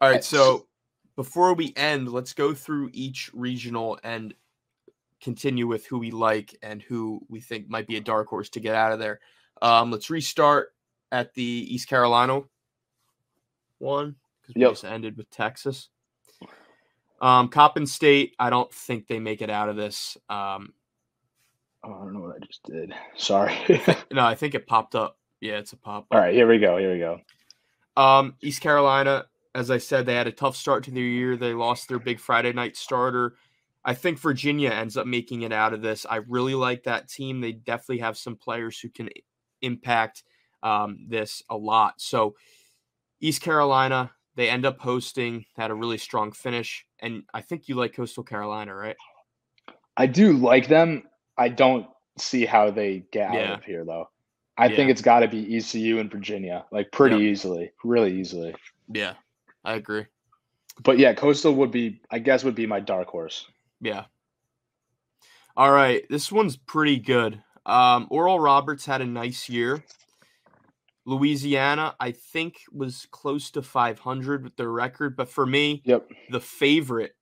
All 0.01 0.11
right, 0.11 0.25
so 0.25 0.67
before 1.15 1.55
we 1.55 1.73
end, 1.77 2.11
let's 2.11 2.33
go 2.33 2.55
through 2.55 2.91
each 2.93 3.31
regional 3.33 3.99
and 4.03 4.35
continue 5.27 5.67
with 5.67 5.85
who 5.85 5.99
we 5.99 6.13
like 6.13 6.57
and 6.63 6.81
who 6.81 7.21
we 7.29 7.41
think 7.41 7.69
might 7.69 7.89
be 7.89 7.97
a 7.97 8.01
dark 8.01 8.29
horse 8.29 8.49
to 8.49 8.61
get 8.61 8.77
out 8.77 8.93
of 8.93 9.01
there. 9.01 9.19
Um, 9.61 9.91
let's 9.91 10.09
restart 10.09 10.69
at 11.11 11.35
the 11.35 11.43
East 11.43 11.89
Carolina 11.89 12.43
one 13.79 14.15
because 14.41 14.55
we 14.55 14.61
yep. 14.61 14.71
just 14.71 14.85
ended 14.85 15.17
with 15.17 15.29
Texas. 15.31 15.89
Um, 17.21 17.49
Coppin 17.49 17.89
State, 17.89 18.37
I 18.39 18.51
don't 18.51 18.73
think 18.73 19.09
they 19.09 19.19
make 19.19 19.43
it 19.43 19.51
out 19.51 19.69
of 19.69 19.75
this. 19.75 20.17
Um, 20.29 20.73
oh, 21.83 21.93
I 21.93 22.05
don't 22.05 22.13
know 22.13 22.21
what 22.21 22.37
I 22.37 22.47
just 22.47 22.63
did. 22.63 22.95
Sorry. 23.17 23.53
no, 24.13 24.25
I 24.25 24.37
think 24.37 24.55
it 24.55 24.69
popped 24.69 24.95
up. 24.95 25.19
Yeah, 25.41 25.55
it's 25.55 25.73
a 25.73 25.77
pop. 25.77 26.07
All 26.13 26.21
right, 26.21 26.35
here 26.35 26.47
we 26.47 26.59
go. 26.59 26.77
Here 26.77 26.93
we 26.93 27.01
go. 27.01 27.21
Um, 28.01 28.37
East 28.43 28.61
Carolina, 28.61 29.27
as 29.57 29.73
I 29.73 29.79
said, 29.79 30.07
they 30.07 30.15
had 30.15 30.29
a 30.29 30.33
tough 30.33 30.55
start 30.55 30.85
to 30.85 30.93
the 30.93 31.01
year. 31.01 31.37
They 31.37 31.53
lost 31.53 31.89
their 31.89 31.99
big 31.99 32.21
Friday 32.21 32.53
night 32.53 32.77
starter. 32.77 33.35
I 33.87 33.95
think 33.95 34.19
Virginia 34.19 34.71
ends 34.71 34.97
up 34.97 35.07
making 35.07 35.43
it 35.43 35.53
out 35.53 35.73
of 35.73 35.81
this. 35.81 36.05
I 36.11 36.17
really 36.17 36.55
like 36.55 36.83
that 36.83 37.09
team. 37.09 37.41
They 37.41 37.53
definitely 37.53 37.99
have 37.99 38.19
some 38.19 38.35
players 38.35 38.81
who 38.81 38.89
can 38.89 39.09
impact 39.63 40.25
um, 40.65 41.07
this 41.09 41.45
a 41.49 41.57
lot. 41.57 41.95
So, 41.99 42.35
East 43.21 43.43
Carolina, 43.43 44.11
they 44.35 44.51
end 44.51 44.67
up 44.67 44.81
hosting, 44.81 45.45
had 45.57 45.71
a 45.71 45.75
really 45.75 45.99
strong 45.99 46.33
finish. 46.33 46.85
And 46.99 47.23
I 47.33 47.43
think 47.43 47.69
you 47.69 47.77
like 47.77 47.95
Coastal 47.95 48.25
Carolina, 48.25 48.75
right? 48.75 48.97
I 49.97 50.07
do 50.07 50.33
like 50.33 50.67
them. 50.67 51.05
I 51.39 51.49
don't 51.49 51.87
see 52.19 52.45
how 52.45 52.73
they 52.73 53.05
get 53.13 53.33
yeah. 53.33 53.53
out 53.53 53.59
of 53.59 53.65
here, 53.65 53.85
though. 53.85 54.09
I 54.59 54.67
yeah. 54.67 54.77
think 54.77 54.91
it's 54.91 55.03
got 55.03 55.21
to 55.21 55.29
be 55.29 55.57
ECU 55.57 56.01
and 56.01 56.11
Virginia, 56.11 56.65
like 56.73 56.91
pretty 56.91 57.25
easily, 57.25 57.71
really 57.85 58.19
easily. 58.19 58.53
Yeah, 58.93 59.15
I 59.65 59.75
agree. 59.75 60.07
But 60.83 60.99
yeah, 60.99 61.15
Coastal 61.15 61.55
would 61.55 61.71
be, 61.71 62.01
I 62.11 62.19
guess, 62.19 62.43
would 62.43 62.55
be 62.57 62.67
my 62.67 62.81
dark 62.81 63.09
horse. 63.09 63.47
Yeah. 63.81 64.05
All 65.57 65.73
right. 65.73 66.05
This 66.11 66.31
one's 66.31 66.57
pretty 66.57 66.99
good. 66.99 67.43
Um, 67.65 68.07
Oral 68.11 68.39
Roberts 68.39 68.87
had 68.87 69.01
a 69.01 69.07
nice 69.07 69.49
year. 69.49 69.83
Louisiana, 71.07 71.95
I 72.01 72.11
think, 72.11 72.63
was 72.73 73.07
close 73.11 73.51
to 73.53 73.63
500 73.63 74.45
with 74.45 74.57
their 74.57 74.71
record. 74.71 75.17
But 75.17 75.29
for 75.29 75.47
me, 75.47 75.83
yep. 75.85 76.09
the 76.31 76.41
favorite 76.41 77.15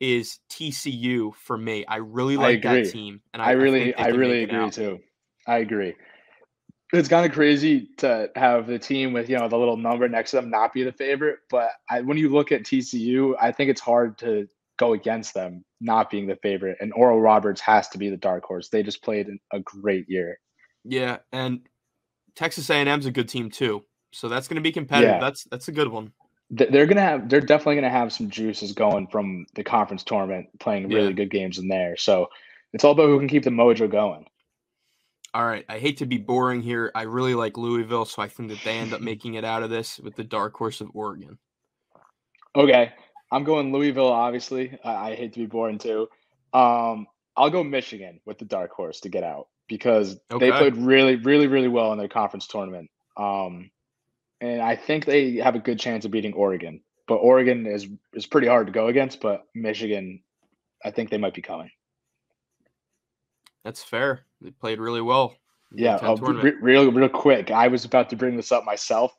is 0.00 0.38
TCU 0.50 1.34
for 1.34 1.58
me. 1.58 1.84
I 1.86 1.96
really 1.96 2.36
like 2.36 2.64
I 2.64 2.82
that 2.82 2.90
team. 2.90 3.20
And 3.34 3.42
I, 3.42 3.46
I 3.46 3.52
really, 3.52 3.94
I, 3.94 4.04
I 4.04 4.08
really 4.08 4.44
agree 4.44 4.70
too. 4.70 5.00
I 5.46 5.58
agree. 5.58 5.94
It's 6.92 7.08
kind 7.08 7.24
of 7.24 7.32
crazy 7.32 7.88
to 7.98 8.30
have 8.36 8.66
the 8.66 8.78
team 8.78 9.12
with, 9.12 9.28
you 9.28 9.38
know, 9.38 9.48
the 9.48 9.58
little 9.58 9.76
number 9.76 10.08
next 10.08 10.32
to 10.32 10.36
them 10.36 10.50
not 10.50 10.72
be 10.72 10.82
the 10.82 10.92
favorite. 10.92 11.38
But 11.50 11.70
I, 11.90 12.02
when 12.02 12.18
you 12.18 12.28
look 12.28 12.52
at 12.52 12.62
TCU, 12.62 13.34
I 13.40 13.50
think 13.50 13.70
it's 13.70 13.80
hard 13.80 14.18
to 14.18 14.46
go 14.78 14.92
against 14.92 15.34
them 15.34 15.64
not 15.80 16.10
being 16.10 16.26
the 16.26 16.36
favorite. 16.36 16.78
And 16.80 16.92
Oral 16.94 17.20
Roberts 17.20 17.60
has 17.60 17.88
to 17.90 17.98
be 17.98 18.10
the 18.10 18.16
dark 18.16 18.44
horse. 18.44 18.68
They 18.68 18.82
just 18.82 19.02
played 19.02 19.28
a 19.52 19.60
great 19.60 20.08
year. 20.08 20.38
Yeah, 20.84 21.18
and 21.32 21.60
Texas 22.34 22.70
A&M's 22.70 23.06
a 23.06 23.10
good 23.10 23.28
team 23.28 23.50
too. 23.50 23.84
So 24.12 24.28
that's 24.28 24.48
going 24.48 24.56
to 24.56 24.62
be 24.62 24.72
competitive. 24.72 25.14
Yeah. 25.14 25.20
That's 25.20 25.44
that's 25.44 25.68
a 25.68 25.72
good 25.72 25.88
one. 25.88 26.12
They're 26.54 26.84
gonna 26.84 27.00
have. 27.00 27.30
They're 27.30 27.40
definitely 27.40 27.76
gonna 27.76 27.88
have 27.88 28.12
some 28.12 28.28
juices 28.28 28.72
going 28.72 29.06
from 29.06 29.46
the 29.54 29.64
conference 29.64 30.04
tournament, 30.04 30.48
playing 30.60 30.90
really 30.90 31.06
yeah. 31.06 31.12
good 31.12 31.30
games 31.30 31.56
in 31.56 31.66
there. 31.66 31.96
So 31.96 32.28
it's 32.74 32.84
all 32.84 32.92
about 32.92 33.06
who 33.06 33.18
can 33.18 33.28
keep 33.28 33.44
the 33.44 33.50
mojo 33.50 33.90
going. 33.90 34.26
All 35.32 35.46
right. 35.46 35.64
I 35.68 35.78
hate 35.78 35.96
to 35.98 36.06
be 36.06 36.18
boring 36.18 36.60
here. 36.60 36.92
I 36.94 37.02
really 37.02 37.34
like 37.34 37.56
Louisville, 37.56 38.04
so 38.04 38.20
I 38.20 38.28
think 38.28 38.50
that 38.50 38.62
they 38.64 38.76
end 38.76 38.92
up 38.92 39.00
making 39.10 39.34
it 39.34 39.46
out 39.46 39.62
of 39.62 39.70
this 39.70 39.98
with 39.98 40.14
the 40.14 40.24
dark 40.24 40.54
horse 40.54 40.82
of 40.82 40.90
Oregon. 40.92 41.38
Okay. 42.54 42.92
I'm 43.32 43.44
going 43.44 43.72
Louisville, 43.72 44.12
obviously. 44.12 44.78
I, 44.84 45.10
I 45.10 45.14
hate 45.16 45.32
to 45.32 45.40
be 45.40 45.46
boring 45.46 45.78
too. 45.78 46.08
Um, 46.52 47.06
I'll 47.34 47.50
go 47.50 47.64
Michigan 47.64 48.20
with 48.26 48.38
the 48.38 48.44
dark 48.44 48.70
horse 48.72 49.00
to 49.00 49.08
get 49.08 49.24
out 49.24 49.48
because 49.68 50.18
okay. 50.30 50.50
they 50.50 50.56
played 50.56 50.76
really, 50.76 51.16
really, 51.16 51.46
really 51.46 51.68
well 51.68 51.92
in 51.92 51.98
their 51.98 52.08
conference 52.08 52.46
tournament. 52.46 52.90
Um, 53.16 53.70
and 54.42 54.60
I 54.60 54.76
think 54.76 55.06
they 55.06 55.36
have 55.36 55.54
a 55.54 55.60
good 55.60 55.80
chance 55.80 56.04
of 56.04 56.10
beating 56.10 56.34
Oregon. 56.34 56.82
But 57.08 57.16
Oregon 57.16 57.66
is 57.66 57.88
is 58.12 58.26
pretty 58.26 58.48
hard 58.48 58.66
to 58.66 58.72
go 58.72 58.88
against. 58.88 59.20
But 59.20 59.44
Michigan, 59.54 60.22
I 60.84 60.90
think 60.90 61.10
they 61.10 61.18
might 61.18 61.34
be 61.34 61.42
coming. 61.42 61.70
That's 63.64 63.82
fair. 63.82 64.26
They 64.40 64.50
played 64.50 64.78
really 64.78 65.00
well. 65.00 65.36
Yeah, 65.74 65.96
uh, 65.96 66.16
re- 66.16 66.54
real 66.60 66.92
real 66.92 67.08
quick. 67.08 67.50
I 67.50 67.68
was 67.68 67.84
about 67.84 68.10
to 68.10 68.16
bring 68.16 68.36
this 68.36 68.52
up 68.52 68.64
myself. 68.64 69.16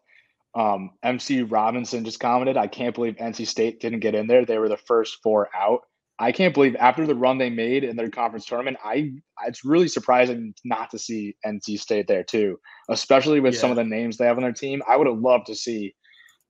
Um, 0.55 0.91
MC 1.01 1.41
Robinson 1.41 2.05
just 2.05 2.19
commented, 2.19 2.57
I 2.57 2.67
can't 2.67 2.93
believe 2.93 3.15
NC 3.15 3.47
State 3.47 3.79
didn't 3.79 4.01
get 4.01 4.15
in 4.15 4.27
there. 4.27 4.45
They 4.45 4.59
were 4.59 4.69
the 4.69 4.77
first 4.77 5.17
four 5.23 5.49
out. 5.55 5.81
I 6.19 6.31
can't 6.31 6.53
believe 6.53 6.75
after 6.75 7.07
the 7.07 7.15
run 7.15 7.39
they 7.39 7.49
made 7.49 7.83
in 7.83 7.95
their 7.95 8.09
conference 8.09 8.45
tournament, 8.45 8.77
I 8.83 9.13
it's 9.47 9.65
really 9.65 9.87
surprising 9.87 10.53
not 10.63 10.91
to 10.91 10.99
see 10.99 11.35
NC 11.45 11.79
State 11.79 12.07
there 12.07 12.23
too, 12.23 12.59
especially 12.89 13.39
with 13.39 13.55
yeah. 13.55 13.59
some 13.59 13.71
of 13.71 13.77
the 13.77 13.83
names 13.83 14.17
they 14.17 14.25
have 14.25 14.37
on 14.37 14.43
their 14.43 14.53
team. 14.53 14.83
I 14.87 14.95
would 14.95 15.07
have 15.07 15.17
loved 15.17 15.47
to 15.47 15.55
see 15.55 15.95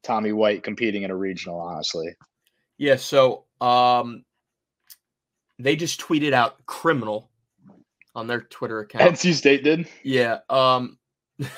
Tommy 0.03 0.33
White 0.33 0.63
competing 0.63 1.03
in 1.03 1.11
a 1.11 1.15
regional, 1.15 1.59
honestly. 1.59 2.13
Yeah, 2.77 2.97
so 2.97 3.45
um 3.61 4.25
they 5.59 5.77
just 5.77 6.01
tweeted 6.01 6.33
out 6.33 6.65
criminal 6.65 7.31
on 8.15 8.27
their 8.27 8.41
Twitter 8.41 8.81
account. 8.81 9.13
NC 9.15 9.33
State 9.33 9.63
did? 9.63 9.87
Yeah. 10.03 10.39
Um 10.49 10.97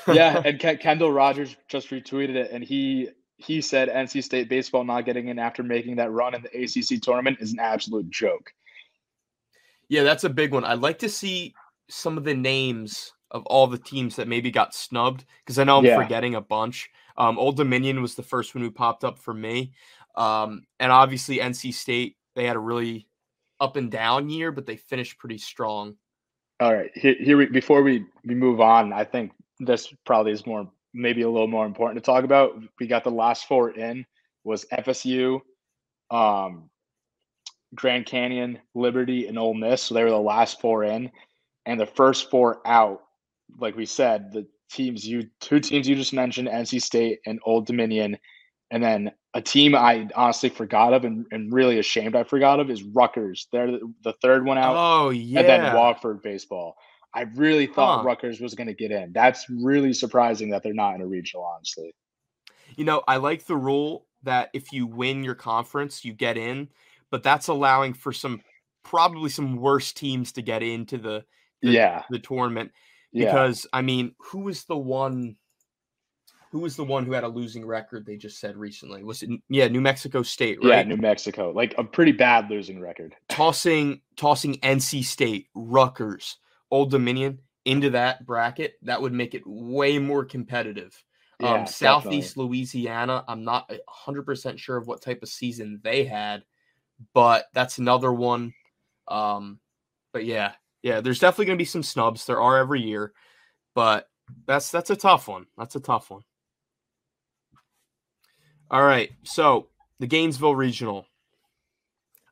yeah, 0.07 0.41
and 0.45 0.59
K- 0.59 0.77
Kendall 0.77 1.11
Rogers 1.11 1.55
just 1.67 1.89
retweeted 1.89 2.35
it, 2.35 2.51
and 2.51 2.63
he 2.63 3.09
he 3.37 3.61
said 3.61 3.89
NC 3.89 4.23
State 4.23 4.49
baseball 4.49 4.83
not 4.83 5.05
getting 5.05 5.27
in 5.27 5.39
after 5.39 5.63
making 5.63 5.97
that 5.97 6.11
run 6.11 6.33
in 6.35 6.41
the 6.41 6.63
ACC 6.63 7.01
tournament 7.01 7.37
is 7.41 7.51
an 7.53 7.59
absolute 7.59 8.09
joke. 8.09 8.53
Yeah, 9.89 10.03
that's 10.03 10.23
a 10.23 10.29
big 10.29 10.53
one. 10.53 10.63
I'd 10.63 10.79
like 10.79 10.99
to 10.99 11.09
see 11.09 11.53
some 11.89 12.17
of 12.17 12.23
the 12.23 12.33
names 12.33 13.13
of 13.31 13.45
all 13.47 13.67
the 13.67 13.77
teams 13.77 14.15
that 14.15 14.27
maybe 14.27 14.49
got 14.49 14.73
snubbed 14.73 15.25
because 15.43 15.59
I 15.59 15.63
know 15.63 15.77
I'm 15.77 15.85
yeah. 15.85 16.01
forgetting 16.01 16.35
a 16.35 16.41
bunch. 16.41 16.89
Um, 17.17 17.37
Old 17.37 17.57
Dominion 17.57 18.01
was 18.01 18.15
the 18.15 18.23
first 18.23 18.55
one 18.55 18.63
who 18.63 18.71
popped 18.71 19.03
up 19.03 19.19
for 19.19 19.33
me, 19.33 19.73
um, 20.15 20.63
and 20.79 20.91
obviously 20.91 21.37
NC 21.37 21.73
State 21.73 22.17
they 22.35 22.45
had 22.45 22.55
a 22.55 22.59
really 22.59 23.07
up 23.59 23.77
and 23.77 23.89
down 23.89 24.29
year, 24.29 24.51
but 24.51 24.65
they 24.65 24.75
finished 24.75 25.17
pretty 25.17 25.37
strong. 25.37 25.95
All 26.59 26.73
right, 26.73 26.91
here, 26.93 27.15
here 27.19 27.37
we, 27.37 27.45
before 27.47 27.83
we 27.83 28.05
we 28.23 28.35
move 28.35 28.61
on, 28.61 28.93
I 28.93 29.03
think 29.03 29.31
this 29.59 29.93
probably 30.05 30.31
is 30.31 30.45
more 30.45 30.69
maybe 30.93 31.23
a 31.23 31.29
little 31.29 31.47
more 31.47 31.65
important 31.65 32.03
to 32.03 32.05
talk 32.05 32.23
about. 32.23 32.57
We 32.79 32.87
got 32.87 33.03
the 33.03 33.11
last 33.11 33.47
four 33.47 33.71
in 33.71 34.05
was 34.43 34.65
FSU, 34.71 35.41
um, 36.09 36.69
Grand 37.73 38.05
Canyon, 38.05 38.59
Liberty, 38.73 39.27
and 39.27 39.37
Ole 39.37 39.53
Miss. 39.53 39.83
So 39.83 39.95
they 39.95 40.03
were 40.03 40.09
the 40.09 40.17
last 40.17 40.61
four 40.61 40.85
in, 40.85 41.11
and 41.65 41.79
the 41.79 41.85
first 41.85 42.29
four 42.31 42.61
out. 42.65 43.01
Like 43.59 43.75
we 43.75 43.85
said, 43.85 44.31
the 44.31 44.47
teams 44.71 45.07
you 45.07 45.29
two 45.41 45.59
teams 45.59 45.87
you 45.87 45.95
just 45.95 46.13
mentioned, 46.13 46.47
NC 46.47 46.81
State 46.81 47.19
and 47.25 47.39
Old 47.45 47.65
Dominion, 47.65 48.17
and 48.71 48.81
then 48.81 49.11
a 49.33 49.41
team 49.41 49.75
I 49.75 50.07
honestly 50.15 50.49
forgot 50.49 50.93
of 50.93 51.03
and, 51.03 51.25
and 51.31 51.53
really 51.53 51.79
ashamed 51.79 52.15
I 52.15 52.23
forgot 52.23 52.59
of 52.59 52.69
is 52.69 52.83
Rutgers. 52.83 53.47
They're 53.51 53.71
the, 53.71 53.93
the 54.03 54.13
third 54.21 54.45
one 54.45 54.57
out. 54.57 54.75
Oh 54.77 55.09
yeah, 55.09 55.41
and 55.41 55.49
then 55.49 55.75
Wofford 55.75 56.23
baseball. 56.23 56.75
I 57.15 57.21
really 57.35 57.65
thought 57.65 58.01
huh. 58.01 58.05
Rutgers 58.05 58.41
was 58.41 58.53
going 58.53 58.67
to 58.67 58.73
get 58.73 58.91
in. 58.91 59.13
That's 59.13 59.49
really 59.49 59.93
surprising 59.93 60.49
that 60.49 60.63
they're 60.63 60.73
not 60.73 60.95
in 60.95 61.01
a 61.01 61.07
regional, 61.07 61.45
honestly. 61.45 61.95
You 62.75 62.83
know, 62.83 63.01
I 63.07 63.17
like 63.17 63.45
the 63.45 63.55
rule 63.55 64.05
that 64.23 64.49
if 64.53 64.73
you 64.73 64.85
win 64.85 65.23
your 65.23 65.35
conference, 65.35 66.03
you 66.03 66.13
get 66.13 66.37
in, 66.37 66.67
but 67.09 67.23
that's 67.23 67.47
allowing 67.47 67.93
for 67.93 68.11
some 68.11 68.41
probably 68.83 69.29
some 69.29 69.55
worse 69.55 69.93
teams 69.93 70.33
to 70.33 70.41
get 70.41 70.61
into 70.61 70.97
the, 70.97 71.23
the 71.61 71.71
yeah 71.71 72.03
the 72.09 72.19
tournament 72.19 72.71
because 73.15 73.65
yeah. 73.65 73.79
I 73.79 73.81
mean, 73.81 74.13
who 74.19 74.39
was 74.39 74.65
the 74.65 74.77
one? 74.77 75.37
Who 76.51 76.59
was 76.59 76.75
the 76.75 76.83
one 76.83 77.05
who 77.05 77.11
had 77.11 77.23
a 77.23 77.27
losing 77.27 77.65
record? 77.65 78.05
They 78.05 78.17
just 78.17 78.39
said 78.39 78.55
recently 78.55 79.03
was 79.03 79.23
it? 79.23 79.29
Yeah, 79.49 79.67
New 79.67 79.81
Mexico 79.81 80.21
State, 80.21 80.59
right? 80.61 80.69
Yeah, 80.69 80.83
New 80.83 80.97
Mexico, 80.97 81.51
like 81.51 81.73
a 81.77 81.83
pretty 81.83 82.11
bad 82.11 82.49
losing 82.49 82.79
record. 82.79 83.15
Tossing, 83.29 84.01
tossing 84.15 84.55
NC 84.55 85.03
State, 85.03 85.47
Rutgers, 85.53 86.37
Old 86.75 86.91
Dominion 86.91 87.39
into 87.63 87.91
that 87.91 88.25
bracket, 88.25 88.73
that 88.81 89.01
would 89.01 89.13
make 89.13 89.33
it 89.33 89.43
way 89.45 89.97
more 89.97 90.25
competitive. 90.25 91.01
Yeah, 91.39 91.53
um, 91.53 91.67
Southeast 91.67 92.31
definitely. 92.31 92.57
Louisiana, 92.57 93.23
I'm 93.29 93.45
not 93.45 93.71
100% 94.05 94.57
sure 94.57 94.75
of 94.75 94.85
what 94.85 95.01
type 95.01 95.23
of 95.23 95.29
season 95.29 95.79
they 95.83 96.03
had, 96.03 96.43
but 97.13 97.45
that's 97.53 97.77
another 97.77 98.11
one. 98.11 98.53
Um, 99.07 99.61
but 100.11 100.25
yeah, 100.25 100.51
yeah, 100.83 100.99
there's 100.99 101.19
definitely 101.19 101.45
going 101.45 101.57
to 101.57 101.61
be 101.61 101.65
some 101.65 101.81
snubs. 101.81 102.25
There 102.25 102.41
are 102.41 102.57
every 102.57 102.81
year, 102.81 103.13
but 103.73 104.09
that's 104.45 104.69
that's 104.69 104.89
a 104.89 104.95
tough 104.97 105.29
one. 105.29 105.45
That's 105.57 105.75
a 105.75 105.79
tough 105.79 106.11
one. 106.11 106.23
All 108.69 108.83
right, 108.83 109.11
so 109.23 109.69
the 109.99 110.07
Gainesville 110.07 110.55
Regional. 110.55 111.05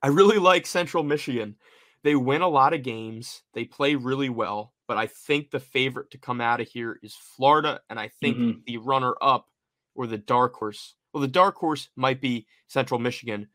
I 0.02 0.08
really 0.08 0.38
like 0.38 0.66
Central 0.66 1.02
Michigan 1.02 1.56
they 2.04 2.16
win 2.16 2.42
a 2.42 2.50
lot 2.50 2.74
of 2.74 2.84
games. 2.84 3.44
They 3.54 3.66
play 3.66 3.96
really 3.96 4.30
well, 4.30 4.74
but 4.88 4.98
I 4.98 5.08
think 5.08 5.52
the 5.52 5.60
favorite 5.60 6.12
to 6.12 6.18
come 6.18 6.42
out 6.42 6.62
of 6.62 6.68
here 6.68 7.00
is 7.02 7.16
Florida, 7.16 7.82
and 7.90 8.00
I 8.00 8.10
think 8.20 8.38
mm-hmm. 8.38 8.60
the 8.66 8.78
runner 8.78 9.16
up 9.22 9.48
or 9.96 10.08
the 10.08 10.18
dark 10.18 10.56
horse. 10.56 10.96
Well, 11.14 11.22
the 11.22 11.28
dark 11.28 11.56
horse 11.56 11.90
might 11.96 12.22
be 12.22 12.48
Central 12.68 13.00
Michigan, 13.00 13.48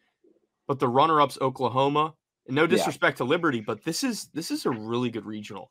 but 0.66 0.78
the 0.78 0.88
runner 0.88 1.20
up's 1.20 1.38
Oklahoma. 1.40 2.14
And 2.46 2.54
no 2.54 2.66
disrespect 2.66 3.16
yeah. 3.16 3.24
to 3.26 3.30
Liberty, 3.30 3.60
but 3.60 3.84
this 3.84 4.02
is 4.02 4.28
this 4.32 4.50
is 4.50 4.64
a 4.64 4.70
really 4.70 5.10
good 5.10 5.26
regional. 5.26 5.70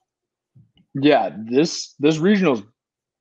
Yeah, 0.93 1.35
this 1.49 1.95
this 1.97 2.19
regional 2.19 2.53
is 2.53 2.61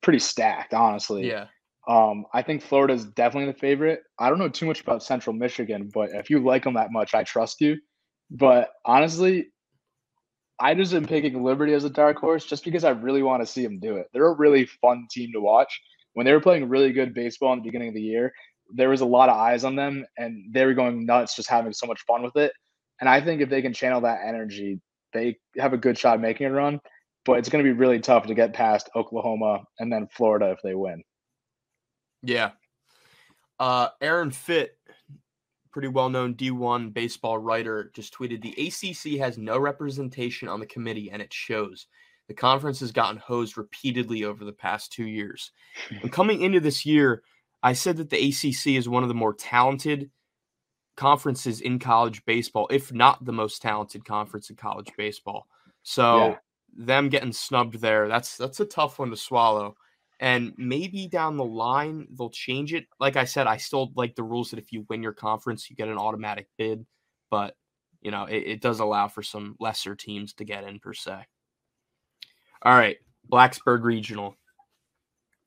pretty 0.02 0.18
stacked, 0.18 0.74
honestly. 0.74 1.26
Yeah. 1.26 1.46
Um, 1.88 2.26
I 2.34 2.42
think 2.42 2.62
Florida 2.62 2.92
is 2.92 3.07
definitely 3.07 3.52
the 3.52 3.59
favorite. 3.59 4.00
I 4.18 4.28
don't 4.28 4.38
know 4.38 4.48
too 4.48 4.66
much 4.66 4.82
about 4.82 5.02
Central 5.02 5.34
Michigan, 5.34 5.90
but 5.94 6.11
if 6.11 6.28
you 6.28 6.40
like 6.40 6.64
them 6.64 6.74
that 6.74 6.92
much, 6.92 7.14
I 7.14 7.22
trust 7.22 7.61
you. 7.61 7.76
But 8.31 8.70
honestly, 8.85 9.49
I 10.59 10.74
just 10.74 10.95
am 10.95 11.07
picking 11.07 11.43
Liberty 11.43 11.74
as 11.74 11.85
a 11.85 11.91
dark 11.91 12.18
horse 12.18 12.45
just 12.45 12.64
because 12.64 12.85
I 12.85 12.91
really 12.91 13.22
want 13.22 13.43
to 13.43 13.47
see 13.47 13.62
them 13.62 13.79
do 13.79 13.97
it. 13.97 14.07
They're 14.12 14.27
a 14.27 14.37
really 14.37 14.66
fun 14.66 15.07
team 15.11 15.31
to 15.33 15.41
watch. 15.41 15.81
When 16.14 16.24
they 16.24 16.33
were 16.33 16.41
playing 16.41 16.68
really 16.68 16.93
good 16.93 17.12
baseball 17.12 17.53
in 17.53 17.59
the 17.59 17.64
beginning 17.64 17.89
of 17.89 17.95
the 17.95 18.01
year, 18.01 18.33
there 18.74 18.89
was 18.89 19.03
a 19.03 19.07
lot 19.07 19.29
of 19.29 19.37
eyes 19.37 19.64
on 19.64 19.77
them 19.77 20.05
and 20.16 20.53
they 20.53 20.64
were 20.64 20.74
going 20.74 21.05
nuts 21.05 21.37
just 21.37 21.51
having 21.51 21.72
so 21.72 21.87
much 21.87 22.01
fun 22.07 22.22
with 22.22 22.37
it. 22.37 22.53
And 23.01 23.09
I 23.09 23.20
think 23.20 23.43
if 23.43 23.51
they 23.51 23.62
can 23.62 23.74
channel 23.74 24.01
that 24.01 24.20
energy, 24.24 24.81
they 25.12 25.37
have 25.59 25.74
a 25.74 25.79
good 25.79 25.99
shot 25.99 26.20
making 26.20 26.47
a 26.47 26.53
run. 26.53 26.81
But 27.27 27.39
it's 27.39 27.49
going 27.49 27.62
to 27.62 27.68
be 27.68 27.77
really 27.77 27.99
tough 27.99 28.27
to 28.27 28.35
get 28.35 28.53
past 28.55 28.89
Oklahoma 28.95 29.64
and 29.79 29.93
then 29.93 30.09
Florida 30.12 30.53
if 30.53 30.59
they 30.62 30.74
win. 30.74 31.03
Yeah. 32.22 32.53
Uh, 33.59 33.89
Aaron 34.01 34.31
Fitt 34.31 34.76
pretty 35.77 35.89
well 35.89 36.09
known 36.09 36.33
D1 36.33 36.95
baseball 36.95 37.37
writer, 37.37 37.91
just 37.93 38.14
tweeted 38.14 38.41
the 38.41 38.55
ACC 38.66 39.20
has 39.20 39.37
no 39.37 39.59
representation 39.59 40.49
on 40.49 40.59
the 40.59 40.64
committee, 40.64 41.11
and 41.11 41.20
it 41.20 41.31
shows. 41.31 41.87
The 42.29 42.35
conference 42.35 42.81
has 42.81 42.93
gotten 42.93 43.18
hosed 43.18 43.59
repeatedly 43.59 44.24
over 44.24 44.47
the 44.47 44.55
past 44.55 44.91
two 44.91 45.05
years. 45.05 45.53
and 45.91 46.11
coming 46.12 46.41
into 46.41 46.61
this 46.61 46.87
year, 46.87 47.24
I 47.62 47.74
said 47.74 47.99
that 47.99 48.09
the 48.09 48.16
ACC 48.16 48.68
is 48.68 48.89
one 48.89 49.03
of 49.03 49.11
the 49.11 49.14
more 49.14 49.35
talented 49.35 50.11
conferences 50.97 51.61
in 51.61 51.79
college 51.79 52.24
baseball, 52.24 52.66
if 52.70 52.91
not 52.91 53.22
the 53.22 53.35
most 53.35 53.61
talented 53.61 54.03
conference 54.07 54.49
in 54.49 54.57
college 54.57 54.91
baseball. 54.97 55.47
So 55.83 56.16
yeah. 56.16 56.37
them 56.74 57.11
getting 57.11 57.35
snubbed 57.35 57.83
there, 57.83 58.09
that's 58.09 58.39
that's 58.39 58.61
a 58.61 58.64
tough 58.64 58.99
one 58.99 59.11
to 59.11 59.16
swallow 59.18 59.77
and 60.21 60.53
maybe 60.57 61.09
down 61.09 61.37
the 61.37 61.45
line 61.45 62.07
they'll 62.17 62.31
change 62.31 62.73
it. 62.73 62.87
Like 62.99 63.17
I 63.17 63.25
said, 63.25 63.47
I 63.47 63.57
still 63.59 63.93
like 63.95 64.14
the 64.14 64.23
rules 64.23 64.51
that 64.51 64.59
if 64.59 64.73
you 64.73 64.87
win 64.89 65.03
your 65.03 65.12
conference, 65.12 65.69
you 65.69 65.77
get 65.77 65.89
an 65.89 65.99
automatic 65.99 66.49
bid, 66.57 66.87
but 67.31 67.57
you 68.01 68.11
know 68.11 68.25
it, 68.25 68.39
it 68.39 68.61
does 68.61 68.81
allow 68.81 69.09
for 69.09 69.23
some 69.23 69.57
lesser 69.61 69.95
teams 69.95 70.33
to 70.35 70.45
get 70.45 70.64
in 70.64 70.79
per 70.79 70.95
se. 70.95 71.27
All 72.62 72.75
right, 72.75 72.97
Blacksburg 73.31 73.83
Regional. 73.83 74.37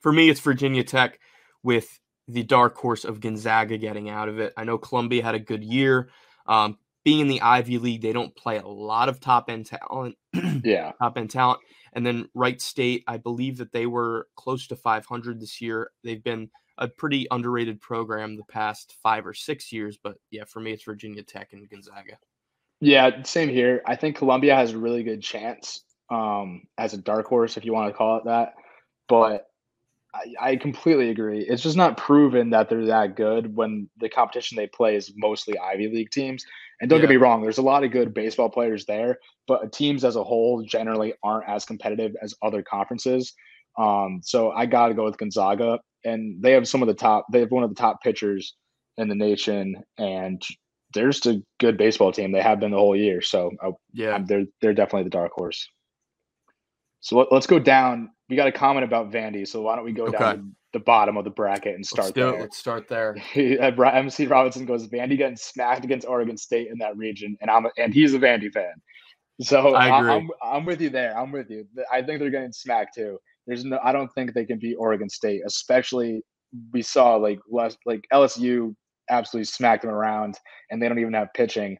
For 0.02 0.14
me, 0.14 0.30
it's 0.30 0.40
Virginia 0.40 0.84
Tech 0.84 1.20
with 1.64 2.00
the 2.28 2.44
dark 2.44 2.78
horse 2.78 3.06
of 3.06 3.20
Gonzaga 3.20 3.78
getting 3.78 4.10
out 4.10 4.30
of 4.30 4.40
it. 4.40 4.54
I 4.56 4.64
know 4.64 4.78
Columbia 4.78 5.24
had 5.24 5.36
a 5.36 5.40
good 5.40 5.64
year. 5.64 6.10
Um, 6.46 6.78
being 7.10 7.22
in 7.22 7.28
the 7.28 7.41
Ivy 7.41 7.80
League, 7.80 8.03
they 8.03 8.14
don't 8.14 8.36
play 8.36 8.57
a 8.57 8.68
lot 8.68 9.10
of 9.10 9.20
top 9.20 9.49
end 9.49 9.66
talent. 9.66 10.16
yeah, 10.64 10.91
top 11.01 11.18
end 11.18 11.32
talent. 11.32 11.60
And 11.93 12.05
then 12.05 12.30
Wright 12.36 12.62
State, 12.62 13.03
I 13.07 13.18
believe 13.18 13.57
that 13.57 13.72
they 13.72 13.88
were 13.88 14.28
close 14.36 14.68
to 14.68 14.76
500 14.76 15.41
this 15.41 15.60
year. 15.60 15.89
They've 16.03 16.24
been 16.24 16.51
a 16.78 16.88
pretty 16.88 17.26
underrated 17.32 17.82
program 17.82 18.38
the 18.38 18.43
past 18.43 18.95
five 19.01 19.26
or 19.26 19.34
six 19.34 19.72
years. 19.72 19.97
But 20.01 20.18
yeah, 20.30 20.43
for 20.45 20.60
me, 20.60 20.72
it's 20.72 20.84
Virginia 20.84 21.24
Tech 21.24 21.49
and 21.51 21.68
Gonzaga. 21.68 22.20
Yeah, 22.80 23.24
same 23.24 23.49
here. 23.49 23.82
I 23.88 23.95
think 23.95 24.16
Columbia 24.16 24.55
has 24.55 24.74
a 24.74 24.78
really 24.78 25.01
good 25.01 25.24
chance 25.24 25.82
um, 26.12 26.62
as 26.78 26.93
a 26.93 26.97
dark 26.97 27.26
horse, 27.26 27.57
if 27.57 27.66
you 27.66 27.74
want 27.74 27.91
to 27.91 27.97
call 27.97 28.18
it 28.18 28.26
that. 28.26 28.53
But 29.07 29.49
I, 30.14 30.51
I, 30.51 30.55
completely 30.55 31.10
agree. 31.10 31.41
It's 31.41 31.62
just 31.62 31.78
not 31.78 31.97
proven 31.97 32.49
that 32.49 32.70
they're 32.70 32.86
that 32.86 33.16
good 33.16 33.55
when 33.55 33.89
the 33.99 34.10
competition 34.10 34.55
they 34.55 34.68
play 34.68 34.95
is 34.95 35.14
mostly 35.16 35.57
Ivy 35.57 35.88
League 35.88 36.10
teams. 36.10 36.43
And 36.82 36.89
don't 36.89 36.99
yeah. 36.99 37.03
get 37.03 37.10
me 37.12 37.18
wrong, 37.18 37.41
there's 37.41 37.57
a 37.57 37.64
lot 37.64 37.84
of 37.84 37.91
good 37.91 38.14
baseball 38.14 38.49
players 38.49 38.86
there, 38.86 39.20
but 39.47 39.72
teams 39.72 40.03
as 40.03 40.16
a 40.16 40.24
whole 40.24 40.64
generally 40.64 41.14
aren't 41.24 41.47
as 41.47 41.66
competitive 41.66 42.16
as 42.22 42.34
other 42.41 42.64
conferences. 42.64 43.34
Um, 43.78 44.22
so 44.24 44.51
I 44.51 44.66
got 44.66 44.88
to 44.88 44.93
go 44.93 45.05
with 45.05 45.18
Gonzaga, 45.18 45.80
and 46.03 46.41
they 46.41 46.53
have 46.53 46.68
some 46.68 46.82
of 46.82 46.88
the 46.88 46.93
top. 46.93 47.26
They 47.32 47.41
have 47.41 47.51
one 47.51 47.64
of 47.64 47.70
the 47.70 47.76
top 47.76 48.01
pitchers 48.01 48.55
in 48.97 49.10
the 49.10 49.16
nation, 49.16 49.84
and 49.97 50.41
they're 50.93 51.10
just 51.10 51.26
a 51.28 51.41
good 51.60 51.78
baseball 51.78 52.12
team. 52.12 52.32
They 52.32 52.41
have 52.41 52.60
been 52.60 52.72
the 52.72 52.78
whole 52.78 52.95
year. 52.95 53.22
So 53.22 53.51
uh, 53.64 53.72
yeah, 53.93 54.20
they're 54.26 54.45
they're 54.62 54.74
definitely 54.74 55.03
the 55.03 55.12
dark 55.12 55.32
horse. 55.34 55.68
So 57.01 57.18
let, 57.18 57.32
us 57.32 57.47
go 57.47 57.60
down. 57.60 58.10
We 58.30 58.36
got 58.36 58.48
a 58.48 58.52
comment 58.52 58.84
about 58.84 59.12
Vandy, 59.12 59.48
so 59.48 59.62
why 59.62 59.76
don't 59.76 59.86
we 59.86 59.92
go 59.92 60.08
okay. 60.08 60.18
down 60.18 60.36
to 60.36 60.44
the 60.74 60.80
bottom 60.80 61.18
of 61.18 61.24
the 61.24 61.32
bracket 61.32 61.76
and 61.76 61.86
start 61.86 62.08
let's 62.08 62.16
there? 62.16 62.36
It. 62.36 62.40
Let's 62.42 62.58
start 62.58 62.88
there. 62.88 63.16
MC 63.36 64.28
Robinson 64.28 64.66
goes 64.66 64.88
Vandy 64.88 65.18
getting 65.18 65.36
smacked 65.36 65.84
against 65.84 66.08
Oregon 66.08 66.38
State 66.38 66.70
in 66.72 66.78
that 66.80 66.96
region, 66.96 67.38
and 67.42 67.50
I'm 67.50 67.68
and 67.78 67.94
he's 67.94 68.14
a 68.14 68.20
Vandy 68.20 68.52
fan. 68.52 68.74
So 69.42 69.74
I 69.74 70.00
agree. 70.00 70.12
I'm, 70.12 70.30
I'm 70.44 70.66
with 70.66 70.82
you 70.82 70.90
there. 70.90 71.18
I'm 71.18 71.32
with 71.32 71.50
you. 71.50 71.66
I 71.92 72.02
think 72.02 72.20
they're 72.20 72.30
getting 72.30 72.52
smacked 72.52 72.96
too. 72.96 73.18
There's 73.48 73.66
no. 73.66 73.80
I 73.84 73.92
don't 73.92 74.14
think 74.14 74.34
they 74.34 74.46
can 74.46 74.60
beat 74.60 74.76
Oregon 74.76 75.10
State, 75.10 75.42
especially 75.46 76.22
we 76.72 76.82
saw 76.82 77.16
like 77.16 77.40
less 77.50 77.78
like 77.86 78.06
LSU 78.14 78.76
absolutely 79.10 79.46
smacked 79.46 79.84
them 79.84 79.92
around, 79.92 80.38
and 80.70 80.82
they 80.82 80.88
don't 80.88 81.00
even 81.00 81.14
have 81.14 81.34
pitching. 81.34 81.78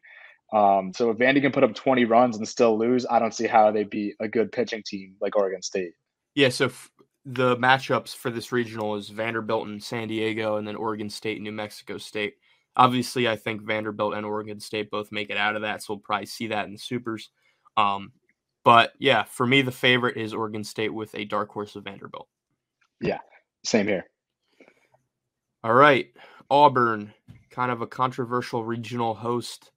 Um, 0.52 0.92
so 0.94 1.10
if 1.10 1.18
Vandy 1.18 1.40
can 1.40 1.52
put 1.52 1.62
up 1.62 1.74
20 1.74 2.04
runs 2.06 2.36
and 2.36 2.48
still 2.48 2.76
lose, 2.76 3.06
I 3.08 3.20
don't 3.20 3.34
see 3.34 3.46
how 3.46 3.70
they 3.70 3.84
beat 3.84 4.16
a 4.20 4.26
good 4.26 4.50
pitching 4.50 4.82
team 4.84 5.14
like 5.20 5.36
Oregon 5.36 5.62
State. 5.62 5.92
Yeah. 6.34 6.48
So 6.48 6.66
f- 6.66 6.90
the 7.24 7.56
matchups 7.56 8.14
for 8.14 8.30
this 8.30 8.52
regional 8.52 8.96
is 8.96 9.08
Vanderbilt 9.08 9.66
and 9.66 9.82
San 9.82 10.08
Diego, 10.08 10.56
and 10.56 10.66
then 10.66 10.76
Oregon 10.76 11.10
State 11.10 11.36
and 11.36 11.44
New 11.44 11.52
Mexico 11.52 11.98
State. 11.98 12.34
Obviously, 12.76 13.28
I 13.28 13.36
think 13.36 13.62
Vanderbilt 13.62 14.14
and 14.14 14.24
Oregon 14.24 14.60
State 14.60 14.90
both 14.90 15.12
make 15.12 15.30
it 15.30 15.36
out 15.36 15.56
of 15.56 15.62
that, 15.62 15.82
so 15.82 15.94
we'll 15.94 16.00
probably 16.00 16.26
see 16.26 16.48
that 16.48 16.66
in 16.66 16.72
the 16.72 16.78
supers. 16.78 17.30
Um, 17.76 18.12
but 18.64 18.92
yeah, 18.98 19.24
for 19.24 19.46
me, 19.46 19.62
the 19.62 19.72
favorite 19.72 20.16
is 20.16 20.32
Oregon 20.32 20.64
State 20.64 20.94
with 20.94 21.14
a 21.14 21.24
dark 21.24 21.50
horse 21.50 21.76
of 21.76 21.84
Vanderbilt. 21.84 22.28
Yeah, 23.00 23.18
same 23.64 23.86
here. 23.86 24.06
All 25.62 25.74
right, 25.74 26.06
Auburn, 26.48 27.12
kind 27.50 27.70
of 27.70 27.82
a 27.82 27.86
controversial 27.86 28.64
regional 28.64 29.14
host. 29.14 29.72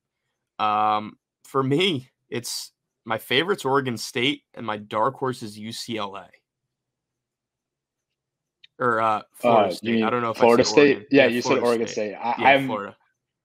Um, 0.60 1.18
for 1.44 1.62
me, 1.62 2.10
it's 2.30 2.72
my 3.06 3.18
favorite's 3.18 3.66
Oregon 3.66 3.98
State, 3.98 4.44
and 4.54 4.66
my 4.66 4.78
dark 4.78 5.16
horse 5.16 5.44
is 5.44 5.60
UCLA. 5.60 6.28
Or 8.80 9.02
uh, 9.02 9.22
Florida 9.36 9.70
uh, 9.70 9.74
State. 9.74 10.04
I 10.04 10.10
don't 10.10 10.22
know 10.22 10.32
if 10.32 10.38
Florida 10.38 10.64
State. 10.64 11.08
Yeah, 11.12 11.24
yeah, 11.24 11.28
you 11.28 11.42
Florida 11.42 11.62
said 11.62 11.68
Oregon 11.68 11.88
State. 11.88 11.94
State. 11.94 12.16
I, 12.16 12.36
yeah, 12.40 12.48
I'm 12.48 12.66
Florida. 12.66 12.96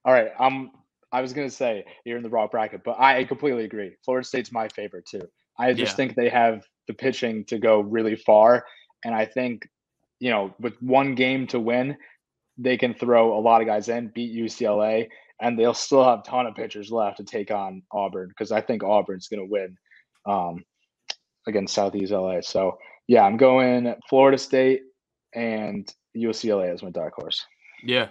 All 0.05 0.13
right, 0.13 0.31
I'm. 0.39 0.71
I 1.11 1.23
was 1.23 1.33
gonna 1.33 1.51
say 1.51 1.85
you're 2.05 2.17
in 2.17 2.23
the 2.23 2.29
raw 2.29 2.47
bracket, 2.47 2.83
but 2.85 2.99
I 2.99 3.25
completely 3.25 3.65
agree. 3.65 3.93
Florida 4.05 4.27
State's 4.27 4.53
my 4.53 4.69
favorite 4.69 5.07
too. 5.07 5.27
I 5.59 5.73
just 5.73 5.93
yeah. 5.93 5.97
think 5.97 6.15
they 6.15 6.29
have 6.29 6.65
the 6.87 6.95
pitching 6.95 7.45
to 7.47 7.59
go 7.59 7.81
really 7.81 8.17
far, 8.17 8.65
and 9.05 9.15
I 9.15 9.27
think, 9.27 9.69
you 10.21 10.31
know, 10.31 10.55
with 10.61 10.81
one 10.81 11.15
game 11.15 11.47
to 11.49 11.61
win, 11.61 11.97
they 12.57 12.77
can 12.77 12.95
throw 12.95 13.39
a 13.39 13.41
lot 13.41 13.61
of 13.61 13.67
guys 13.67 13.89
in, 13.89 14.09
beat 14.15 14.37
UCLA, 14.37 15.09
and 15.41 15.59
they'll 15.59 15.75
still 15.75 16.05
have 16.05 16.21
a 16.21 16.23
ton 16.23 16.47
of 16.47 16.55
pitchers 16.55 16.91
left 16.91 17.19
to 17.19 17.25
take 17.25 17.51
on 17.51 17.83
Auburn 17.93 18.29
because 18.29 18.53
I 18.53 18.61
think 18.61 18.83
Auburn's 18.83 19.29
going 19.29 19.41
to 19.41 19.51
win 19.51 19.77
um, 20.27 20.65
against 21.47 21.75
Southeast 21.75 22.13
LA. 22.13 22.41
So 22.41 22.79
yeah, 23.07 23.23
I'm 23.23 23.37
going 23.37 23.95
Florida 24.09 24.39
State 24.39 24.83
and 25.35 25.93
UCLA 26.17 26.73
as 26.73 26.83
my 26.83 26.91
dark 26.91 27.15
horse. 27.15 27.47
Yeah. 27.83 28.09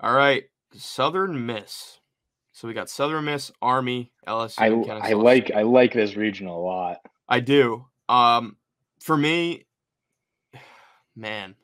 All 0.00 0.12
right, 0.12 0.44
Southern 0.74 1.46
Miss. 1.46 2.00
So 2.52 2.68
we 2.68 2.74
got 2.74 2.90
Southern 2.90 3.24
Miss, 3.24 3.50
Army, 3.62 4.12
LSU. 4.28 4.88
I, 4.90 5.10
I 5.10 5.12
like 5.14 5.50
I 5.50 5.62
like 5.62 5.92
this 5.92 6.14
regional 6.14 6.58
a 6.58 6.64
lot. 6.64 6.98
I 7.28 7.40
do. 7.40 7.86
Um, 8.08 8.56
for 9.00 9.16
me, 9.16 9.66
man, 11.16 11.54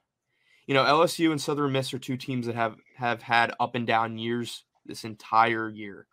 you 0.66 0.74
know 0.74 0.84
LSU 0.84 1.30
and 1.30 1.40
Southern 1.40 1.72
Miss 1.72 1.92
are 1.92 1.98
two 1.98 2.16
teams 2.16 2.46
that 2.46 2.56
have 2.56 2.76
have 2.96 3.22
had 3.22 3.52
up 3.60 3.74
and 3.74 3.86
down 3.86 4.18
years 4.18 4.64
this 4.86 5.04
entire 5.04 5.68
year. 5.68 6.06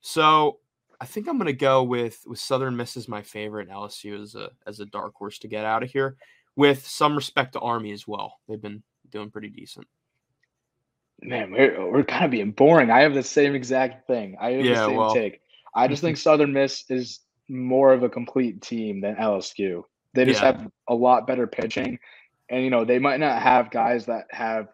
So 0.00 0.60
I 1.00 1.06
think 1.06 1.28
I'm 1.28 1.36
going 1.36 1.46
to 1.46 1.52
go 1.52 1.82
with 1.82 2.22
with 2.26 2.38
Southern 2.38 2.76
Miss 2.76 2.96
as 2.96 3.08
my 3.08 3.22
favorite. 3.22 3.68
LSU 3.68 4.22
as 4.22 4.34
a 4.34 4.50
as 4.66 4.80
a 4.80 4.86
dark 4.86 5.14
horse 5.14 5.38
to 5.40 5.48
get 5.48 5.64
out 5.64 5.82
of 5.82 5.90
here 5.90 6.16
with 6.56 6.86
some 6.86 7.16
respect 7.16 7.52
to 7.52 7.60
Army 7.60 7.92
as 7.92 8.06
well. 8.06 8.38
They've 8.48 8.60
been 8.60 8.82
doing 9.10 9.30
pretty 9.30 9.48
decent. 9.48 9.86
Man, 11.22 11.52
we're, 11.52 11.90
we're 11.90 12.04
kind 12.04 12.24
of 12.24 12.30
being 12.30 12.50
boring. 12.50 12.90
I 12.90 13.00
have 13.00 13.14
the 13.14 13.22
same 13.22 13.54
exact 13.54 14.06
thing. 14.06 14.36
I 14.40 14.52
have 14.52 14.64
yeah, 14.64 14.74
the 14.74 14.86
same 14.86 14.96
well, 14.96 15.14
take. 15.14 15.40
I 15.74 15.88
just 15.88 16.02
think 16.02 16.16
Southern 16.18 16.52
Miss 16.52 16.84
is 16.90 17.20
more 17.48 17.92
of 17.92 18.02
a 18.02 18.08
complete 18.08 18.62
team 18.62 19.00
than 19.00 19.16
LSU. 19.16 19.82
They 20.14 20.24
just 20.24 20.42
yeah. 20.42 20.52
have 20.52 20.70
a 20.88 20.94
lot 20.94 21.26
better 21.26 21.46
pitching. 21.46 21.98
And, 22.50 22.62
you 22.62 22.70
know, 22.70 22.84
they 22.84 22.98
might 22.98 23.20
not 23.20 23.40
have 23.40 23.70
guys 23.70 24.06
that 24.06 24.26
have 24.30 24.68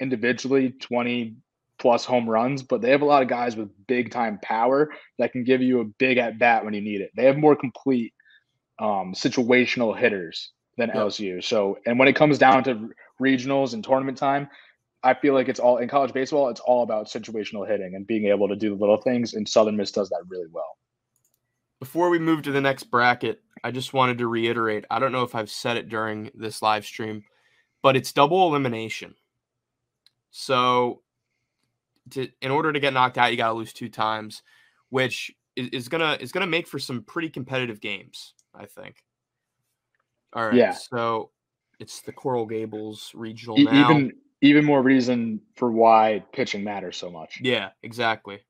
individually 0.00 0.70
20 0.70 1.36
plus 1.78 2.04
home 2.04 2.30
runs, 2.30 2.62
but 2.62 2.80
they 2.80 2.90
have 2.90 3.02
a 3.02 3.06
lot 3.06 3.22
of 3.22 3.28
guys 3.28 3.56
with 3.56 3.68
big 3.86 4.10
time 4.10 4.38
power 4.42 4.90
that 5.18 5.32
can 5.32 5.42
give 5.42 5.60
you 5.60 5.80
a 5.80 5.84
big 5.84 6.16
at 6.16 6.38
bat 6.38 6.64
when 6.64 6.74
you 6.74 6.80
need 6.80 7.00
it. 7.00 7.10
They 7.16 7.24
have 7.24 7.36
more 7.36 7.56
complete 7.56 8.14
um, 8.78 9.14
situational 9.14 9.98
hitters 9.98 10.52
than 10.76 10.88
yep. 10.88 10.96
LSU. 10.96 11.42
So, 11.42 11.78
and 11.86 11.98
when 11.98 12.08
it 12.08 12.16
comes 12.16 12.38
down 12.38 12.64
to 12.64 12.90
regionals 13.20 13.74
and 13.74 13.84
tournament 13.84 14.18
time, 14.18 14.48
I 15.04 15.14
feel 15.14 15.34
like 15.34 15.48
it's 15.48 15.60
all 15.60 15.78
in 15.78 15.88
college 15.88 16.12
baseball. 16.12 16.48
It's 16.48 16.60
all 16.60 16.82
about 16.82 17.06
situational 17.06 17.66
hitting 17.66 17.94
and 17.94 18.06
being 18.06 18.26
able 18.26 18.48
to 18.48 18.56
do 18.56 18.70
the 18.70 18.76
little 18.76 19.00
things. 19.00 19.34
And 19.34 19.48
Southern 19.48 19.76
Miss 19.76 19.90
does 19.90 20.08
that 20.10 20.22
really 20.28 20.46
well. 20.50 20.78
Before 21.80 22.08
we 22.10 22.20
move 22.20 22.42
to 22.42 22.52
the 22.52 22.60
next 22.60 22.84
bracket, 22.84 23.42
I 23.64 23.72
just 23.72 23.92
wanted 23.92 24.18
to 24.18 24.28
reiterate. 24.28 24.84
I 24.90 25.00
don't 25.00 25.12
know 25.12 25.24
if 25.24 25.34
I've 25.34 25.50
said 25.50 25.76
it 25.76 25.88
during 25.88 26.30
this 26.34 26.62
live 26.62 26.84
stream, 26.84 27.24
but 27.82 27.96
it's 27.96 28.12
double 28.12 28.46
elimination. 28.48 29.16
So, 30.30 31.02
to, 32.10 32.28
in 32.40 32.50
order 32.50 32.72
to 32.72 32.80
get 32.80 32.92
knocked 32.92 33.18
out, 33.18 33.32
you 33.32 33.36
got 33.36 33.48
to 33.48 33.54
lose 33.54 33.72
two 33.72 33.88
times, 33.88 34.42
which 34.90 35.32
is, 35.56 35.68
is 35.68 35.88
gonna 35.88 36.16
is 36.20 36.32
gonna 36.32 36.46
make 36.46 36.66
for 36.66 36.78
some 36.78 37.02
pretty 37.02 37.28
competitive 37.28 37.80
games. 37.80 38.34
I 38.54 38.66
think. 38.66 39.02
All 40.32 40.46
right. 40.46 40.54
Yeah. 40.54 40.72
So 40.72 41.30
it's 41.78 42.00
the 42.00 42.12
Coral 42.12 42.46
Gables 42.46 43.12
regional 43.14 43.58
e- 43.58 43.64
now. 43.64 43.90
Even 43.90 44.12
even 44.40 44.64
more 44.64 44.82
reason 44.82 45.40
for 45.54 45.70
why 45.70 46.24
pitching 46.32 46.64
matters 46.64 46.96
so 46.96 47.10
much. 47.10 47.40
Yeah, 47.40 47.70
exactly. 47.82 48.40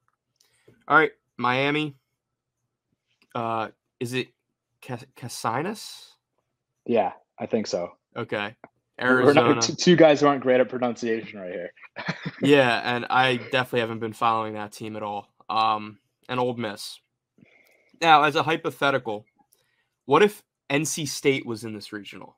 All 0.88 0.96
right, 0.96 1.12
Miami. 1.36 1.94
Uh, 3.34 3.68
is 4.00 4.14
it 4.14 4.28
Casinas? 4.82 6.08
Yeah, 6.86 7.12
I 7.38 7.46
think 7.46 7.66
so. 7.66 7.92
Okay. 8.16 8.56
Arizona. 9.00 9.54
Not, 9.54 9.70
two 9.78 9.96
guys 9.96 10.20
who 10.20 10.26
aren't 10.26 10.42
great 10.42 10.60
at 10.60 10.68
pronunciation 10.68 11.40
right 11.40 11.52
here. 11.52 11.72
yeah, 12.42 12.80
and 12.84 13.06
I 13.10 13.36
definitely 13.36 13.80
haven't 13.80 14.00
been 14.00 14.12
following 14.12 14.54
that 14.54 14.72
team 14.72 14.96
at 14.96 15.02
all. 15.02 15.28
Um, 15.48 15.98
and 16.28 16.38
Ole 16.40 16.54
Miss. 16.54 17.00
Now, 18.00 18.22
as 18.22 18.36
a 18.36 18.42
hypothetical, 18.42 19.24
what 20.06 20.22
if 20.22 20.42
NC 20.72 21.06
State 21.06 21.44
was 21.44 21.64
in 21.64 21.74
this 21.74 21.92
regional 21.92 22.36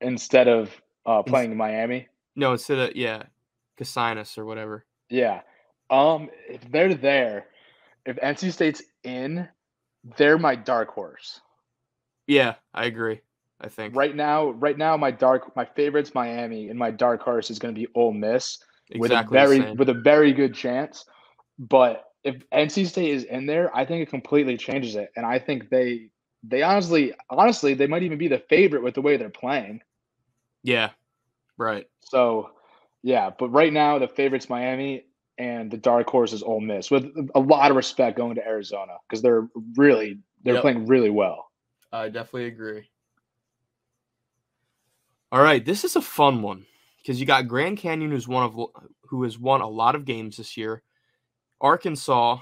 instead 0.00 0.48
of 0.48 0.70
uh, 1.06 1.22
playing 1.22 1.52
in 1.52 1.56
Miami? 1.56 2.08
No, 2.36 2.52
instead 2.52 2.78
of 2.78 2.96
yeah, 2.96 3.24
Casinas 3.80 4.36
or 4.36 4.44
whatever. 4.44 4.84
Yeah. 5.08 5.40
Um, 5.90 6.30
if 6.48 6.60
they're 6.70 6.94
there, 6.94 7.46
if 8.06 8.16
NC 8.16 8.52
State's 8.52 8.82
in, 9.04 9.48
they're 10.16 10.38
my 10.38 10.54
dark 10.54 10.90
horse. 10.90 11.40
Yeah, 12.26 12.54
I 12.74 12.86
agree. 12.86 13.20
I 13.60 13.68
think 13.68 13.94
right 13.94 14.14
now, 14.14 14.50
right 14.50 14.76
now, 14.76 14.96
my 14.96 15.10
dark, 15.10 15.54
my 15.54 15.64
favorite's 15.64 16.14
Miami, 16.14 16.68
and 16.68 16.78
my 16.78 16.90
dark 16.90 17.22
horse 17.22 17.50
is 17.50 17.58
going 17.58 17.74
to 17.74 17.80
be 17.80 17.86
Ole 17.94 18.12
Miss 18.12 18.58
exactly 18.90 19.00
with 19.00 19.12
a 19.12 19.28
very 19.30 19.72
with 19.72 19.88
a 19.88 19.94
very 19.94 20.32
good 20.32 20.54
chance. 20.54 21.04
But 21.58 22.04
if 22.24 22.42
NC 22.50 22.88
State 22.88 23.10
is 23.10 23.24
in 23.24 23.46
there, 23.46 23.74
I 23.74 23.84
think 23.84 24.02
it 24.02 24.10
completely 24.10 24.56
changes 24.56 24.96
it, 24.96 25.10
and 25.16 25.24
I 25.24 25.38
think 25.38 25.70
they 25.70 26.10
they 26.42 26.62
honestly, 26.62 27.14
honestly, 27.30 27.74
they 27.74 27.86
might 27.86 28.02
even 28.02 28.18
be 28.18 28.28
the 28.28 28.38
favorite 28.38 28.82
with 28.82 28.94
the 28.94 29.02
way 29.02 29.16
they're 29.16 29.30
playing. 29.30 29.80
Yeah, 30.62 30.90
right. 31.56 31.86
So, 32.00 32.50
yeah, 33.02 33.30
but 33.36 33.48
right 33.50 33.72
now 33.72 33.98
the 33.98 34.08
favorite's 34.08 34.48
Miami, 34.48 35.04
and 35.38 35.70
the 35.70 35.76
dark 35.76 36.08
horse 36.08 36.32
is 36.32 36.42
Ole 36.42 36.60
Miss, 36.60 36.90
with 36.90 37.04
a 37.34 37.40
lot 37.40 37.70
of 37.70 37.76
respect 37.76 38.16
going 38.16 38.34
to 38.36 38.46
Arizona 38.46 38.94
because 39.08 39.22
they're 39.22 39.48
really 39.76 40.18
they're 40.44 40.54
yep. 40.54 40.62
playing 40.62 40.86
really 40.86 41.10
well. 41.10 41.50
I 41.92 42.08
definitely 42.08 42.46
agree. 42.46 42.88
All 45.30 45.42
right, 45.42 45.64
this 45.64 45.84
is 45.84 45.96
a 45.96 46.02
fun 46.02 46.42
one 46.42 46.66
because 46.98 47.18
you 47.18 47.26
got 47.26 47.48
Grand 47.48 47.78
Canyon, 47.78 48.10
who's 48.10 48.28
one 48.28 48.44
of 48.44 48.58
who 49.06 49.22
has 49.22 49.38
won 49.38 49.60
a 49.60 49.68
lot 49.68 49.94
of 49.94 50.04
games 50.04 50.36
this 50.36 50.56
year. 50.56 50.82
Arkansas, 51.60 52.38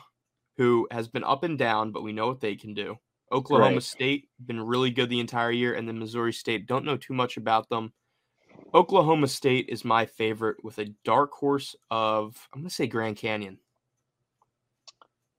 who 0.56 0.88
has 0.90 1.08
been 1.08 1.24
up 1.24 1.44
and 1.44 1.58
down, 1.58 1.92
but 1.92 2.02
we 2.02 2.12
know 2.12 2.26
what 2.26 2.40
they 2.40 2.56
can 2.56 2.74
do. 2.74 2.96
Oklahoma 3.32 3.74
right. 3.74 3.82
State 3.82 4.28
been 4.44 4.60
really 4.60 4.90
good 4.90 5.08
the 5.08 5.20
entire 5.20 5.52
year, 5.52 5.74
and 5.74 5.86
then 5.86 5.98
Missouri 5.98 6.32
State 6.32 6.66
don't 6.66 6.84
know 6.84 6.96
too 6.96 7.14
much 7.14 7.36
about 7.36 7.68
them. 7.68 7.92
Oklahoma 8.74 9.28
State 9.28 9.68
is 9.68 9.84
my 9.84 10.06
favorite 10.06 10.62
with 10.62 10.78
a 10.78 10.86
dark 11.04 11.32
horse 11.32 11.74
of 11.90 12.36
I'm 12.52 12.60
gonna 12.60 12.70
say 12.70 12.86
Grand 12.86 13.16
Canyon. 13.16 13.58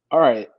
All 0.10 0.20
right. 0.20 0.50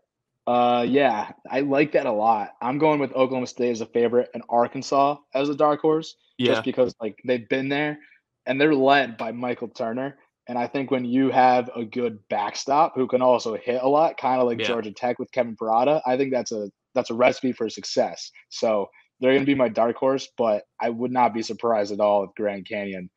Uh 0.47 0.85
yeah, 0.89 1.33
I 1.51 1.61
like 1.61 1.93
that 1.93 2.07
a 2.07 2.13
lot. 2.13 2.53
I'm 2.61 2.79
going 2.79 2.99
with 2.99 3.13
Oklahoma 3.13 3.47
State 3.47 3.71
as 3.71 3.81
a 3.81 3.87
favorite 3.87 4.31
and 4.35 4.43
Arkansas 4.49 5.17
as 5.35 5.49
a 5.49 5.55
dark 5.55 5.81
horse. 5.81 6.17
Yeah. 6.39 6.53
Just 6.53 6.65
because 6.65 6.95
like 7.01 7.19
they've 7.25 7.49
been 7.49 7.69
there 7.69 7.99
and 8.47 8.61
they're 8.61 8.75
led 8.75 9.17
by 9.17 9.33
Michael 9.33 9.69
Turner. 9.69 10.19
And 10.49 10.59
I 10.59 10.67
think 10.67 10.91
when 10.91 11.05
you 11.05 11.31
have 11.31 11.71
a 11.77 11.85
good 11.85 12.19
backstop 12.29 12.95
who 12.97 13.07
can 13.07 13.23
also 13.23 13.57
hit 13.57 13.81
a 13.81 13.89
lot, 13.89 14.17
kind 14.17 14.41
of 14.41 14.49
like 14.49 14.59
yeah. 14.59 14.67
Georgia 14.67 14.91
Tech 14.91 15.19
with 15.19 15.31
Kevin 15.31 15.57
Parada, 15.57 16.03
I 16.05 16.17
think 16.17 16.33
that's 16.33 16.51
a 16.51 16.71
that's 16.95 17.11
a 17.11 17.15
recipe 17.15 17.53
for 17.53 17.69
success. 17.69 18.31
So 18.51 18.89
they're 19.21 19.33
going 19.33 19.43
to 19.43 19.47
be 19.47 19.55
my 19.55 19.69
dark 19.69 19.97
horse, 19.97 20.29
but 20.37 20.65
I 20.81 20.91
would 20.91 21.13
not 21.13 21.35
be 21.35 21.43
surprised 21.43 21.93
at 21.93 22.01
all 22.01 22.25
if 22.25 22.31
Grand 22.37 22.67
Canyon 22.67 23.11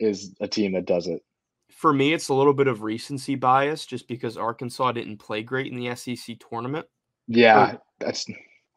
is 0.00 0.34
a 0.40 0.48
team 0.48 0.72
that 0.72 0.86
does 0.86 1.06
it. 1.06 1.22
For 1.70 1.92
me, 1.92 2.12
it's 2.12 2.28
a 2.28 2.34
little 2.34 2.54
bit 2.54 2.66
of 2.66 2.82
recency 2.82 3.34
bias 3.34 3.86
just 3.86 4.08
because 4.08 4.36
Arkansas 4.36 4.92
didn't 4.92 5.18
play 5.18 5.42
great 5.42 5.72
in 5.72 5.78
the 5.78 5.94
SEC 5.94 6.36
tournament. 6.50 6.86
Yeah, 7.26 7.76
that's 8.00 8.26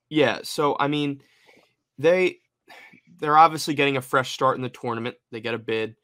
yeah. 0.09 0.39
So 0.43 0.75
I 0.79 0.87
mean, 0.87 1.21
they 1.97 2.37
they're 3.19 3.37
obviously 3.37 3.73
getting 3.73 3.97
a 3.97 4.01
fresh 4.01 4.31
start 4.31 4.57
in 4.57 4.63
the 4.63 4.69
tournament. 4.69 5.15
They 5.31 5.41
get 5.41 5.53
a 5.53 5.59
bid, 5.59 5.95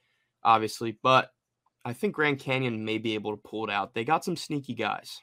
obviously, 0.44 0.98
but 1.02 1.30
I 1.86 1.94
think 1.94 2.16
Grand 2.16 2.40
Canyon 2.40 2.86
may 2.86 2.98
be 2.98 3.16
able 3.16 3.32
to 3.32 3.42
pull 3.42 3.66
it 3.66 3.72
out. 3.72 3.94
They 3.94 4.04
got 4.04 4.26
some 4.26 4.36
sneaky 4.36 4.74
guys. 4.74 5.20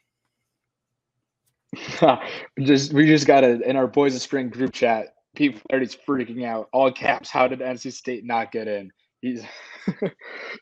just 2.61 2.93
we 2.93 3.07
just 3.07 3.27
got 3.27 3.45
a 3.45 3.61
in 3.69 3.77
our 3.77 3.87
boys 3.87 4.15
of 4.15 4.23
spring 4.23 4.49
group 4.49 4.73
chat. 4.73 5.15
Pete 5.37 5.61
Flaherty's 5.61 5.97
freaking 5.97 6.45
out. 6.45 6.69
All 6.73 6.91
caps. 6.91 7.31
How 7.31 7.47
did 7.47 7.61
NC 7.61 7.93
State 7.93 8.25
not 8.25 8.51
get 8.51 8.67
in? 8.67 8.91
He's 9.21 9.45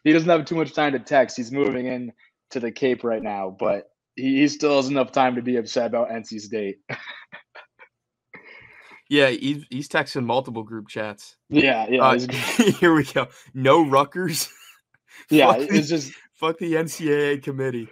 he 0.04 0.12
doesn't 0.12 0.28
have 0.28 0.44
too 0.44 0.56
much 0.56 0.74
time 0.74 0.92
to 0.92 0.98
text. 0.98 1.36
He's 1.36 1.52
moving 1.52 1.86
in 1.86 2.12
to 2.50 2.60
the 2.60 2.70
Cape 2.70 3.04
right 3.04 3.22
now, 3.22 3.56
but 3.58 3.90
he, 4.16 4.40
he 4.40 4.48
still 4.48 4.76
has 4.76 4.88
enough 4.88 5.12
time 5.12 5.36
to 5.36 5.42
be 5.42 5.56
upset 5.56 5.86
about 5.86 6.10
NC 6.10 6.40
State. 6.40 6.78
yeah, 9.08 9.28
he's 9.28 9.64
he's 9.70 9.88
texting 9.88 10.24
multiple 10.24 10.62
group 10.62 10.88
chats. 10.88 11.36
Yeah, 11.48 11.86
yeah. 11.88 12.02
Uh, 12.02 12.18
here 12.80 12.94
we 12.94 13.04
go. 13.04 13.28
No 13.54 13.88
Rutgers. 13.88 14.48
yeah, 15.30 15.52
fuck 15.52 15.62
it's 15.62 15.72
the, 15.72 15.82
just 15.82 16.12
fuck 16.34 16.58
the 16.58 16.74
NCAA 16.74 17.42
committee. 17.42 17.88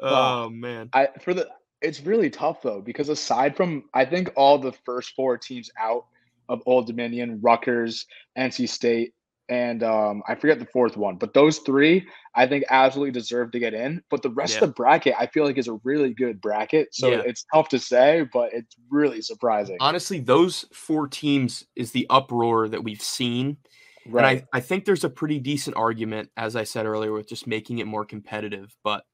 Oh 0.00 0.50
man. 0.50 0.90
I 0.92 1.08
for 1.20 1.34
the 1.34 1.48
it's 1.84 2.00
really 2.00 2.30
tough 2.30 2.62
though 2.62 2.80
because 2.80 3.08
aside 3.08 3.56
from 3.56 3.84
I 3.92 4.04
think 4.04 4.30
all 4.36 4.58
the 4.58 4.72
first 4.84 5.14
four 5.14 5.36
teams 5.38 5.70
out 5.78 6.06
of 6.48 6.62
Old 6.66 6.86
Dominion, 6.86 7.40
Rutgers, 7.42 8.06
NC 8.36 8.68
State, 8.68 9.14
and 9.48 9.82
um, 9.82 10.22
I 10.26 10.34
forget 10.34 10.58
the 10.58 10.66
fourth 10.66 10.96
one, 10.96 11.16
but 11.16 11.34
those 11.34 11.58
three 11.58 12.06
I 12.34 12.46
think 12.46 12.64
absolutely 12.70 13.12
deserve 13.12 13.52
to 13.52 13.58
get 13.58 13.74
in. 13.74 14.02
But 14.10 14.22
the 14.22 14.30
rest 14.30 14.54
yeah. 14.54 14.64
of 14.64 14.70
the 14.70 14.72
bracket 14.74 15.14
I 15.18 15.26
feel 15.26 15.44
like 15.44 15.58
is 15.58 15.68
a 15.68 15.78
really 15.84 16.14
good 16.14 16.40
bracket, 16.40 16.94
so 16.94 17.10
yeah. 17.10 17.22
it's 17.24 17.44
tough 17.52 17.68
to 17.70 17.78
say, 17.78 18.26
but 18.32 18.52
it's 18.52 18.74
really 18.90 19.20
surprising. 19.20 19.76
Honestly, 19.80 20.20
those 20.20 20.64
four 20.72 21.06
teams 21.06 21.64
is 21.76 21.92
the 21.92 22.06
uproar 22.10 22.68
that 22.68 22.82
we've 22.82 23.02
seen. 23.02 23.58
Right. 24.06 24.36
And 24.36 24.46
I, 24.52 24.58
I 24.58 24.60
think 24.60 24.84
there's 24.84 25.04
a 25.04 25.08
pretty 25.08 25.38
decent 25.38 25.76
argument, 25.76 26.30
as 26.36 26.56
I 26.56 26.64
said 26.64 26.84
earlier, 26.84 27.12
with 27.12 27.26
just 27.26 27.46
making 27.46 27.78
it 27.78 27.86
more 27.86 28.04
competitive. 28.04 28.76
But 28.84 29.04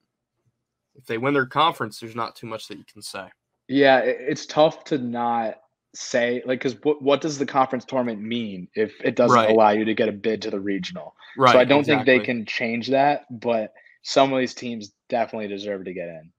if 0.96 1.06
they 1.06 1.18
win 1.18 1.34
their 1.34 1.46
conference, 1.46 2.00
there's 2.00 2.16
not 2.16 2.36
too 2.36 2.46
much 2.46 2.68
that 2.68 2.78
you 2.78 2.84
can 2.90 3.02
say. 3.02 3.26
Yeah, 3.68 3.98
it's 3.98 4.46
tough 4.46 4.84
to 4.84 4.98
not 4.98 5.60
say 5.94 6.42
like 6.46 6.60
because 6.60 6.76
what, 6.82 7.02
what 7.02 7.20
does 7.20 7.38
the 7.38 7.46
conference 7.46 7.84
tournament 7.84 8.20
mean 8.20 8.68
if 8.74 8.92
it 9.02 9.16
doesn't 9.16 9.36
right. 9.36 9.50
allow 9.50 9.70
you 9.70 9.84
to 9.84 9.94
get 9.94 10.08
a 10.08 10.12
bid 10.12 10.42
to 10.42 10.50
the 10.50 10.60
regional? 10.60 11.14
Right 11.36 11.52
so 11.52 11.58
i 11.58 11.64
don't 11.64 11.80
exactly. 11.80 12.04
think 12.04 12.20
they 12.20 12.24
can 12.24 12.46
change 12.46 12.88
that 12.88 13.26
but 13.40 13.72
some 14.02 14.32
of 14.32 14.38
these 14.38 14.54
teams 14.54 14.92
definitely 15.08 15.48
deserve 15.48 15.84
to 15.84 15.92
get 15.92 16.08
in. 16.08 16.30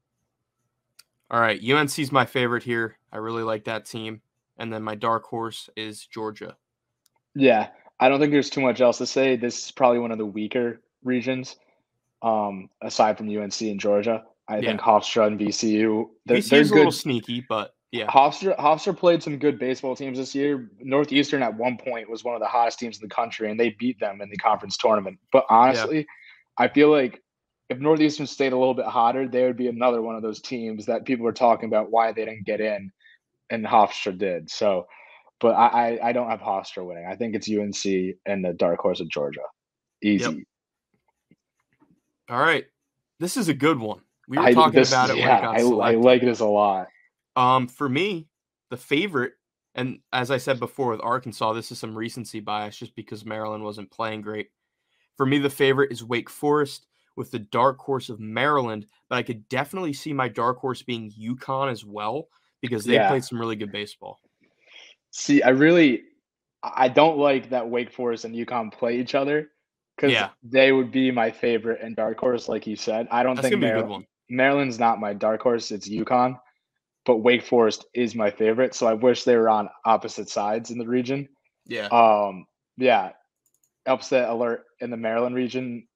All 1.30 1.40
right 1.40 1.62
unc's 1.62 2.12
my 2.12 2.26
favorite 2.26 2.64
here. 2.64 2.98
I 3.12 3.18
really 3.18 3.44
like 3.44 3.66
that 3.66 3.86
team. 3.86 4.22
And 4.58 4.72
then 4.72 4.84
my 4.84 4.96
dark 4.96 5.26
horse 5.26 5.70
is 5.76 6.06
georgia. 6.06 6.56
Yeah 7.36 7.70
i 8.00 8.10
don't 8.10 8.20
think 8.20 8.32
there's 8.32 8.50
too 8.50 8.62
much 8.62 8.82
else 8.82 9.00
to 9.00 9.06
say. 9.06 9.36
This 9.36 9.66
is 9.66 9.72
probably 9.72 10.00
one 10.00 10.12
of 10.12 10.18
the 10.18 10.26
weaker 10.26 10.82
regions 11.04 11.58
um 12.22 12.70
aside 12.82 13.18
from 13.18 13.28
unc 13.36 13.60
and 13.62 13.80
georgia 13.80 14.24
i 14.52 14.58
yeah. 14.58 14.70
think 14.70 14.82
hofstra 14.82 15.28
and 15.28 15.40
vcu 15.40 16.08
they're, 16.26 16.38
VCU's 16.38 16.50
they're 16.50 16.64
good. 16.64 16.72
a 16.72 16.76
little 16.76 16.92
sneaky 16.92 17.46
but 17.48 17.74
yeah, 17.92 18.08
Hofstra 18.08 18.58
Hofstra 18.58 18.98
played 18.98 19.22
some 19.22 19.38
good 19.38 19.60
baseball 19.60 19.98
teams 19.98 20.18
this 20.18 20.34
year. 20.34 20.72
Northeastern 20.80 21.44
at 21.44 21.58
one 21.58 21.78
point 21.78 22.10
was 22.10 22.24
one 22.24 22.36
of 22.36 22.40
the 22.40 22.48
hottest 22.48 22.80
teams 22.80 22.98
in 22.98 23.08
the 23.08 23.14
country, 23.14 23.52
and 23.52 23.60
they 23.60 23.72
beat 23.72 24.00
them 24.00 24.22
in 24.22 24.30
the 24.30 24.38
conference 24.38 24.78
tournament. 24.78 25.20
But 25.34 25.46
honestly, 25.50 25.98
yeah. 25.98 26.04
I 26.58 26.70
feel 26.70 26.90
like 26.90 27.22
if 27.70 27.80
Northeastern 27.80 28.28
stayed 28.28 28.54
a 28.54 28.58
little 28.58 28.74
bit 28.74 28.86
hotter, 28.86 29.28
they 29.28 29.44
would 29.44 29.58
be 29.58 29.68
another 29.68 30.02
one 30.02 30.16
of 30.16 30.22
those 30.22 30.42
teams 30.42 30.86
that 30.86 31.04
people 31.04 31.26
were 31.26 31.34
talking 31.34 31.68
about 31.68 31.92
why 31.92 32.14
they 32.14 32.24
didn't 32.24 32.46
get 32.46 32.62
in, 32.62 32.92
and 33.50 33.66
Hofstra 33.66 34.18
did. 34.18 34.50
So, 34.50 34.88
but 35.42 35.52
I 35.52 35.98
I, 35.98 36.10
I 36.10 36.12
don't 36.14 36.30
have 36.30 36.40
Hofstra 36.40 36.86
winning. 36.86 37.06
I 37.06 37.18
think 37.18 37.36
it's 37.36 37.50
UNC 37.50 38.16
and 38.26 38.46
the 38.46 38.54
dark 38.54 38.80
horse 38.80 39.02
of 39.02 39.10
Georgia. 39.10 39.42
Easy. 40.02 40.24
Yep. 40.24 40.36
All 42.30 42.40
right, 42.40 42.64
this 43.20 43.36
is 43.36 43.50
a 43.50 43.54
good 43.54 43.80
one. 43.80 44.00
We 44.32 44.38
were 44.38 44.54
talking 44.54 44.80
this, 44.80 44.92
about 44.94 45.10
it. 45.10 45.18
Yeah, 45.18 45.42
I, 45.42 45.60
I 45.60 45.96
like 45.96 46.22
this 46.22 46.40
a 46.40 46.46
lot. 46.46 46.88
Um, 47.36 47.68
for 47.68 47.90
me, 47.90 48.30
the 48.70 48.78
favorite, 48.78 49.34
and 49.76 50.00
as 50.14 50.32
I 50.32 50.38
said 50.38 50.58
before 50.58 50.90
with 50.90 51.02
Arkansas, 51.04 51.52
this 51.52 51.70
is 51.70 51.80
some 51.80 51.98
recency 51.98 52.40
bias 52.40 52.78
just 52.78 52.96
because 52.96 53.26
Maryland 53.26 53.62
wasn't 53.62 53.92
playing 53.92 54.22
great. 54.22 54.48
For 55.18 55.26
me, 55.26 55.38
the 55.40 55.50
favorite 55.50 55.92
is 55.92 56.02
Wake 56.02 56.30
Forest 56.30 56.86
with 57.18 57.30
the 57.32 57.40
dark 57.40 57.78
horse 57.80 58.08
of 58.08 58.22
Maryland, 58.22 58.88
but 59.10 59.18
I 59.18 59.24
could 59.24 59.50
definitely 59.50 59.92
see 59.92 60.14
my 60.14 60.30
dark 60.30 60.60
horse 60.60 60.82
being 60.82 61.12
UConn 61.12 61.70
as 61.70 61.84
well 61.84 62.30
because 62.62 62.86
they 62.86 62.94
yeah. 62.94 63.10
played 63.10 63.26
some 63.26 63.38
really 63.38 63.58
good 63.58 63.74
baseball. 63.74 64.18
See, 65.10 65.44
I 65.44 65.50
really, 65.50 66.04
I 66.64 66.88
don't 66.88 67.18
like 67.18 67.50
that 67.50 67.70
Wake 67.70 67.92
Forest 67.92 68.24
and 68.24 68.34
UConn 68.34 68.72
play 68.72 68.98
each 68.98 69.14
other 69.14 69.50
because 69.98 70.14
yeah. 70.14 70.30
they 70.42 70.72
would 70.72 70.90
be 70.90 71.12
my 71.12 71.32
favorite 71.32 71.82
and 71.82 71.98
dark 71.98 72.18
horse, 72.18 72.48
like 72.48 72.66
you 72.66 72.78
said. 72.78 73.10
I 73.12 73.24
don't 73.24 73.36
That's 73.36 73.50
think 73.50 73.60
Maryland, 73.60 74.06
Maryland's 74.32 74.80
not 74.80 75.00
my 75.00 75.14
dark 75.14 75.42
horse; 75.42 75.72
it's 75.72 75.88
UConn 75.88 76.38
but 77.06 77.18
Wake 77.18 77.44
Forest 77.44 77.86
is 77.94 78.16
my 78.16 78.30
favorite. 78.30 78.76
So 78.76 78.88
I 78.88 78.94
wish 78.94 79.24
they 79.24 79.36
were 79.36 79.50
on 79.50 79.70
opposite 79.86 80.30
sides 80.30 80.72
in 80.72 80.78
the 80.78 80.88
region. 80.88 81.28
Yeah. 81.66 81.88
Um. 81.88 82.46
Yeah. 82.78 83.12
Upset 83.86 84.30
alert 84.30 84.66
in 84.80 84.92
the 84.92 84.98
Maryland 84.98 85.36
region. 85.36 85.88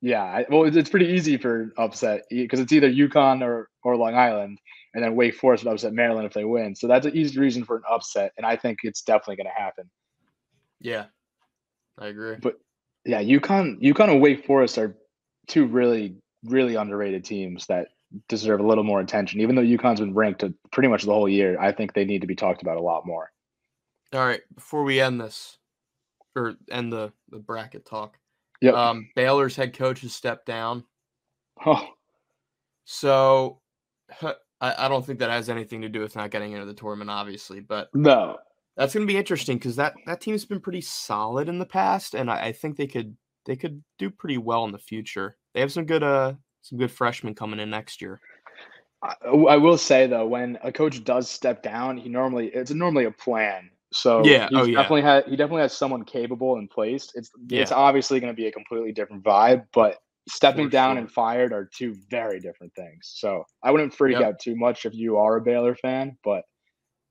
Yeah. 0.00 0.22
I, 0.22 0.46
well, 0.50 0.64
it's 0.64 0.90
pretty 0.90 1.06
easy 1.06 1.36
for 1.36 1.72
upset 1.78 2.24
because 2.28 2.60
it's 2.60 2.72
either 2.72 2.90
UConn 2.90 3.42
or 3.42 3.68
or 3.84 3.96
Long 3.96 4.14
Island, 4.14 4.58
and 4.94 5.02
then 5.02 5.16
Wake 5.16 5.34
Forest 5.34 5.64
would 5.64 5.72
upset 5.72 5.94
Maryland 5.94 6.26
if 6.26 6.34
they 6.34 6.44
win. 6.44 6.74
So 6.74 6.86
that's 6.86 7.06
an 7.06 7.16
easy 7.16 7.40
reason 7.40 7.64
for 7.64 7.76
an 7.76 7.82
upset, 7.90 8.32
and 8.36 8.44
I 8.44 8.56
think 8.56 8.80
it's 8.82 9.02
definitely 9.02 9.36
going 9.36 9.54
to 9.54 9.62
happen. 9.62 9.90
Yeah, 10.80 11.06
I 11.98 12.08
agree. 12.08 12.36
But 12.40 12.58
yeah, 13.04 13.22
UConn, 13.22 13.80
UConn 13.80 14.10
and 14.10 14.20
Wake 14.20 14.44
Forest 14.44 14.78
are 14.78 14.96
two 15.48 15.66
really 15.66 16.21
really 16.44 16.74
underrated 16.74 17.24
teams 17.24 17.66
that 17.66 17.88
deserve 18.28 18.60
a 18.60 18.66
little 18.66 18.84
more 18.84 19.00
attention. 19.00 19.40
Even 19.40 19.54
though 19.54 19.62
UConn's 19.62 20.00
been 20.00 20.14
ranked 20.14 20.44
pretty 20.70 20.88
much 20.88 21.04
the 21.04 21.12
whole 21.12 21.28
year, 21.28 21.58
I 21.60 21.72
think 21.72 21.92
they 21.92 22.04
need 22.04 22.20
to 22.20 22.26
be 22.26 22.34
talked 22.34 22.62
about 22.62 22.76
a 22.76 22.82
lot 22.82 23.06
more. 23.06 23.30
All 24.12 24.26
right, 24.26 24.42
before 24.54 24.84
we 24.84 25.00
end 25.00 25.20
this 25.20 25.58
or 26.36 26.54
end 26.70 26.92
the 26.92 27.12
the 27.30 27.38
bracket 27.38 27.86
talk, 27.86 28.18
yeah. 28.60 28.72
Um, 28.72 29.08
Baylor's 29.16 29.56
head 29.56 29.76
coach 29.76 30.02
has 30.02 30.14
stepped 30.14 30.46
down. 30.46 30.84
Oh, 31.64 31.88
so 32.84 33.60
I, 34.22 34.34
I 34.60 34.88
don't 34.88 35.04
think 35.04 35.18
that 35.18 35.30
has 35.30 35.48
anything 35.48 35.82
to 35.82 35.88
do 35.88 36.00
with 36.00 36.14
not 36.16 36.30
getting 36.30 36.52
into 36.52 36.66
the 36.66 36.74
tournament, 36.74 37.10
obviously, 37.10 37.60
but 37.60 37.88
no, 37.94 38.36
that's 38.76 38.94
going 38.94 39.06
to 39.06 39.12
be 39.12 39.18
interesting 39.18 39.58
because 39.58 39.76
that 39.76 39.94
that 40.06 40.20
team's 40.20 40.44
been 40.44 40.60
pretty 40.60 40.80
solid 40.80 41.48
in 41.48 41.58
the 41.58 41.66
past, 41.66 42.14
and 42.14 42.30
I, 42.30 42.46
I 42.46 42.52
think 42.52 42.76
they 42.76 42.86
could 42.86 43.16
they 43.46 43.56
could 43.56 43.82
do 43.98 44.10
pretty 44.10 44.38
well 44.38 44.64
in 44.64 44.72
the 44.72 44.78
future. 44.78 45.36
They 45.54 45.60
have 45.60 45.72
some 45.72 45.86
good 45.86 46.02
uh 46.02 46.34
some 46.62 46.78
good 46.78 46.90
freshmen 46.90 47.34
coming 47.34 47.60
in 47.60 47.70
next 47.70 48.00
year. 48.00 48.20
I, 49.24 49.56
will 49.56 49.78
say 49.78 50.06
though, 50.06 50.26
when 50.28 50.58
a 50.62 50.70
coach 50.70 51.02
does 51.02 51.28
step 51.28 51.62
down, 51.62 51.96
he 51.96 52.08
normally 52.08 52.48
it's 52.48 52.70
normally 52.70 53.06
a 53.06 53.10
plan. 53.10 53.68
So 53.92 54.24
yeah, 54.24 54.48
oh, 54.54 54.64
yeah. 54.64 54.76
definitely 54.76 55.02
had 55.02 55.24
he 55.24 55.36
definitely 55.36 55.62
has 55.62 55.76
someone 55.76 56.04
capable 56.04 56.56
in 56.58 56.68
place. 56.68 57.10
It's 57.14 57.30
yeah. 57.48 57.62
it's 57.62 57.72
obviously 57.72 58.20
going 58.20 58.32
to 58.32 58.36
be 58.36 58.46
a 58.46 58.52
completely 58.52 58.92
different 58.92 59.24
vibe, 59.24 59.66
but 59.74 59.98
stepping 60.28 60.66
For 60.66 60.70
down 60.70 60.94
sure. 60.94 61.00
and 61.00 61.10
fired 61.10 61.52
are 61.52 61.64
two 61.64 61.96
very 62.10 62.40
different 62.40 62.74
things. 62.74 63.12
So 63.14 63.44
I 63.62 63.70
wouldn't 63.70 63.92
freak 63.92 64.18
yep. 64.18 64.22
out 64.22 64.38
too 64.38 64.56
much 64.56 64.86
if 64.86 64.94
you 64.94 65.16
are 65.16 65.36
a 65.36 65.40
Baylor 65.40 65.74
fan, 65.74 66.16
but 66.22 66.44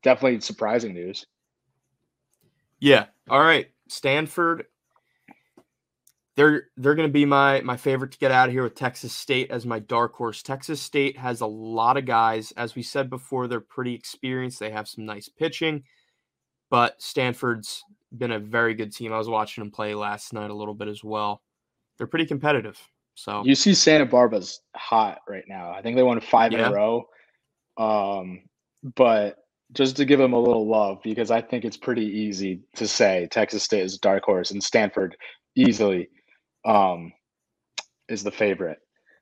definitely 0.01 0.39
surprising 0.39 0.93
news. 0.93 1.25
Yeah. 2.79 3.05
All 3.29 3.41
right. 3.41 3.67
Stanford 3.89 4.65
they're 6.35 6.63
they're 6.77 6.95
going 6.95 7.07
to 7.07 7.13
be 7.13 7.25
my 7.25 7.61
my 7.61 7.77
favorite 7.77 8.11
to 8.13 8.17
get 8.17 8.31
out 8.31 8.47
of 8.47 8.53
here 8.53 8.63
with 8.63 8.75
Texas 8.75 9.13
State 9.13 9.51
as 9.51 9.65
my 9.65 9.79
dark 9.79 10.13
horse. 10.13 10.41
Texas 10.41 10.81
State 10.81 11.17
has 11.17 11.41
a 11.41 11.45
lot 11.45 11.97
of 11.97 12.05
guys, 12.05 12.51
as 12.53 12.75
we 12.75 12.83
said 12.83 13.09
before, 13.09 13.47
they're 13.47 13.59
pretty 13.59 13.93
experienced. 13.93 14.59
They 14.59 14.71
have 14.71 14.87
some 14.87 15.05
nice 15.05 15.27
pitching, 15.27 15.83
but 16.69 17.01
Stanford's 17.01 17.83
been 18.17 18.31
a 18.31 18.39
very 18.39 18.73
good 18.73 18.93
team. 18.93 19.13
I 19.13 19.17
was 19.17 19.29
watching 19.29 19.63
them 19.63 19.71
play 19.71 19.93
last 19.93 20.33
night 20.33 20.51
a 20.51 20.55
little 20.55 20.73
bit 20.73 20.87
as 20.87 21.03
well. 21.03 21.41
They're 21.97 22.07
pretty 22.07 22.25
competitive. 22.25 22.79
So 23.15 23.43
you 23.45 23.55
see 23.55 23.73
Santa 23.73 24.05
Barbara's 24.05 24.61
hot 24.75 25.19
right 25.27 25.43
now. 25.47 25.71
I 25.71 25.81
think 25.81 25.95
they 25.95 26.03
won 26.03 26.19
five 26.21 26.53
yeah. 26.53 26.67
in 26.67 26.73
a 26.73 26.75
row. 26.75 27.05
Um, 27.77 28.43
but 28.95 29.37
just 29.73 29.97
to 29.97 30.05
give 30.05 30.19
them 30.19 30.33
a 30.33 30.39
little 30.39 30.67
love 30.67 30.99
because 31.03 31.31
I 31.31 31.41
think 31.41 31.65
it's 31.65 31.77
pretty 31.77 32.05
easy 32.05 32.61
to 32.75 32.87
say 32.87 33.27
Texas 33.31 33.63
State 33.63 33.83
is 33.83 33.95
a 33.95 33.99
dark 33.99 34.23
horse 34.23 34.51
and 34.51 34.63
Stanford 34.63 35.15
easily 35.55 36.09
um, 36.65 37.13
is 38.09 38.23
the 38.23 38.31
favorite. 38.31 38.79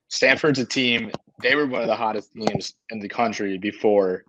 Stanford's 0.09 0.59
a 0.59 0.65
team. 0.65 1.11
They 1.41 1.55
were 1.55 1.67
one 1.67 1.81
of 1.81 1.87
the 1.87 1.95
hottest 1.95 2.31
teams 2.33 2.73
in 2.89 2.99
the 2.99 3.09
country 3.09 3.57
before 3.57 4.23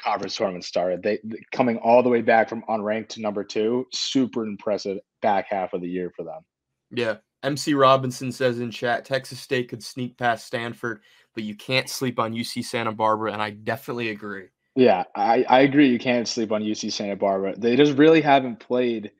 conference 0.00 0.36
tournament 0.36 0.64
started. 0.64 1.02
They 1.02 1.18
coming 1.52 1.78
all 1.78 2.02
the 2.02 2.08
way 2.08 2.22
back 2.22 2.48
from 2.48 2.62
unranked 2.68 3.08
to 3.10 3.20
number 3.20 3.42
two. 3.42 3.86
Super 3.92 4.46
impressive 4.46 4.98
back 5.22 5.46
half 5.48 5.72
of 5.72 5.80
the 5.80 5.88
year 5.88 6.12
for 6.14 6.24
them. 6.24 6.42
Yeah. 6.90 7.16
MC 7.42 7.74
Robinson 7.74 8.32
says 8.32 8.60
in 8.60 8.70
chat, 8.70 9.04
Texas 9.04 9.38
State 9.38 9.68
could 9.68 9.82
sneak 9.82 10.16
past 10.16 10.46
Stanford, 10.46 11.00
but 11.34 11.44
you 11.44 11.54
can't 11.54 11.90
sleep 11.90 12.18
on 12.18 12.32
UC 12.32 12.64
Santa 12.64 12.92
Barbara, 12.92 13.32
and 13.32 13.42
I 13.42 13.50
definitely 13.50 14.08
agree. 14.08 14.46
Yeah, 14.76 15.04
I, 15.14 15.44
I 15.48 15.60
agree. 15.60 15.88
You 15.88 15.98
can't 15.98 16.26
sleep 16.26 16.52
on 16.52 16.62
UC 16.62 16.90
Santa 16.92 17.16
Barbara. 17.16 17.54
They 17.56 17.76
just 17.76 17.98
really 17.98 18.22
haven't 18.22 18.60
played, 18.60 19.10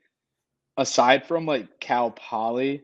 aside 0.75 1.27
from 1.27 1.45
like 1.45 1.79
Cal 1.79 2.11
Poly, 2.11 2.81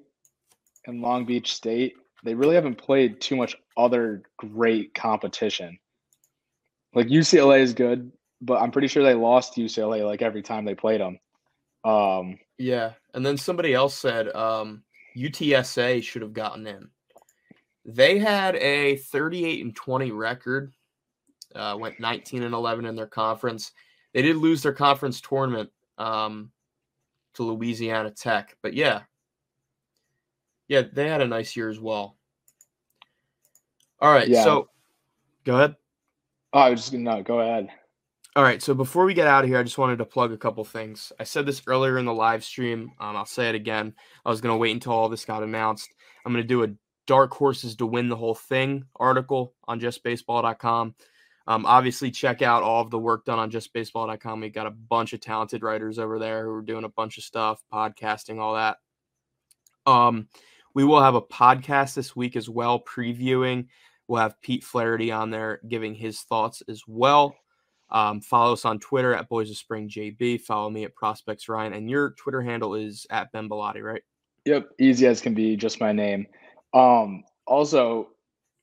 and 0.85 1.01
Long 1.01 1.25
Beach 1.25 1.53
State, 1.53 1.95
they 2.23 2.33
really 2.33 2.55
haven't 2.55 2.77
played 2.77 3.19
too 3.19 3.35
much 3.35 3.55
other 3.77 4.23
great 4.37 4.93
competition. 4.93 5.77
Like 6.93 7.07
UCLA 7.07 7.61
is 7.61 7.73
good, 7.73 8.11
but 8.41 8.61
I'm 8.61 8.71
pretty 8.71 8.87
sure 8.87 9.03
they 9.03 9.13
lost 9.13 9.55
UCLA 9.55 10.05
like 10.05 10.21
every 10.21 10.41
time 10.41 10.65
they 10.65 10.75
played 10.75 11.01
them. 11.01 11.19
Um, 11.83 12.37
yeah, 12.57 12.93
and 13.13 13.25
then 13.25 13.37
somebody 13.37 13.73
else 13.73 13.97
said 13.97 14.33
um, 14.35 14.83
UTSA 15.17 16.03
should 16.03 16.21
have 16.21 16.33
gotten 16.33 16.67
in. 16.67 16.89
They 17.85 18.19
had 18.19 18.55
a 18.57 18.97
38 18.97 19.65
and 19.65 19.75
20 19.75 20.11
record, 20.11 20.73
uh, 21.55 21.75
went 21.79 21.99
19 21.99 22.43
and 22.43 22.53
11 22.53 22.85
in 22.85 22.95
their 22.95 23.07
conference. 23.07 23.71
They 24.13 24.21
did 24.21 24.35
lose 24.35 24.61
their 24.61 24.73
conference 24.73 25.21
tournament 25.21 25.71
um, 25.97 26.51
to 27.35 27.43
Louisiana 27.43 28.11
Tech, 28.11 28.55
but 28.61 28.73
yeah, 28.73 29.01
yeah, 30.71 30.83
they 30.89 31.09
had 31.09 31.19
a 31.19 31.27
nice 31.27 31.57
year 31.57 31.67
as 31.67 31.81
well. 31.81 32.15
All 33.99 34.09
right, 34.09 34.29
yeah. 34.29 34.41
so 34.45 34.69
go 35.43 35.55
ahead. 35.57 35.75
Oh, 36.53 36.59
I 36.59 36.69
was 36.69 36.79
just 36.79 36.93
gonna 36.93 37.03
no, 37.03 37.21
go 37.21 37.41
ahead. 37.41 37.67
All 38.37 38.43
right, 38.43 38.63
so 38.63 38.73
before 38.73 39.03
we 39.03 39.13
get 39.13 39.27
out 39.27 39.43
of 39.43 39.49
here, 39.49 39.59
I 39.59 39.63
just 39.63 39.77
wanted 39.77 39.97
to 39.97 40.05
plug 40.05 40.31
a 40.31 40.37
couple 40.37 40.63
things. 40.63 41.11
I 41.19 41.25
said 41.25 41.45
this 41.45 41.61
earlier 41.67 41.97
in 41.97 42.05
the 42.05 42.13
live 42.13 42.45
stream. 42.45 42.93
Um, 43.01 43.17
I'll 43.17 43.25
say 43.25 43.49
it 43.49 43.55
again. 43.55 43.93
I 44.25 44.29
was 44.29 44.39
going 44.39 44.53
to 44.53 44.57
wait 44.57 44.71
until 44.71 44.93
all 44.93 45.09
this 45.09 45.25
got 45.25 45.43
announced. 45.43 45.93
I'm 46.25 46.31
going 46.31 46.41
to 46.41 46.47
do 46.47 46.63
a 46.63 46.69
dark 47.05 47.33
horses 47.33 47.75
to 47.75 47.85
win 47.85 48.07
the 48.07 48.15
whole 48.15 48.33
thing 48.33 48.85
article 48.95 49.53
on 49.67 49.81
justbaseball.com. 49.81 50.95
Um, 51.47 51.65
obviously, 51.65 52.11
check 52.11 52.41
out 52.41 52.63
all 52.63 52.81
of 52.81 52.91
the 52.91 52.97
work 52.97 53.25
done 53.25 53.39
on 53.39 53.51
justbaseball.com. 53.51 54.39
We've 54.39 54.53
got 54.53 54.67
a 54.67 54.71
bunch 54.71 55.11
of 55.11 55.19
talented 55.19 55.63
writers 55.63 55.99
over 55.99 56.17
there 56.17 56.45
who 56.45 56.51
are 56.51 56.61
doing 56.61 56.85
a 56.85 56.89
bunch 56.89 57.17
of 57.17 57.25
stuff, 57.25 57.61
podcasting, 57.73 58.39
all 58.39 58.55
that. 58.55 58.77
Um, 59.85 60.27
we 60.73 60.83
will 60.83 61.01
have 61.01 61.15
a 61.15 61.21
podcast 61.21 61.93
this 61.93 62.15
week 62.15 62.35
as 62.35 62.49
well, 62.49 62.79
previewing. 62.79 63.67
We'll 64.07 64.21
have 64.21 64.41
Pete 64.41 64.63
Flaherty 64.63 65.11
on 65.11 65.29
there 65.29 65.59
giving 65.67 65.95
his 65.95 66.21
thoughts 66.21 66.61
as 66.67 66.83
well. 66.87 67.35
Um, 67.89 68.21
follow 68.21 68.53
us 68.53 68.65
on 68.65 68.79
Twitter 68.79 69.13
at 69.13 69.27
Boys 69.27 69.49
of 69.49 69.57
Spring 69.57 69.89
JB. 69.89 70.41
Follow 70.41 70.69
me 70.69 70.85
at 70.85 70.95
Prospects 70.95 71.49
Ryan, 71.49 71.73
and 71.73 71.89
your 71.89 72.11
Twitter 72.11 72.41
handle 72.41 72.75
is 72.75 73.05
at 73.09 73.31
Ben 73.31 73.49
Bilotti, 73.49 73.83
right? 73.83 74.01
Yep, 74.45 74.69
easy 74.79 75.07
as 75.07 75.21
can 75.21 75.33
be, 75.33 75.55
just 75.55 75.79
my 75.79 75.91
name. 75.91 76.25
Um, 76.73 77.23
also, 77.45 78.09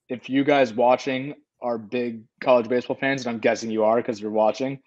if 0.09 0.31
you 0.31 0.45
guys 0.45 0.73
watching 0.73 1.35
are 1.61 1.77
big 1.77 2.23
college 2.41 2.69
baseball 2.69 2.97
fans, 2.97 3.27
and 3.27 3.35
I'm 3.35 3.41
guessing 3.41 3.71
you 3.71 3.85
are 3.85 3.97
because 3.97 4.21
you're 4.21 4.31
watching, 4.31 4.81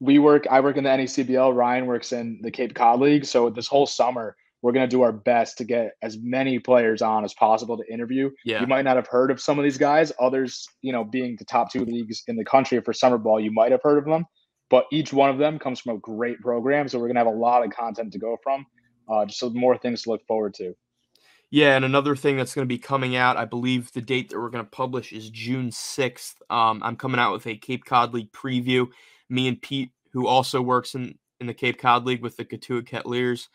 we 0.00 0.18
work. 0.18 0.46
I 0.50 0.60
work 0.60 0.76
in 0.76 0.84
the 0.84 0.90
NECBL. 0.90 1.54
Ryan 1.54 1.86
works 1.86 2.12
in 2.12 2.40
the 2.42 2.50
Cape 2.50 2.74
Cod 2.74 3.00
League. 3.00 3.24
So 3.24 3.50
this 3.50 3.66
whole 3.66 3.86
summer, 3.86 4.36
we're 4.62 4.72
going 4.72 4.88
to 4.88 4.90
do 4.90 5.02
our 5.02 5.12
best 5.12 5.58
to 5.58 5.64
get 5.64 5.92
as 6.02 6.18
many 6.20 6.58
players 6.58 7.00
on 7.00 7.24
as 7.24 7.32
possible 7.34 7.76
to 7.76 7.92
interview. 7.92 8.30
Yeah. 8.44 8.60
You 8.60 8.66
might 8.66 8.82
not 8.82 8.96
have 8.96 9.06
heard 9.06 9.30
of 9.30 9.40
some 9.40 9.58
of 9.58 9.62
these 9.62 9.78
guys. 9.78 10.12
Others, 10.18 10.66
you 10.82 10.92
know, 10.92 11.04
being 11.04 11.36
the 11.38 11.44
top 11.44 11.72
two 11.72 11.84
leagues 11.84 12.24
in 12.26 12.36
the 12.36 12.44
country 12.44 12.80
for 12.80 12.92
summer 12.92 13.18
ball, 13.18 13.38
you 13.38 13.52
might 13.52 13.70
have 13.70 13.82
heard 13.82 13.98
of 13.98 14.04
them. 14.04 14.24
But 14.70 14.86
each 14.92 15.12
one 15.12 15.30
of 15.30 15.38
them 15.38 15.58
comes 15.58 15.80
from 15.80 15.96
a 15.96 15.98
great 15.98 16.40
program. 16.40 16.88
So 16.88 16.98
we're 16.98 17.06
going 17.06 17.14
to 17.14 17.20
have 17.20 17.28
a 17.28 17.38
lot 17.38 17.64
of 17.64 17.70
content 17.70 18.12
to 18.12 18.18
go 18.18 18.36
from. 18.42 18.66
Uh, 19.08 19.24
just 19.24 19.38
so 19.38 19.48
more 19.50 19.78
things 19.78 20.02
to 20.02 20.10
look 20.10 20.26
forward 20.26 20.52
to. 20.54 20.74
Yeah, 21.50 21.76
and 21.76 21.84
another 21.84 22.14
thing 22.14 22.36
that's 22.36 22.54
going 22.54 22.66
to 22.66 22.74
be 22.74 22.78
coming 22.78 23.16
out, 23.16 23.38
I 23.38 23.46
believe 23.46 23.90
the 23.92 24.02
date 24.02 24.28
that 24.28 24.38
we're 24.38 24.50
going 24.50 24.64
to 24.64 24.70
publish 24.70 25.14
is 25.14 25.30
June 25.30 25.70
6th. 25.70 26.34
Um, 26.50 26.82
I'm 26.82 26.96
coming 26.96 27.18
out 27.18 27.32
with 27.32 27.46
a 27.46 27.56
Cape 27.56 27.86
Cod 27.86 28.12
League 28.12 28.32
preview. 28.32 28.88
Me 29.30 29.48
and 29.48 29.60
Pete, 29.60 29.92
who 30.12 30.26
also 30.26 30.60
works 30.60 30.94
in, 30.94 31.18
in 31.40 31.46
the 31.46 31.54
Cape 31.54 31.78
Cod 31.78 32.04
League 32.04 32.20
with 32.20 32.36
the 32.36 32.44
Cotuit 32.44 32.86
Kettleers, 32.86 33.48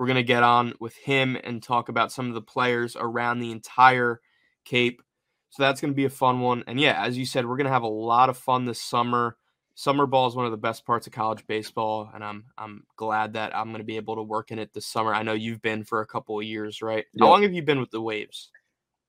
we're 0.00 0.06
going 0.06 0.16
to 0.16 0.22
get 0.22 0.42
on 0.42 0.72
with 0.80 0.96
him 0.96 1.36
and 1.44 1.62
talk 1.62 1.90
about 1.90 2.10
some 2.10 2.26
of 2.28 2.32
the 2.32 2.40
players 2.40 2.96
around 2.98 3.38
the 3.38 3.50
entire 3.50 4.22
Cape. 4.64 5.02
So 5.50 5.62
that's 5.62 5.78
going 5.82 5.92
to 5.92 5.96
be 5.96 6.06
a 6.06 6.10
fun 6.10 6.40
one. 6.40 6.64
And 6.66 6.80
yeah, 6.80 7.04
as 7.04 7.18
you 7.18 7.26
said, 7.26 7.44
we're 7.44 7.58
going 7.58 7.66
to 7.66 7.72
have 7.72 7.82
a 7.82 7.86
lot 7.86 8.30
of 8.30 8.38
fun 8.38 8.64
this 8.64 8.80
summer. 8.80 9.36
Summer 9.74 10.06
ball 10.06 10.26
is 10.26 10.34
one 10.34 10.46
of 10.46 10.52
the 10.52 10.56
best 10.56 10.86
parts 10.86 11.06
of 11.06 11.12
college 11.12 11.46
baseball, 11.46 12.10
and 12.14 12.24
I'm 12.24 12.44
I'm 12.56 12.84
glad 12.96 13.34
that 13.34 13.54
I'm 13.54 13.68
going 13.68 13.78
to 13.78 13.84
be 13.84 13.96
able 13.96 14.16
to 14.16 14.22
work 14.22 14.50
in 14.50 14.58
it 14.58 14.72
this 14.72 14.86
summer. 14.86 15.14
I 15.14 15.22
know 15.22 15.32
you've 15.34 15.62
been 15.62 15.84
for 15.84 16.00
a 16.00 16.06
couple 16.06 16.38
of 16.38 16.44
years, 16.44 16.80
right? 16.80 17.04
How 17.18 17.28
long 17.28 17.42
have 17.42 17.52
you 17.52 17.62
been 17.62 17.80
with 17.80 17.90
the 17.90 18.00
Waves? 18.00 18.50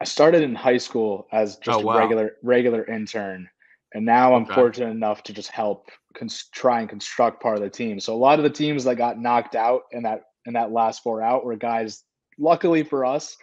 I 0.01 0.05
started 0.05 0.43
in 0.43 0.55
high 0.55 0.77
school 0.77 1.27
as 1.31 1.55
oh, 1.55 1.59
just 1.63 1.79
oh, 1.79 1.83
wow. 1.83 1.93
a 1.95 1.99
regular 1.99 2.35
regular 2.43 2.85
intern, 2.85 3.49
and 3.93 4.05
now 4.05 4.33
I'm 4.35 4.43
okay. 4.43 4.55
fortunate 4.55 4.91
enough 4.91 5.23
to 5.23 5.33
just 5.33 5.51
help 5.51 5.89
cons- 6.15 6.49
try 6.53 6.79
and 6.79 6.89
construct 6.89 7.41
part 7.41 7.57
of 7.57 7.63
the 7.63 7.69
team. 7.69 7.99
So 7.99 8.13
a 8.13 8.15
lot 8.15 8.39
of 8.39 8.43
the 8.43 8.49
teams 8.49 8.83
that 8.85 8.95
got 8.95 9.19
knocked 9.19 9.55
out 9.55 9.83
in 9.91 10.03
that 10.03 10.23
in 10.45 10.53
that 10.53 10.71
last 10.71 11.03
four 11.03 11.21
out 11.21 11.45
were 11.45 11.55
guys, 11.55 12.03
luckily 12.37 12.83
for 12.83 13.05
us, 13.05 13.37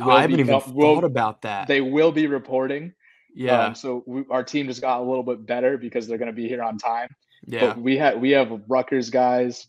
oh, 0.00 0.10
I 0.10 0.22
haven't 0.22 0.36
be, 0.36 0.42
even 0.42 0.54
uh, 0.54 0.60
thought 0.60 0.74
will, 0.74 1.04
about 1.04 1.42
that. 1.42 1.68
They 1.68 1.80
will 1.80 2.12
be 2.12 2.26
reporting. 2.26 2.92
Yeah. 3.34 3.66
Um, 3.66 3.74
so 3.74 4.02
we, 4.06 4.24
our 4.30 4.42
team 4.42 4.66
just 4.66 4.80
got 4.80 5.00
a 5.00 5.04
little 5.04 5.22
bit 5.22 5.46
better 5.46 5.76
because 5.76 6.06
they're 6.06 6.18
going 6.18 6.30
to 6.30 6.36
be 6.36 6.48
here 6.48 6.62
on 6.62 6.78
time. 6.78 7.08
Yeah. 7.46 7.68
But 7.68 7.78
we 7.78 7.96
had 7.96 8.20
we 8.20 8.30
have 8.30 8.60
Rutgers 8.68 9.10
guys. 9.10 9.66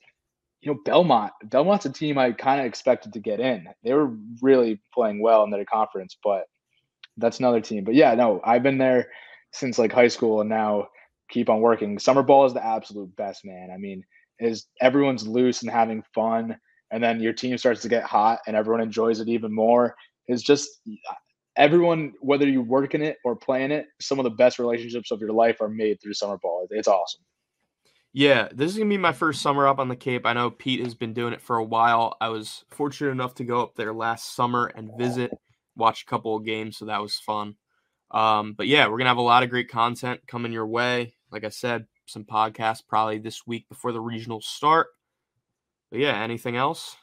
You 0.62 0.74
know, 0.74 0.80
Belmont. 0.86 1.34
Belmont's 1.44 1.86
a 1.86 1.92
team 1.92 2.18
I 2.18 2.32
kind 2.32 2.60
of 2.60 2.66
expected 2.66 3.14
to 3.14 3.20
get 3.20 3.40
in. 3.40 3.68
They 3.84 3.94
were 3.94 4.12
really 4.42 4.82
playing 4.94 5.22
well 5.22 5.44
in 5.44 5.52
their 5.52 5.66
conference, 5.66 6.18
but 6.24 6.46
that's 7.18 7.40
another 7.40 7.62
team. 7.62 7.84
But 7.84 7.94
yeah, 7.94 8.16
no, 8.16 8.42
I've 8.44 8.64
been 8.64 8.80
there 8.80 9.10
since 9.52 9.78
like 9.78 9.92
high 9.92 10.08
school 10.08 10.42
and 10.42 10.50
now 10.50 10.88
keep 11.30 11.50
on 11.50 11.62
working. 11.62 12.00
Summer 12.00 12.24
ball 12.24 12.46
is 12.46 12.54
the 12.54 12.66
absolute 12.66 13.16
best, 13.16 13.46
man. 13.46 13.70
I 13.72 13.78
mean, 13.78 14.04
is 14.40 14.66
everyone's 14.82 15.28
loose 15.28 15.62
and 15.62 15.72
having 15.72 16.04
fun 16.14 16.58
and 16.92 17.04
then 17.04 17.20
your 17.20 17.34
team 17.34 17.58
starts 17.58 17.82
to 17.82 17.90
get 17.90 18.04
hot 18.04 18.40
and 18.48 18.56
everyone 18.56 18.82
enjoys 18.82 19.20
it 19.20 19.28
even 19.28 19.54
more 19.54 19.96
is 20.28 20.44
just 20.44 20.70
everyone 21.56 22.14
whether 22.22 22.48
you 22.48 22.62
work 22.62 22.96
in 22.96 23.02
it 23.02 23.18
or 23.24 23.36
play 23.36 23.64
in 23.64 23.72
it 23.72 23.88
some 24.00 24.20
of 24.20 24.24
the 24.24 24.30
best 24.30 24.60
relationships 24.60 25.12
of 25.12 25.20
your 25.20 25.32
life 25.32 25.62
are 25.62 25.70
made 25.70 26.02
through 26.02 26.14
summer 26.14 26.38
ball. 26.38 26.68
It's 26.70 26.88
awesome. 26.88 27.22
Yeah 28.14 28.50
this 28.54 28.72
is 28.72 28.78
gonna 28.78 28.90
be 28.90 28.98
my 28.98 29.14
first 29.14 29.42
summer 29.42 29.68
up 29.68 29.80
on 29.80 29.90
the 29.90 29.96
cape. 29.96 30.26
I 30.26 30.34
know 30.34 30.50
pete 30.50 30.84
has 30.84 30.96
been 30.96 31.14
doing 31.14 31.34
it 31.34 31.42
for 31.42 31.58
a 31.58 31.64
while. 31.64 32.16
I 32.22 32.30
was 32.30 32.64
fortunate 32.70 33.12
enough 33.12 33.36
to 33.36 33.44
go 33.44 33.62
up 33.62 33.76
there 33.76 33.94
last 33.94 34.36
summer 34.36 34.68
and 34.68 34.92
visit 34.98 35.32
watch 35.76 36.04
a 36.04 36.06
couple 36.06 36.36
of 36.36 36.46
games 36.46 36.78
so 36.78 36.86
that 36.86 37.02
was 37.02 37.18
fun. 37.18 37.56
Um, 38.12 38.54
but 38.54 38.68
yeah 38.68 38.88
we're 38.88 38.98
gonna 38.98 39.10
have 39.10 39.18
a 39.18 39.22
lot 39.22 39.44
of 39.44 39.50
great 39.50 39.70
content 39.70 40.22
coming 40.28 40.54
your 40.54 40.68
way. 40.68 41.16
Like 41.32 41.44
i 41.44 41.50
said 41.50 41.88
some 42.06 42.24
podcasts 42.24 42.82
probably 42.88 43.20
this 43.20 43.46
week 43.46 43.68
before 43.68 43.92
the 43.92 44.02
regionals 44.02 44.44
start 44.44 44.88
but 45.92 46.00
yeah, 46.00 46.22
anything 46.22 46.56
else? 46.56 46.96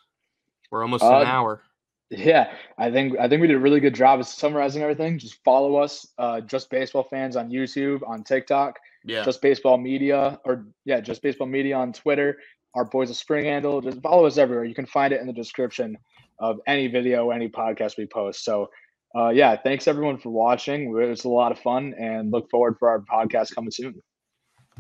We're 0.71 0.83
almost 0.83 1.05
uh, 1.05 1.21
an 1.21 1.27
hour. 1.27 1.63
Yeah, 2.11 2.53
I 2.79 2.91
think 2.91 3.19
I 3.19 3.29
think 3.29 3.41
we 3.41 3.49
did 3.49 3.57
a 3.57 3.61
really 3.61 3.81
good 3.81 3.95
job 3.95 4.21
of 4.21 4.27
summarizing 4.27 4.83
everything. 4.83 5.19
Just 5.19 5.43
follow 5.45 5.77
us, 5.77 6.07
uh, 6.19 6.41
just 6.41 6.71
baseball 6.71 7.05
fans 7.11 7.37
on 7.37 7.51
YouTube, 7.51 8.07
on 8.07 8.23
TikTok, 8.23 8.79
yeah, 9.05 9.25
just 9.25 9.41
baseball 9.41 9.79
media, 9.79 10.39
or 10.45 10.67
yeah, 10.85 11.01
just 11.01 11.23
baseball 11.23 11.47
media 11.47 11.77
on 11.77 11.93
Twitter. 11.93 12.39
Our 12.75 12.85
boys 12.85 13.09
of 13.09 13.17
spring 13.17 13.45
handle. 13.45 13.81
Just 13.81 14.03
follow 14.03 14.27
us 14.27 14.37
everywhere. 14.37 14.65
You 14.65 14.75
can 14.75 14.87
find 14.87 15.13
it 15.13 15.21
in 15.21 15.27
the 15.27 15.33
description 15.33 15.97
of 16.41 16.61
any 16.67 16.89
video, 16.89 17.31
any 17.31 17.49
podcast 17.49 17.97
we 17.97 18.07
post. 18.07 18.45
So, 18.45 18.69
uh, 19.17 19.29
yeah, 19.29 19.57
thanks 19.57 19.87
everyone 19.87 20.19
for 20.19 20.31
watching. 20.31 20.89
It 20.89 21.09
was 21.09 21.25
a 21.25 21.29
lot 21.29 21.53
of 21.53 21.59
fun, 21.61 21.95
and 21.99 22.33
look 22.33 22.51
forward 22.51 22.77
for 22.79 22.89
our 22.89 23.01
podcast 23.01 23.55
coming 23.55 23.71
soon. 23.71 24.03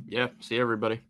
Yeah, 0.08 0.28
see 0.40 0.58
everybody. 0.58 1.00